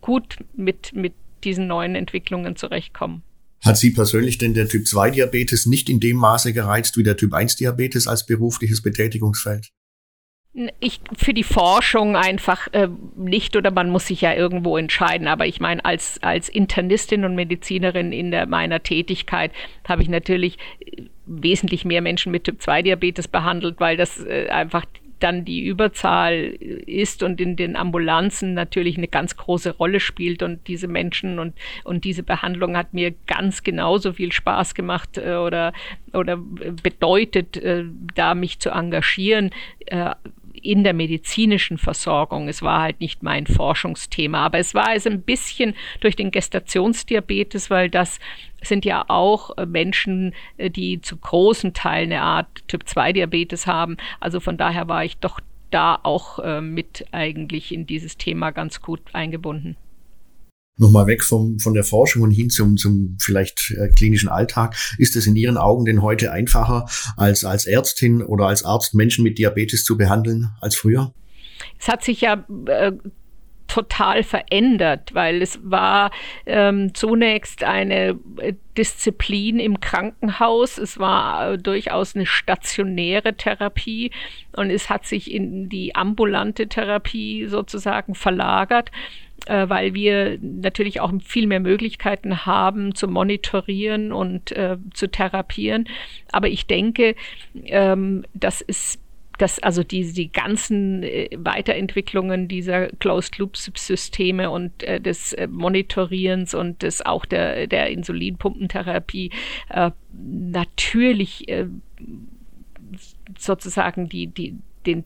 gut 0.00 0.38
mit, 0.54 0.94
mit 0.94 1.14
diesen 1.44 1.66
neuen 1.66 1.94
Entwicklungen 1.94 2.56
zurechtkommen. 2.56 3.22
Hat 3.64 3.78
Sie 3.78 3.90
persönlich 3.90 4.38
denn 4.38 4.54
der 4.54 4.68
Typ-2-Diabetes 4.68 5.66
nicht 5.66 5.88
in 5.88 5.98
dem 5.98 6.16
Maße 6.16 6.52
gereizt 6.52 6.96
wie 6.96 7.02
der 7.02 7.16
Typ-1-Diabetes 7.16 8.06
als 8.06 8.26
berufliches 8.26 8.82
Betätigungsfeld? 8.82 9.70
Ich 10.80 11.00
für 11.16 11.34
die 11.34 11.42
Forschung 11.42 12.16
einfach 12.16 12.68
äh, 12.72 12.88
nicht 13.14 13.56
oder 13.56 13.70
man 13.70 13.90
muss 13.90 14.06
sich 14.06 14.22
ja 14.22 14.32
irgendwo 14.32 14.76
entscheiden. 14.78 15.28
Aber 15.28 15.46
ich 15.46 15.60
meine, 15.60 15.84
als, 15.84 16.22
als 16.22 16.48
Internistin 16.48 17.24
und 17.24 17.34
Medizinerin 17.34 18.12
in 18.12 18.30
der, 18.30 18.46
meiner 18.46 18.82
Tätigkeit 18.82 19.52
habe 19.86 20.02
ich 20.02 20.08
natürlich 20.08 20.58
äh, 20.80 21.02
wesentlich 21.26 21.84
mehr 21.84 22.00
Menschen 22.00 22.32
mit 22.32 22.44
Typ-2-Diabetes 22.44 23.28
behandelt, 23.28 23.80
weil 23.80 23.96
das 23.96 24.24
äh, 24.24 24.48
einfach 24.48 24.84
dann 25.18 25.44
die 25.44 25.64
Überzahl 25.64 26.34
ist 26.34 27.22
und 27.22 27.40
in 27.40 27.56
den 27.56 27.74
Ambulanzen 27.76 28.54
natürlich 28.54 28.98
eine 28.98 29.08
ganz 29.08 29.36
große 29.36 29.76
Rolle 29.76 29.98
spielt 29.98 30.42
und 30.42 30.66
diese 30.68 30.88
Menschen 30.88 31.38
und, 31.38 31.54
und 31.84 32.04
diese 32.04 32.22
Behandlung 32.22 32.76
hat 32.76 32.92
mir 32.92 33.14
ganz 33.26 33.62
genauso 33.62 34.12
viel 34.12 34.32
Spaß 34.32 34.74
gemacht 34.74 35.18
äh, 35.18 35.36
oder, 35.36 35.72
oder 36.12 36.36
bedeutet, 36.36 37.56
äh, 37.56 37.84
da 38.14 38.34
mich 38.34 38.58
zu 38.58 38.70
engagieren, 38.70 39.50
äh, 39.86 40.14
in 40.70 40.84
der 40.84 40.94
medizinischen 40.94 41.78
Versorgung. 41.78 42.48
Es 42.48 42.62
war 42.62 42.82
halt 42.82 43.00
nicht 43.00 43.22
mein 43.22 43.46
Forschungsthema, 43.46 44.46
aber 44.46 44.58
es 44.58 44.74
war 44.74 44.94
es 44.94 45.06
ein 45.06 45.22
bisschen 45.22 45.74
durch 46.00 46.16
den 46.16 46.30
Gestationsdiabetes, 46.30 47.70
weil 47.70 47.90
das 47.90 48.18
sind 48.62 48.84
ja 48.84 49.04
auch 49.08 49.56
äh, 49.56 49.66
Menschen, 49.66 50.34
äh, 50.56 50.70
die 50.70 51.00
zu 51.00 51.16
großen 51.16 51.72
Teilen 51.72 52.12
eine 52.12 52.22
Art 52.22 52.48
Typ-2-Diabetes 52.68 53.66
haben. 53.66 53.96
Also 54.20 54.40
von 54.40 54.56
daher 54.56 54.88
war 54.88 55.04
ich 55.04 55.18
doch 55.18 55.40
da 55.70 55.98
auch 56.02 56.38
äh, 56.40 56.60
mit 56.60 57.06
eigentlich 57.12 57.72
in 57.72 57.86
dieses 57.86 58.16
Thema 58.16 58.50
ganz 58.50 58.80
gut 58.80 59.00
eingebunden 59.12 59.76
nochmal 60.78 61.06
weg 61.06 61.24
vom, 61.24 61.58
von 61.58 61.74
der 61.74 61.84
Forschung 61.84 62.22
und 62.22 62.30
hin 62.30 62.50
zum, 62.50 62.76
zum 62.76 63.16
vielleicht 63.20 63.70
äh, 63.70 63.88
klinischen 63.88 64.28
Alltag. 64.28 64.76
Ist 64.98 65.16
es 65.16 65.26
in 65.26 65.36
Ihren 65.36 65.56
Augen 65.56 65.84
denn 65.84 66.02
heute 66.02 66.32
einfacher, 66.32 66.86
als, 67.16 67.44
als 67.44 67.66
Ärztin 67.66 68.22
oder 68.22 68.46
als 68.46 68.64
Arzt 68.64 68.94
Menschen 68.94 69.24
mit 69.24 69.38
Diabetes 69.38 69.84
zu 69.84 69.96
behandeln 69.96 70.50
als 70.60 70.76
früher? 70.76 71.12
Es 71.78 71.88
hat 71.88 72.04
sich 72.04 72.20
ja 72.20 72.44
äh, 72.66 72.92
total 73.68 74.22
verändert, 74.22 75.14
weil 75.14 75.42
es 75.42 75.58
war 75.62 76.10
ähm, 76.46 76.94
zunächst 76.94 77.64
eine 77.64 78.18
äh, 78.38 78.54
Disziplin 78.76 79.58
im 79.58 79.80
Krankenhaus. 79.80 80.78
Es 80.78 80.98
war 80.98 81.52
äh, 81.52 81.58
durchaus 81.58 82.14
eine 82.14 82.26
stationäre 82.26 83.36
Therapie 83.36 84.10
und 84.52 84.70
es 84.70 84.88
hat 84.88 85.06
sich 85.06 85.30
in 85.30 85.68
die 85.68 85.94
ambulante 85.94 86.68
Therapie 86.68 87.46
sozusagen 87.46 88.14
verlagert 88.14 88.90
äh, 89.46 89.68
weil 89.68 89.94
wir 89.94 90.38
natürlich 90.40 91.00
auch 91.00 91.12
viel 91.24 91.46
mehr 91.46 91.60
Möglichkeiten 91.60 92.46
haben 92.46 92.94
zu 92.94 93.08
monitorieren 93.08 94.12
und 94.12 94.52
äh, 94.52 94.76
zu 94.92 95.08
therapieren. 95.08 95.88
Aber 96.32 96.48
ich 96.48 96.66
denke, 96.66 97.14
ähm, 97.64 98.24
das 98.34 98.60
ist 98.60 99.00
dass 99.38 99.58
also 99.58 99.82
die, 99.82 100.12
die 100.12 100.32
ganzen 100.32 101.02
äh, 101.02 101.28
Weiterentwicklungen 101.36 102.48
dieser 102.48 102.88
Closed-Loop-Systeme 102.88 104.50
und 104.50 104.82
äh, 104.82 105.00
des 105.00 105.32
äh, 105.34 105.46
Monitorierens 105.46 106.54
und 106.54 106.82
des 106.82 107.04
auch 107.04 107.26
der, 107.26 107.66
der 107.66 107.90
Insulinpumpentherapie 107.90 109.30
äh, 109.68 109.90
natürlich 110.12 111.48
äh, 111.48 111.66
sozusagen 113.38 114.08
die, 114.08 114.28
die, 114.28 114.56
den 114.86 115.04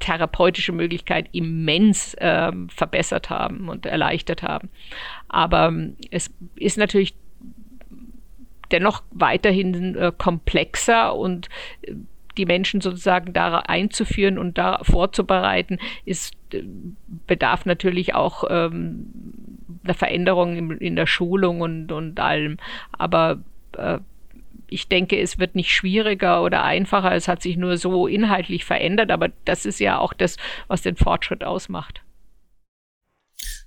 therapeutische 0.00 0.72
Möglichkeit 0.72 1.28
immens 1.32 2.14
äh, 2.14 2.52
verbessert 2.68 3.30
haben 3.30 3.68
und 3.68 3.86
erleichtert 3.86 4.42
haben. 4.42 4.68
Aber 5.28 5.68
ähm, 5.68 5.96
es 6.10 6.32
ist 6.56 6.78
natürlich 6.78 7.14
dennoch 8.70 9.02
weiterhin 9.10 9.96
äh, 9.96 10.12
komplexer 10.16 11.14
und 11.16 11.48
äh, 11.82 11.94
die 12.36 12.46
Menschen 12.46 12.80
sozusagen 12.80 13.32
da 13.32 13.58
einzuführen 13.58 14.38
und 14.38 14.58
da 14.58 14.78
vorzubereiten, 14.82 15.78
ist, 16.04 16.34
äh, 16.52 16.62
bedarf 17.26 17.66
natürlich 17.66 18.14
auch 18.14 18.44
ähm, 18.48 19.12
einer 19.84 19.94
Veränderung 19.94 20.56
in, 20.56 20.70
in, 20.78 20.96
der 20.96 21.06
Schulung 21.06 21.60
und, 21.60 21.90
und 21.92 22.20
allem. 22.20 22.58
Aber 22.92 23.40
äh, 23.76 23.98
ich 24.68 24.88
denke, 24.88 25.20
es 25.20 25.38
wird 25.38 25.54
nicht 25.54 25.72
schwieriger 25.72 26.42
oder 26.42 26.62
einfacher. 26.62 27.14
Es 27.14 27.28
hat 27.28 27.42
sich 27.42 27.56
nur 27.56 27.76
so 27.76 28.06
inhaltlich 28.06 28.64
verändert, 28.64 29.10
aber 29.10 29.30
das 29.44 29.66
ist 29.66 29.80
ja 29.80 29.98
auch 29.98 30.12
das, 30.12 30.36
was 30.66 30.82
den 30.82 30.96
Fortschritt 30.96 31.44
ausmacht. 31.44 32.02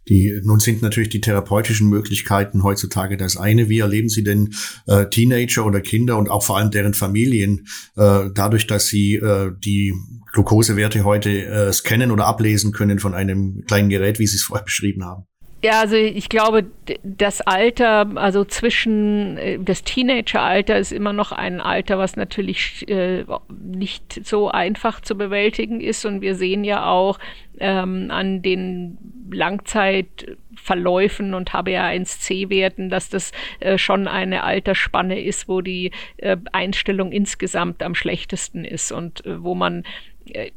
Die, 0.10 0.42
nun 0.44 0.60
sind 0.60 0.82
natürlich 0.82 1.10
die 1.10 1.22
therapeutischen 1.22 1.88
Möglichkeiten 1.88 2.64
heutzutage 2.64 3.18
das 3.18 3.38
eine. 3.38 3.70
Wie 3.70 3.80
erleben 3.80 4.10
Sie 4.10 4.24
denn 4.24 4.54
äh, 4.88 5.06
Teenager 5.08 5.66
oder 5.66 5.80
Kinder 5.80 6.18
und 6.18 6.30
auch 6.30 6.44
vor 6.44 6.58
allem 6.58 6.72
deren 6.72 6.96
Familien 6.96 7.68
äh, 7.96 8.30
dadurch, 8.34 8.66
dass 8.66 8.88
sie 8.88 9.16
äh, 9.16 9.52
die 9.64 9.94
Glukosewerte 10.34 11.04
heute 11.04 11.46
äh, 11.46 11.72
scannen 11.72 12.10
oder 12.10 12.26
ablesen 12.26 12.72
können 12.72 13.00
von 13.00 13.14
einem 13.14 13.64
kleinen 13.68 13.90
Gerät, 13.90 14.18
wie 14.18 14.28
Sie 14.28 14.38
es 14.38 14.44
vorher 14.44 14.66
beschrieben 14.66 15.06
haben? 15.06 15.28
Ja, 15.64 15.82
also 15.82 15.96
ich 15.96 16.28
glaube, 16.28 16.66
das 17.04 17.42
Alter, 17.42 18.10
also 18.16 18.44
zwischen 18.46 19.38
äh, 19.38 19.60
das 19.60 19.84
Teenageralter 19.84 20.78
ist 20.78 20.92
immer 20.92 21.14
noch 21.14 21.32
ein 21.32 21.62
Alter, 21.62 22.00
was 22.00 22.16
natürlich 22.16 22.90
äh, 22.90 23.26
nicht 23.50 24.26
so 24.26 24.50
einfach 24.50 25.02
zu 25.02 25.16
bewältigen 25.16 25.80
ist. 25.80 26.04
Und 26.04 26.22
wir 26.22 26.34
sehen 26.34 26.64
ja 26.64 26.86
auch 26.86 27.20
ähm, 27.60 28.08
an 28.10 28.42
den 28.42 28.98
Langzeitverläufen 29.32 31.36
und 31.36 31.52
HbA1c-Werten, 31.52 32.90
dass 32.90 33.10
das 33.10 33.32
äh, 33.60 33.78
schon 33.78 34.08
eine 34.08 34.44
Altersspanne 34.44 35.22
ist, 35.22 35.48
wo 35.48 35.62
die 35.62 35.92
äh, 36.18 36.38
Einstellung 36.54 37.12
insgesamt 37.12 37.84
am 37.84 37.94
schlechtesten 37.94 38.66
ist 38.66 38.92
und 38.92 39.24
äh, 39.28 39.44
wo 39.44 39.54
man 39.54 39.84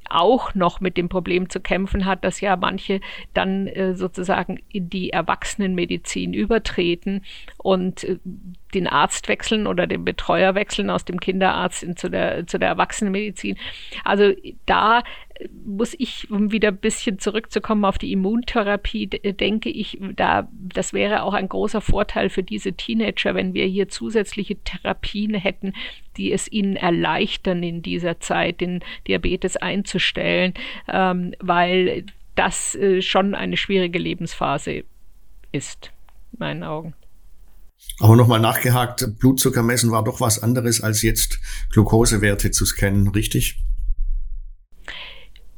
auch 0.09 0.55
noch 0.55 0.81
mit 0.81 0.97
dem 0.97 1.09
Problem 1.09 1.49
zu 1.49 1.61
kämpfen 1.61 2.05
hat, 2.05 2.25
dass 2.25 2.41
ja 2.41 2.57
manche 2.57 3.01
dann 3.33 3.67
äh, 3.67 3.95
sozusagen 3.95 4.61
in 4.71 4.91
die 4.91 5.11
Erwachsenenmedizin 5.11 6.35
übertreten 6.35 7.25
und 7.59 8.05
äh, 8.05 8.19
den 8.75 8.87
Arzt 8.87 9.29
wechseln 9.29 9.67
oder 9.67 9.87
den 9.87 10.05
Betreuer 10.05 10.55
wechseln 10.55 10.91
aus 10.91 11.05
dem 11.05 11.21
Kinderarzt 11.21 11.83
in, 11.83 11.97
zu, 11.97 12.11
der, 12.11 12.47
zu 12.47 12.59
der 12.59 12.69
Erwachsenenmedizin. 12.69 13.57
Also 14.05 14.33
da 14.67 15.03
muss 15.65 15.95
ich, 15.99 16.31
um 16.31 16.53
wieder 16.53 16.69
ein 16.69 16.77
bisschen 16.77 17.19
zurückzukommen 17.19 17.85
auf 17.85 17.99
die 17.99 18.13
Immuntherapie, 18.13 19.09
denke 19.09 19.69
ich, 19.69 19.99
da, 20.17 20.49
das 20.53 20.93
wäre 20.93 21.23
auch 21.23 21.35
ein 21.35 21.49
großer 21.49 21.81
Vorteil 21.81 22.31
für 22.31 22.43
diese 22.43 22.75
Teenager, 22.75 23.35
wenn 23.35 23.53
wir 23.53 23.67
hier 23.67 23.89
zusätzliche 23.89 24.57
Therapien 24.63 25.35
hätten, 25.35 25.73
die 26.17 26.33
es 26.33 26.51
ihnen 26.51 26.77
erleichtern, 26.77 27.63
in 27.63 27.83
dieser 27.83 28.21
Zeit 28.21 28.61
den 28.61 28.81
Diabetes 29.09 29.57
einzustellen, 29.57 30.55
ähm, 30.89 31.35
weil 31.41 32.07
das 32.37 32.75
äh, 32.77 33.03
schon 33.03 33.35
eine 33.35 33.57
schwierige 33.57 33.99
Lebensphase 33.99 34.85
ist, 35.53 35.91
in 36.33 36.39
meinen 36.39 36.63
Augen. 36.63 36.95
Aber 38.01 38.17
nochmal 38.17 38.41
nachgehakt, 38.41 39.19
Blutzucker 39.19 39.63
messen 39.63 39.91
war 39.91 40.05
doch 40.05 40.21
was 40.21 40.43
anderes 40.43 40.81
als 40.81 41.03
jetzt 41.03 41.41
Glukosewerte 41.71 42.51
zu 42.51 42.65
scannen, 42.65 43.09
richtig? 43.09 43.59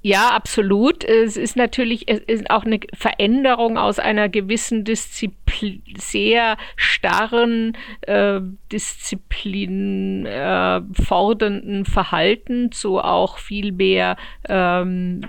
Ja, 0.06 0.28
absolut. 0.28 1.02
Es 1.02 1.36
ist 1.36 1.56
natürlich 1.56 2.08
es 2.08 2.20
ist 2.20 2.48
auch 2.48 2.62
eine 2.62 2.78
Veränderung 2.94 3.76
aus 3.76 3.98
einer 3.98 4.28
gewissen 4.28 4.84
Disziplin, 4.84 5.82
sehr 5.98 6.58
starren 6.76 7.76
äh, 8.02 8.38
Disziplin 8.70 10.24
äh, 10.24 10.80
fordernden 10.92 11.84
Verhalten 11.86 12.70
zu 12.70 13.00
auch 13.00 13.38
viel 13.38 13.72
mehr 13.72 14.16
ähm, 14.48 15.22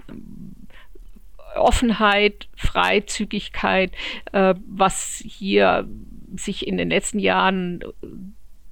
Offenheit, 1.56 2.48
Freizügigkeit, 2.56 3.92
äh, 4.32 4.54
was 4.68 5.24
hier 5.26 5.88
sich 6.36 6.68
in 6.68 6.78
den 6.78 6.92
letzten 6.92 7.18
Jahren 7.18 7.84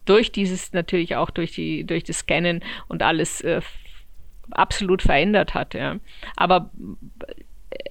durch 0.05 0.31
dieses 0.31 0.71
natürlich 0.71 1.15
auch 1.15 1.31
durch 1.31 1.53
die 1.53 1.83
durch 1.83 2.03
das 2.03 2.19
Scannen 2.19 2.63
und 2.89 3.01
alles 3.01 3.41
äh, 3.41 3.61
absolut 4.51 5.01
verändert 5.01 5.53
hat. 5.53 5.73
Ja. 5.73 5.97
Aber 6.35 6.71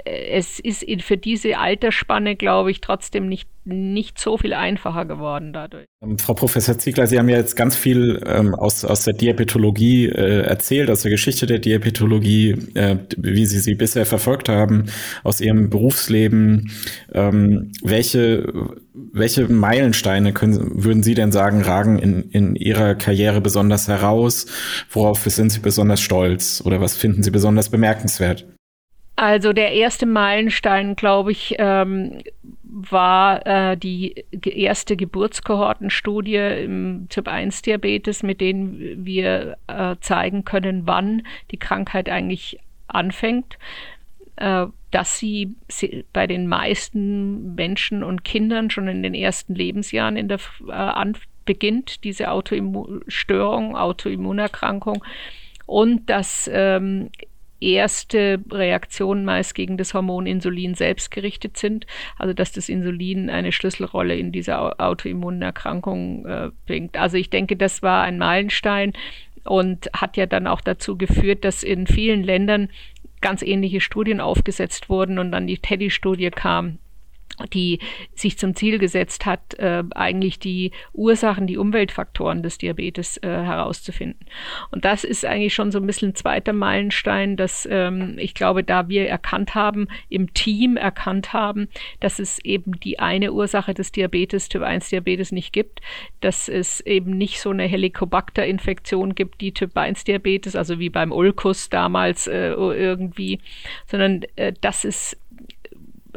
es 0.04 0.60
ist 0.60 0.84
für 1.02 1.16
diese 1.16 1.58
Altersspanne, 1.58 2.36
glaube 2.36 2.70
ich, 2.70 2.80
trotzdem 2.80 3.26
nicht, 3.26 3.48
nicht 3.64 4.18
so 4.18 4.36
viel 4.36 4.52
einfacher 4.52 5.06
geworden 5.06 5.52
dadurch. 5.52 5.86
Ähm, 6.02 6.18
Frau 6.18 6.34
Professor 6.34 6.78
Ziegler, 6.78 7.06
Sie 7.06 7.18
haben 7.18 7.28
ja 7.28 7.38
jetzt 7.38 7.56
ganz 7.56 7.74
viel 7.74 8.22
ähm, 8.26 8.54
aus, 8.54 8.84
aus 8.84 9.04
der 9.04 9.14
Diabetologie 9.14 10.06
äh, 10.06 10.42
erzählt, 10.42 10.90
aus 10.90 11.02
der 11.02 11.10
Geschichte 11.10 11.46
der 11.46 11.58
Diabetologie, 11.58 12.50
äh, 12.74 12.96
wie 13.16 13.46
Sie 13.46 13.60
sie 13.60 13.74
bisher 13.74 14.04
verfolgt 14.04 14.48
haben, 14.48 14.86
aus 15.22 15.40
Ihrem 15.40 15.70
Berufsleben. 15.70 16.70
Ähm, 17.12 17.72
welche, 17.82 18.52
welche 18.92 19.48
Meilensteine 19.48 20.34
können, 20.34 20.84
würden 20.84 21.02
Sie 21.02 21.14
denn 21.14 21.32
sagen, 21.32 21.62
ragen 21.62 21.98
in, 21.98 22.30
in 22.30 22.56
Ihrer 22.56 22.94
Karriere 22.94 23.40
besonders 23.40 23.88
heraus? 23.88 24.46
Worauf 24.90 25.22
sind 25.22 25.50
Sie 25.50 25.60
besonders 25.60 26.02
stolz 26.02 26.62
oder 26.64 26.82
was 26.82 26.94
finden 26.94 27.22
Sie 27.22 27.30
besonders 27.30 27.70
bemerkenswert? 27.70 28.46
Also 29.16 29.52
der 29.52 29.72
erste 29.72 30.06
Meilenstein, 30.06 30.96
glaube 30.96 31.32
ich, 31.32 31.54
ähm, 31.58 32.22
war 32.62 33.46
äh, 33.46 33.76
die 33.76 34.24
erste 34.42 34.96
Geburtskohortenstudie 34.96 36.64
im 36.64 37.06
Typ-1-Diabetes, 37.08 38.24
mit 38.24 38.40
denen 38.40 39.04
wir 39.04 39.56
äh, 39.68 39.94
zeigen 40.00 40.44
können, 40.44 40.86
wann 40.86 41.22
die 41.52 41.58
Krankheit 41.58 42.08
eigentlich 42.08 42.58
anfängt. 42.88 43.56
Äh, 44.36 44.66
dass 44.90 45.18
sie, 45.18 45.54
bei 46.12 46.28
den 46.28 46.46
meisten 46.46 47.56
Menschen 47.56 48.04
und 48.04 48.24
Kindern 48.24 48.70
schon 48.70 48.86
in 48.86 49.02
den 49.02 49.14
ersten 49.14 49.54
Lebensjahren 49.54 50.16
in 50.16 50.28
der, 50.28 50.38
äh, 50.68 51.12
beginnt, 51.44 52.04
diese 52.04 52.30
Autoimmunstörung, 52.30 53.76
Autoimmunerkrankung. 53.76 55.04
Und 55.66 56.08
dass 56.10 56.48
ähm, 56.52 57.10
erste 57.60 58.40
Reaktionen 58.50 59.24
meist 59.24 59.54
gegen 59.54 59.76
das 59.76 59.94
Hormon 59.94 60.26
Insulin 60.26 60.74
selbst 60.74 61.10
gerichtet 61.10 61.56
sind. 61.56 61.86
Also 62.18 62.34
dass 62.34 62.52
das 62.52 62.68
Insulin 62.68 63.30
eine 63.30 63.52
Schlüsselrolle 63.52 64.16
in 64.16 64.32
dieser 64.32 64.80
Autoimmunerkrankung 64.80 66.26
äh, 66.26 66.50
bringt. 66.66 66.96
Also 66.96 67.16
ich 67.16 67.30
denke, 67.30 67.56
das 67.56 67.82
war 67.82 68.02
ein 68.02 68.18
Meilenstein 68.18 68.92
und 69.44 69.90
hat 69.92 70.16
ja 70.16 70.26
dann 70.26 70.46
auch 70.46 70.60
dazu 70.60 70.96
geführt, 70.96 71.44
dass 71.44 71.62
in 71.62 71.86
vielen 71.86 72.22
Ländern 72.22 72.68
ganz 73.20 73.42
ähnliche 73.42 73.80
Studien 73.80 74.20
aufgesetzt 74.20 74.88
wurden 74.88 75.18
und 75.18 75.32
dann 75.32 75.46
die 75.46 75.58
Teddy-Studie 75.58 76.30
kam 76.30 76.78
die 77.52 77.80
sich 78.14 78.38
zum 78.38 78.54
Ziel 78.54 78.78
gesetzt 78.78 79.26
hat, 79.26 79.54
äh, 79.58 79.82
eigentlich 79.94 80.38
die 80.38 80.70
Ursachen, 80.92 81.46
die 81.46 81.58
Umweltfaktoren 81.58 82.42
des 82.42 82.58
Diabetes 82.58 83.16
äh, 83.18 83.28
herauszufinden. 83.28 84.26
Und 84.70 84.84
das 84.84 85.04
ist 85.04 85.24
eigentlich 85.24 85.54
schon 85.54 85.72
so 85.72 85.78
ein 85.78 85.86
bisschen 85.86 86.10
ein 86.10 86.14
zweiter 86.14 86.52
Meilenstein, 86.52 87.36
dass 87.36 87.68
ähm, 87.70 88.16
ich 88.18 88.34
glaube, 88.34 88.62
da 88.62 88.88
wir 88.88 89.08
erkannt 89.08 89.54
haben, 89.54 89.88
im 90.08 90.32
Team 90.34 90.76
erkannt 90.76 91.32
haben, 91.32 91.68
dass 92.00 92.18
es 92.18 92.38
eben 92.38 92.78
die 92.80 92.98
eine 92.98 93.32
Ursache 93.32 93.74
des 93.74 93.92
Diabetes, 93.92 94.48
Typ 94.48 94.62
1 94.62 94.90
Diabetes 94.90 95.32
nicht 95.32 95.52
gibt, 95.52 95.80
dass 96.20 96.48
es 96.48 96.80
eben 96.80 97.16
nicht 97.16 97.40
so 97.40 97.50
eine 97.50 97.64
Helicobacter-Infektion 97.64 99.14
gibt, 99.14 99.40
die 99.40 99.52
Typ 99.52 99.76
1 99.76 100.04
Diabetes, 100.04 100.56
also 100.56 100.78
wie 100.78 100.90
beim 100.90 101.12
Ulkus 101.12 101.68
damals 101.68 102.26
äh, 102.26 102.50
irgendwie, 102.50 103.40
sondern 103.86 104.22
äh, 104.36 104.52
dass 104.60 104.84
es 104.84 105.16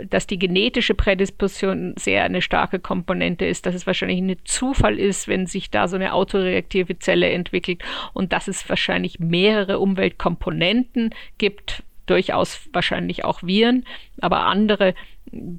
dass 0.10 0.28
die 0.28 0.40
genetische 0.40 0.94
Prädisposition 0.94 1.94
sehr 1.98 2.24
eine 2.24 2.42
starke 2.42 2.80
Komponente 2.80 3.46
ist, 3.46 3.66
dass 3.66 3.76
es 3.76 3.88
wahrscheinlich 3.88 4.20
ein 4.20 4.36
Zufall 4.46 5.00
ist, 5.00 5.28
wenn 5.28 5.48
sich 5.48 5.70
da 5.70 5.88
so 5.88 5.96
eine 5.96 6.14
autoreaktive 6.14 7.00
Zelle 7.00 7.30
entwickelt 7.30 7.84
und 8.14 8.34
dass 8.34 8.48
es 8.48 8.68
wahrscheinlich 8.70 9.20
mehrere 9.20 9.80
Umweltkomponenten 9.80 11.14
gibt, 11.38 11.84
durchaus 12.06 12.70
wahrscheinlich 12.74 13.26
auch 13.26 13.44
Viren, 13.44 13.86
aber 14.22 14.46
andere, 14.46 14.96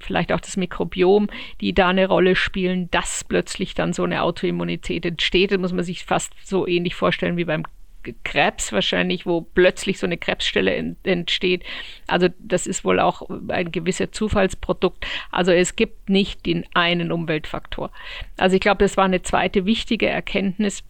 vielleicht 0.01 0.33
auch 0.33 0.41
das 0.41 0.57
Mikrobiom, 0.57 1.29
die 1.61 1.75
da 1.75 1.89
eine 1.89 2.09
Rolle 2.09 2.37
spielen, 2.37 2.91
dass 2.91 3.25
plötzlich 3.25 3.75
dann 3.75 3.93
so 3.93 4.05
eine 4.05 4.23
Autoimmunität 4.23 5.05
entsteht. 5.05 5.53
Das 5.53 5.59
muss 5.59 5.73
man 5.73 5.85
sich 5.85 6.05
fast 6.05 6.33
so 6.43 6.67
ähnlich 6.67 6.95
vorstellen 6.95 7.37
wie 7.37 7.45
beim 7.45 7.65
Krebs 8.25 8.73
wahrscheinlich, 8.73 9.27
wo 9.27 9.41
plötzlich 9.41 9.99
so 9.99 10.07
eine 10.07 10.17
Krebsstelle 10.17 10.97
entsteht. 11.03 11.65
Also 12.07 12.29
das 12.39 12.67
ist 12.67 12.85
wohl 12.85 13.01
auch 13.01 13.29
ein 13.49 13.73
gewisser 13.73 14.13
Zufallsprodukt. 14.13 15.07
Also 15.31 15.53
es 15.53 15.77
gibt 15.77 16.09
nicht 16.09 16.47
den 16.47 16.65
einen 16.75 17.13
Umweltfaktor. 17.13 17.91
Also 18.37 18.57
ich 18.57 18.61
glaube, 18.61 18.85
das 18.85 18.97
war 18.97 19.05
eine 19.05 19.23
zweite 19.23 19.67
wichtige 19.67 20.09
Erkenntnis. 20.09 20.83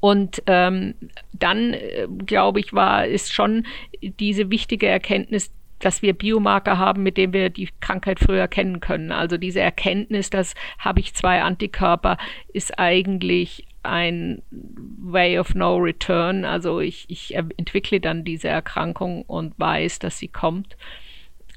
Und 0.00 0.42
ähm, 0.46 0.94
dann, 1.32 1.74
äh, 1.74 2.06
glaube 2.24 2.60
ich, 2.60 2.72
war 2.72 3.06
es 3.06 3.30
schon 3.30 3.66
diese 4.00 4.50
wichtige 4.50 4.86
Erkenntnis, 4.86 5.52
dass 5.78 6.02
wir 6.02 6.14
Biomarker 6.14 6.78
haben, 6.78 7.02
mit 7.02 7.16
denen 7.16 7.32
wir 7.32 7.50
die 7.50 7.68
Krankheit 7.80 8.20
früher 8.20 8.40
erkennen 8.40 8.80
können. 8.80 9.12
Also 9.12 9.36
diese 9.36 9.60
Erkenntnis, 9.60 10.30
dass 10.30 10.54
habe 10.78 11.00
ich 11.00 11.14
zwei 11.14 11.42
Antikörper, 11.42 12.18
ist 12.52 12.78
eigentlich 12.78 13.66
ein 13.82 14.42
Way 14.50 15.38
of 15.38 15.54
No 15.54 15.76
Return. 15.76 16.44
Also 16.44 16.80
ich, 16.80 17.06
ich 17.08 17.34
entwickle 17.34 18.00
dann 18.00 18.24
diese 18.24 18.48
Erkrankung 18.48 19.22
und 19.22 19.58
weiß, 19.58 19.98
dass 19.98 20.18
sie 20.18 20.28
kommt. 20.28 20.76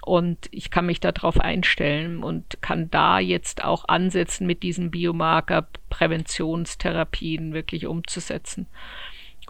Und 0.05 0.49
ich 0.51 0.69
kann 0.69 0.85
mich 0.85 0.99
darauf 0.99 1.39
einstellen 1.39 2.23
und 2.23 2.61
kann 2.61 2.91
da 2.91 3.19
jetzt 3.19 3.63
auch 3.63 3.87
ansetzen, 3.87 4.45
mit 4.45 4.61
diesen 4.61 4.91
Biomarker 4.91 5.67
Präventionstherapien 5.89 7.53
wirklich 7.53 7.85
umzusetzen. 7.85 8.67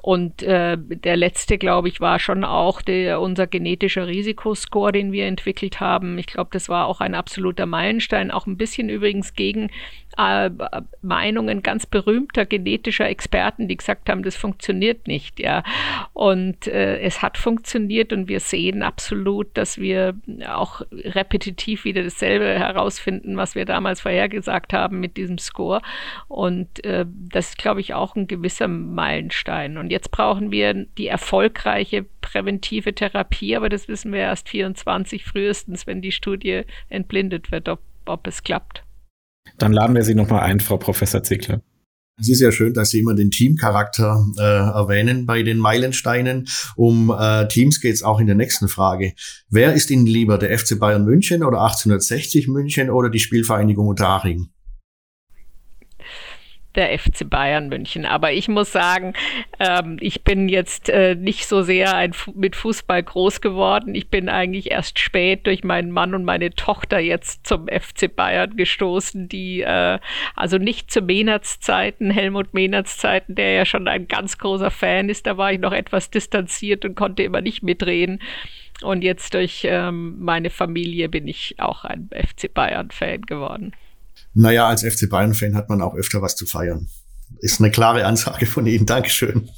Und 0.04 0.44
äh, 0.44 0.78
der 0.78 1.16
letzte, 1.16 1.58
glaube 1.58 1.88
ich, 1.88 2.02
war 2.02 2.20
schon 2.20 2.44
auch 2.44 2.82
der, 2.82 3.22
unser 3.22 3.48
genetischer 3.48 4.06
Risikoscore, 4.06 4.92
den 4.92 5.14
wir 5.14 5.28
entwickelt 5.28 5.80
haben. 5.80 6.18
Ich 6.18 6.28
glaube, 6.28 6.50
das 6.52 6.68
war 6.68 6.88
auch 6.88 7.00
ein 7.00 7.16
absoluter 7.16 7.66
Meilenstein, 7.66 8.30
auch 8.30 8.46
ein 8.46 8.58
bisschen 8.58 8.90
übrigens 8.90 9.34
gegen 9.34 9.72
äh, 10.18 10.50
Meinungen 11.02 11.62
ganz 11.62 11.86
berühmter 11.86 12.46
genetischer 12.46 13.08
Experten, 13.08 13.68
die 13.68 13.78
gesagt 13.78 14.10
haben, 14.10 14.24
das 14.24 14.36
funktioniert 14.36 15.08
nicht, 15.08 15.40
ja. 15.40 15.64
Und 16.14 16.68
äh, 16.68 17.00
es 17.00 17.22
hat 17.22 17.38
funktioniert 17.38 18.14
und 18.14 18.28
wir 18.28 18.40
sehen 18.40 18.84
absolut, 18.84 19.48
dass 19.56 19.78
wir 19.78 20.16
auch 20.48 20.82
repetitiv 20.92 21.86
wieder 21.86 22.04
dasselbe 22.04 22.46
herausfinden, 22.46 23.38
was 23.38 23.56
wir 23.56 23.66
damals 23.66 24.02
vorhergesagt 24.02 24.74
haben 24.74 25.00
mit 25.00 25.18
diesem 25.18 25.38
Score. 25.38 25.82
Und 26.28 26.84
äh, 26.86 27.06
das 27.08 27.50
ist, 27.50 27.58
glaube 27.58 27.82
ich, 27.82 27.94
auch 27.94 28.16
ein 28.16 28.28
gewisser 28.28 28.68
Meilenstein. 28.68 29.78
Und 29.78 29.92
jetzt 29.92 30.12
brauchen 30.12 30.52
wir 30.52 30.74
die 30.74 31.08
erfolgreiche 31.08 32.06
präventive 32.22 32.94
Therapie, 32.94 33.56
aber 33.56 33.70
das 33.70 33.88
wissen 33.88 34.12
wir 34.12 34.22
erst 34.22 34.50
24 34.50 35.24
frühestens, 35.26 35.88
wenn 35.88 36.02
die 36.02 36.12
Studie 36.12 36.64
entblindet 36.90 37.52
wird, 37.52 37.70
ob, 37.70 37.80
ob 38.06 38.28
es 38.28 38.44
klappt. 38.44 38.84
Dann 39.58 39.74
laden 39.74 39.96
wir 39.96 40.04
Sie 40.04 40.16
nochmal 40.16 40.42
ein, 40.42 40.60
Frau 40.60 40.78
Professor 40.78 41.24
Ziegler. 41.24 41.62
Es 42.20 42.30
ist 42.30 42.42
ja 42.42 42.52
schön, 42.52 42.74
dass 42.74 42.92
Sie 42.92 43.00
immer 43.00 43.16
den 43.16 43.32
Teamcharakter 43.32 44.24
äh, 44.38 44.42
erwähnen 44.42 45.26
bei 45.26 45.42
den 45.42 45.58
Meilensteinen. 45.58 46.48
Um 46.76 47.10
äh, 47.10 47.48
Teams 47.48 47.82
geht 47.82 47.96
es 47.96 48.04
auch 48.04 48.20
in 48.20 48.28
der 48.28 48.36
nächsten 48.36 48.68
Frage. 48.68 49.14
Wer 49.50 49.74
ist 49.74 49.90
Ihnen 49.90 50.06
lieber, 50.06 50.38
der 50.38 50.58
FC 50.58 50.78
Bayern 50.78 51.06
München 51.06 51.44
oder 51.44 51.62
1860 51.62 52.48
München 52.48 52.92
oder 52.92 53.10
die 53.10 53.20
Spielvereinigung 53.20 53.88
Unterhaching? 53.88 54.50
Der 56.76 56.98
FC 56.98 57.30
Bayern 57.30 57.70
München. 57.70 58.06
Aber 58.06 58.32
ich 58.32 58.48
muss 58.48 58.72
sagen, 58.72 59.14
ähm, 59.60 59.98
ich 60.00 60.24
bin 60.24 60.50
jetzt 60.50 60.90
äh, 60.90 61.16
nicht 61.16 61.48
so 61.48 61.62
sehr 61.62 61.96
ein, 61.96 62.14
mit 62.34 62.56
Fußball 62.56 63.04
groß 63.04 63.42
geworden. 63.42 63.96
Ich 63.96 64.10
bin 64.10 64.30
eigentlich 64.30 64.72
erst 64.72 65.00
spät 65.00 65.46
durch 65.46 65.64
meinen 65.64 65.92
Mann 65.92 66.16
und 66.16 66.26
meine 66.26 66.52
Tochter 66.52 67.00
jetzt 67.00 67.46
zum 67.46 67.68
FC 67.68 68.14
Bayern 68.14 68.56
gestoßen, 68.56 69.30
die 69.30 69.62
äh, 69.62 70.00
also 70.36 70.58
nicht 70.58 70.92
zu 70.92 71.02
Menerts 71.02 71.60
Zeiten, 71.60 72.10
Helmut 72.12 72.54
Menerts 72.54 72.98
Zeiten, 72.98 73.36
der 73.36 73.54
ja 73.54 73.66
schon 73.66 73.88
ein 73.88 74.08
ganz 74.08 74.38
großer 74.38 74.72
Fan 74.72 75.10
ist, 75.10 75.28
da 75.28 75.38
war 75.38 75.52
ich 75.52 75.60
noch 75.60 75.74
etwas 75.74 76.10
distanziert 76.10 76.86
und 76.86 76.96
konnte 76.96 77.24
immer 77.24 77.42
nicht 77.42 77.64
mitreden. 77.64 78.20
Und 78.82 79.04
jetzt 79.04 79.34
durch 79.34 79.66
ähm, 79.70 80.16
meine 80.20 80.50
Familie 80.50 81.08
bin 81.08 81.28
ich 81.28 81.56
auch 81.60 81.86
ein 81.86 82.10
FC 82.12 82.54
Bayern-Fan 82.54 83.22
geworden. 83.22 83.74
Naja, 84.34 84.68
als 84.68 84.84
FC 84.84 85.10
Bayern-Fan 85.10 85.56
hat 85.56 85.70
man 85.70 85.82
auch 85.82 85.96
öfter 85.96 86.22
was 86.22 86.36
zu 86.36 86.46
feiern. 86.46 86.88
Ist 87.40 87.60
eine 87.60 87.72
klare 87.72 88.06
Ansage 88.06 88.46
von 88.46 88.66
Ihnen. 88.66 88.86
Dankeschön. 88.86 89.50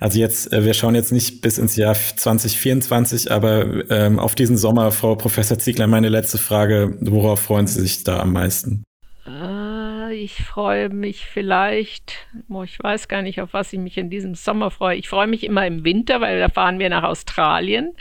Also 0.00 0.18
jetzt, 0.18 0.52
äh, 0.52 0.64
wir 0.64 0.74
schauen 0.74 0.94
jetzt 0.94 1.12
nicht 1.12 1.40
bis 1.40 1.58
ins 1.58 1.76
Jahr 1.76 1.94
2024, 1.94 3.32
aber 3.32 3.90
ähm, 3.90 4.18
auf 4.18 4.34
diesen 4.34 4.56
Sommer, 4.56 4.92
Frau 4.92 5.14
Professor 5.14 5.58
Ziegler, 5.58 5.86
meine 5.86 6.08
letzte 6.08 6.38
Frage, 6.38 6.96
worauf 7.00 7.40
freuen 7.40 7.66
Sie 7.66 7.80
sich 7.80 8.04
da 8.04 8.20
am 8.20 8.32
meisten? 8.32 8.84
Äh, 9.26 10.14
ich 10.14 10.44
freue 10.44 10.90
mich 10.90 11.26
vielleicht, 11.26 12.14
oh, 12.48 12.62
ich 12.62 12.78
weiß 12.82 13.08
gar 13.08 13.22
nicht, 13.22 13.40
auf 13.40 13.52
was 13.52 13.72
ich 13.72 13.78
mich 13.78 13.96
in 13.98 14.10
diesem 14.10 14.34
Sommer 14.34 14.70
freue. 14.70 14.96
Ich 14.96 15.08
freue 15.08 15.26
mich 15.26 15.44
immer 15.44 15.66
im 15.66 15.84
Winter, 15.84 16.20
weil 16.20 16.38
da 16.38 16.48
fahren 16.48 16.78
wir 16.78 16.90
nach 16.90 17.04
Australien. 17.04 17.94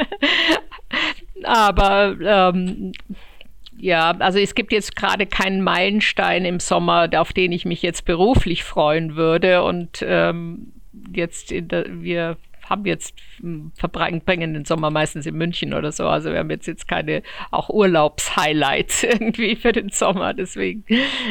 aber 1.44 2.16
ähm, 2.20 2.92
ja, 3.80 4.10
also 4.18 4.38
es 4.38 4.54
gibt 4.54 4.72
jetzt 4.72 4.94
gerade 4.94 5.26
keinen 5.26 5.62
Meilenstein 5.62 6.44
im 6.44 6.60
Sommer, 6.60 7.08
auf 7.16 7.32
den 7.32 7.50
ich 7.52 7.64
mich 7.64 7.82
jetzt 7.82 8.04
beruflich 8.04 8.62
freuen 8.62 9.16
würde. 9.16 9.62
Und 9.62 10.04
ähm, 10.06 10.72
jetzt 11.14 11.50
der, 11.50 11.86
wir 11.88 12.36
haben 12.68 12.84
jetzt 12.84 13.14
hm, 13.40 13.72
verbringen 13.74 14.54
den 14.54 14.64
Sommer 14.64 14.90
meistens 14.90 15.26
in 15.26 15.34
München 15.34 15.74
oder 15.74 15.92
so. 15.92 16.06
Also 16.06 16.30
wir 16.30 16.38
haben 16.38 16.50
jetzt 16.50 16.66
jetzt 16.66 16.86
keine 16.86 17.22
auch 17.50 17.70
Urlaubshighlights 17.70 19.02
irgendwie 19.02 19.56
für 19.56 19.72
den 19.72 19.88
Sommer. 19.88 20.34
Deswegen. 20.34 20.84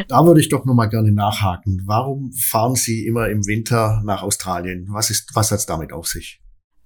Da 0.08 0.26
würde 0.26 0.41
ich 0.41 0.50
doch 0.50 0.66
noch 0.66 0.74
mal 0.74 0.88
gerne 0.88 1.12
nachhaken. 1.12 1.84
Warum 1.86 2.32
fahren 2.34 2.76
Sie 2.76 3.06
immer 3.06 3.30
im 3.30 3.45
Winter 3.45 4.02
nach 4.04 4.24
Australien? 4.24 4.88
Was 4.89 5.12
ist 5.12 5.36
was 5.36 5.52
hat's 5.52 5.66
damit 5.66 5.93
auf 5.93 6.08
sich? 6.08 6.41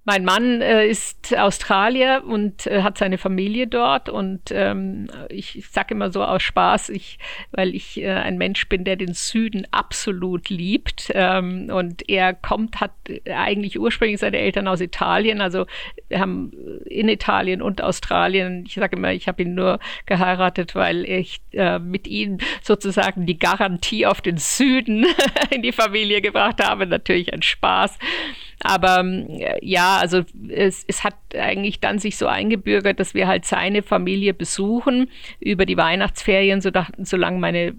Mein 0.06 0.24
Mann 0.24 0.60
äh, 0.60 0.86
ist 0.86 1.34
Australier 1.34 2.22
und 2.26 2.66
äh, 2.66 2.82
hat 2.82 2.98
seine 2.98 3.16
Familie 3.16 3.66
dort 3.66 4.10
und 4.10 4.50
ähm, 4.50 5.08
ich, 5.30 5.64
sage 5.70 5.94
immer 5.94 6.12
so 6.12 6.22
aus 6.22 6.42
Spaß, 6.42 6.90
ich, 6.90 7.18
weil 7.52 7.74
ich 7.74 8.02
äh, 8.02 8.10
ein 8.10 8.36
Mensch 8.36 8.68
bin, 8.68 8.84
der 8.84 8.96
den 8.96 9.14
Süden 9.14 9.66
absolut 9.70 10.50
liebt 10.50 11.10
ähm, 11.14 11.70
und 11.72 12.06
er 12.08 12.34
kommt, 12.34 12.80
hat 12.80 12.92
eigentlich 13.34 13.80
ursprünglich 13.80 14.20
seine 14.20 14.38
Eltern 14.38 14.68
aus 14.68 14.82
Italien, 14.82 15.40
also 15.40 15.64
wir 16.08 16.20
haben 16.20 16.52
in 16.84 17.08
Italien 17.08 17.62
und 17.62 17.80
Australien, 17.82 18.64
ich 18.66 18.74
sage 18.74 18.96
immer, 18.96 19.12
ich 19.12 19.26
habe 19.26 19.42
ihn 19.42 19.54
nur 19.54 19.78
geheiratet, 20.04 20.74
weil 20.74 21.06
ich 21.06 21.40
äh, 21.52 21.78
mit 21.78 22.06
ihm 22.06 22.38
sozusagen 22.62 23.24
die 23.24 23.38
Garantie 23.38 24.04
auf 24.04 24.20
den 24.20 24.36
Süden 24.36 25.06
in 25.50 25.62
die 25.62 25.72
Familie 25.72 26.20
gebracht 26.20 26.62
habe, 26.62 26.86
natürlich 26.86 27.32
ein 27.32 27.40
Spaß. 27.42 27.98
Aber 28.62 29.00
ähm, 29.00 29.26
ja, 29.60 29.98
also 29.98 30.22
es, 30.48 30.84
es 30.86 31.04
hat 31.04 31.14
eigentlich 31.38 31.80
dann 31.80 31.98
sich 31.98 32.16
so 32.16 32.26
eingebürgert, 32.26 33.00
dass 33.00 33.14
wir 33.14 33.26
halt 33.26 33.44
seine 33.44 33.82
Familie 33.82 34.34
besuchen 34.34 35.10
über 35.40 35.66
die 35.66 35.76
Weihnachtsferien, 35.76 36.60
so 36.60 36.70
dachten, 36.70 37.04
solange 37.04 37.38
meine 37.38 37.58
äh, 37.58 37.74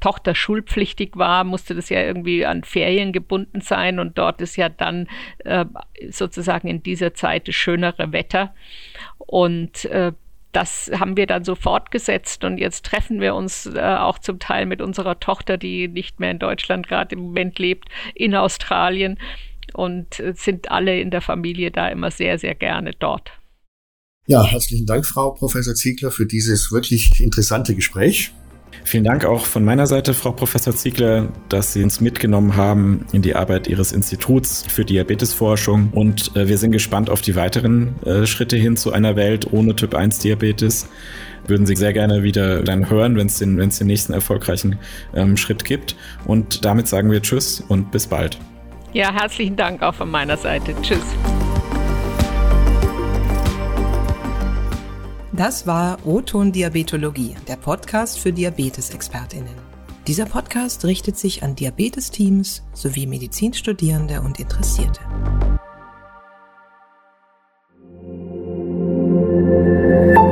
Tochter 0.00 0.34
schulpflichtig 0.34 1.16
war, 1.16 1.44
musste 1.44 1.74
das 1.74 1.88
ja 1.88 2.02
irgendwie 2.02 2.44
an 2.44 2.64
Ferien 2.64 3.12
gebunden 3.12 3.60
sein. 3.60 3.98
Und 3.98 4.18
dort 4.18 4.40
ist 4.40 4.56
ja 4.56 4.68
dann 4.68 5.08
äh, 5.44 5.64
sozusagen 6.10 6.68
in 6.68 6.82
dieser 6.82 7.14
Zeit 7.14 7.48
das 7.48 7.54
schönere 7.54 8.12
Wetter. 8.12 8.54
Und 9.18 9.84
äh, 9.86 10.12
das 10.52 10.90
haben 10.98 11.16
wir 11.16 11.26
dann 11.26 11.44
so 11.44 11.54
fortgesetzt. 11.54 12.44
Und 12.44 12.58
jetzt 12.58 12.84
treffen 12.86 13.20
wir 13.20 13.34
uns 13.34 13.66
äh, 13.66 13.80
auch 13.80 14.18
zum 14.18 14.38
Teil 14.38 14.66
mit 14.66 14.80
unserer 14.80 15.20
Tochter, 15.20 15.58
die 15.58 15.88
nicht 15.88 16.20
mehr 16.20 16.30
in 16.30 16.38
Deutschland 16.38 16.88
gerade 16.88 17.14
im 17.14 17.22
Moment 17.22 17.58
lebt, 17.58 17.88
in 18.14 18.34
Australien 18.34 19.18
und 19.74 20.22
sind 20.34 20.70
alle 20.70 21.00
in 21.00 21.10
der 21.10 21.20
Familie 21.20 21.70
da 21.70 21.88
immer 21.88 22.10
sehr, 22.10 22.38
sehr 22.38 22.54
gerne 22.54 22.92
dort. 22.98 23.30
Ja, 24.26 24.44
herzlichen 24.44 24.86
Dank, 24.86 25.06
Frau 25.06 25.30
Professor 25.30 25.74
Ziegler, 25.74 26.10
für 26.10 26.26
dieses 26.26 26.70
wirklich 26.70 27.20
interessante 27.20 27.74
Gespräch. 27.74 28.32
Vielen 28.84 29.04
Dank 29.04 29.24
auch 29.24 29.44
von 29.44 29.64
meiner 29.64 29.86
Seite, 29.86 30.14
Frau 30.14 30.32
Professor 30.32 30.74
Ziegler, 30.74 31.32
dass 31.48 31.72
Sie 31.72 31.82
uns 31.82 32.00
mitgenommen 32.00 32.56
haben 32.56 33.06
in 33.12 33.22
die 33.22 33.34
Arbeit 33.34 33.66
Ihres 33.66 33.92
Instituts 33.92 34.64
für 34.68 34.84
Diabetesforschung. 34.84 35.90
Und 35.92 36.34
äh, 36.36 36.48
wir 36.48 36.58
sind 36.58 36.72
gespannt 36.72 37.10
auf 37.10 37.20
die 37.20 37.36
weiteren 37.36 37.94
äh, 38.04 38.26
Schritte 38.26 38.56
hin 38.56 38.76
zu 38.76 38.92
einer 38.92 39.16
Welt 39.16 39.52
ohne 39.52 39.74
Typ-1-Diabetes. 39.74 40.88
Würden 41.46 41.66
Sie 41.66 41.76
sehr 41.76 41.92
gerne 41.92 42.22
wieder 42.22 42.62
dann 42.62 42.90
hören, 42.90 43.16
wenn 43.16 43.26
es 43.26 43.38
den, 43.38 43.56
den 43.56 43.86
nächsten 43.86 44.12
erfolgreichen 44.12 44.78
ähm, 45.14 45.36
Schritt 45.36 45.64
gibt. 45.64 45.96
Und 46.26 46.64
damit 46.64 46.88
sagen 46.88 47.10
wir 47.10 47.22
Tschüss 47.22 47.62
und 47.68 47.90
bis 47.90 48.06
bald. 48.06 48.38
Ja, 48.92 49.12
herzlichen 49.12 49.56
Dank 49.56 49.82
auch 49.82 49.94
von 49.94 50.10
meiner 50.10 50.36
Seite. 50.36 50.74
Tschüss. 50.82 51.04
Das 55.32 55.66
war 55.66 55.98
O-Ton 56.04 56.50
Diabetologie, 56.50 57.36
der 57.46 57.56
Podcast 57.56 58.18
für 58.18 58.32
Diabetesexpertinnen. 58.32 59.54
Dieser 60.06 60.24
Podcast 60.24 60.84
richtet 60.84 61.16
sich 61.16 61.42
an 61.42 61.54
Diabetesteams 61.54 62.64
sowie 62.72 63.06
Medizinstudierende 63.06 64.20
und 64.22 64.40
Interessierte. 64.40 65.00
Musik 70.08 70.27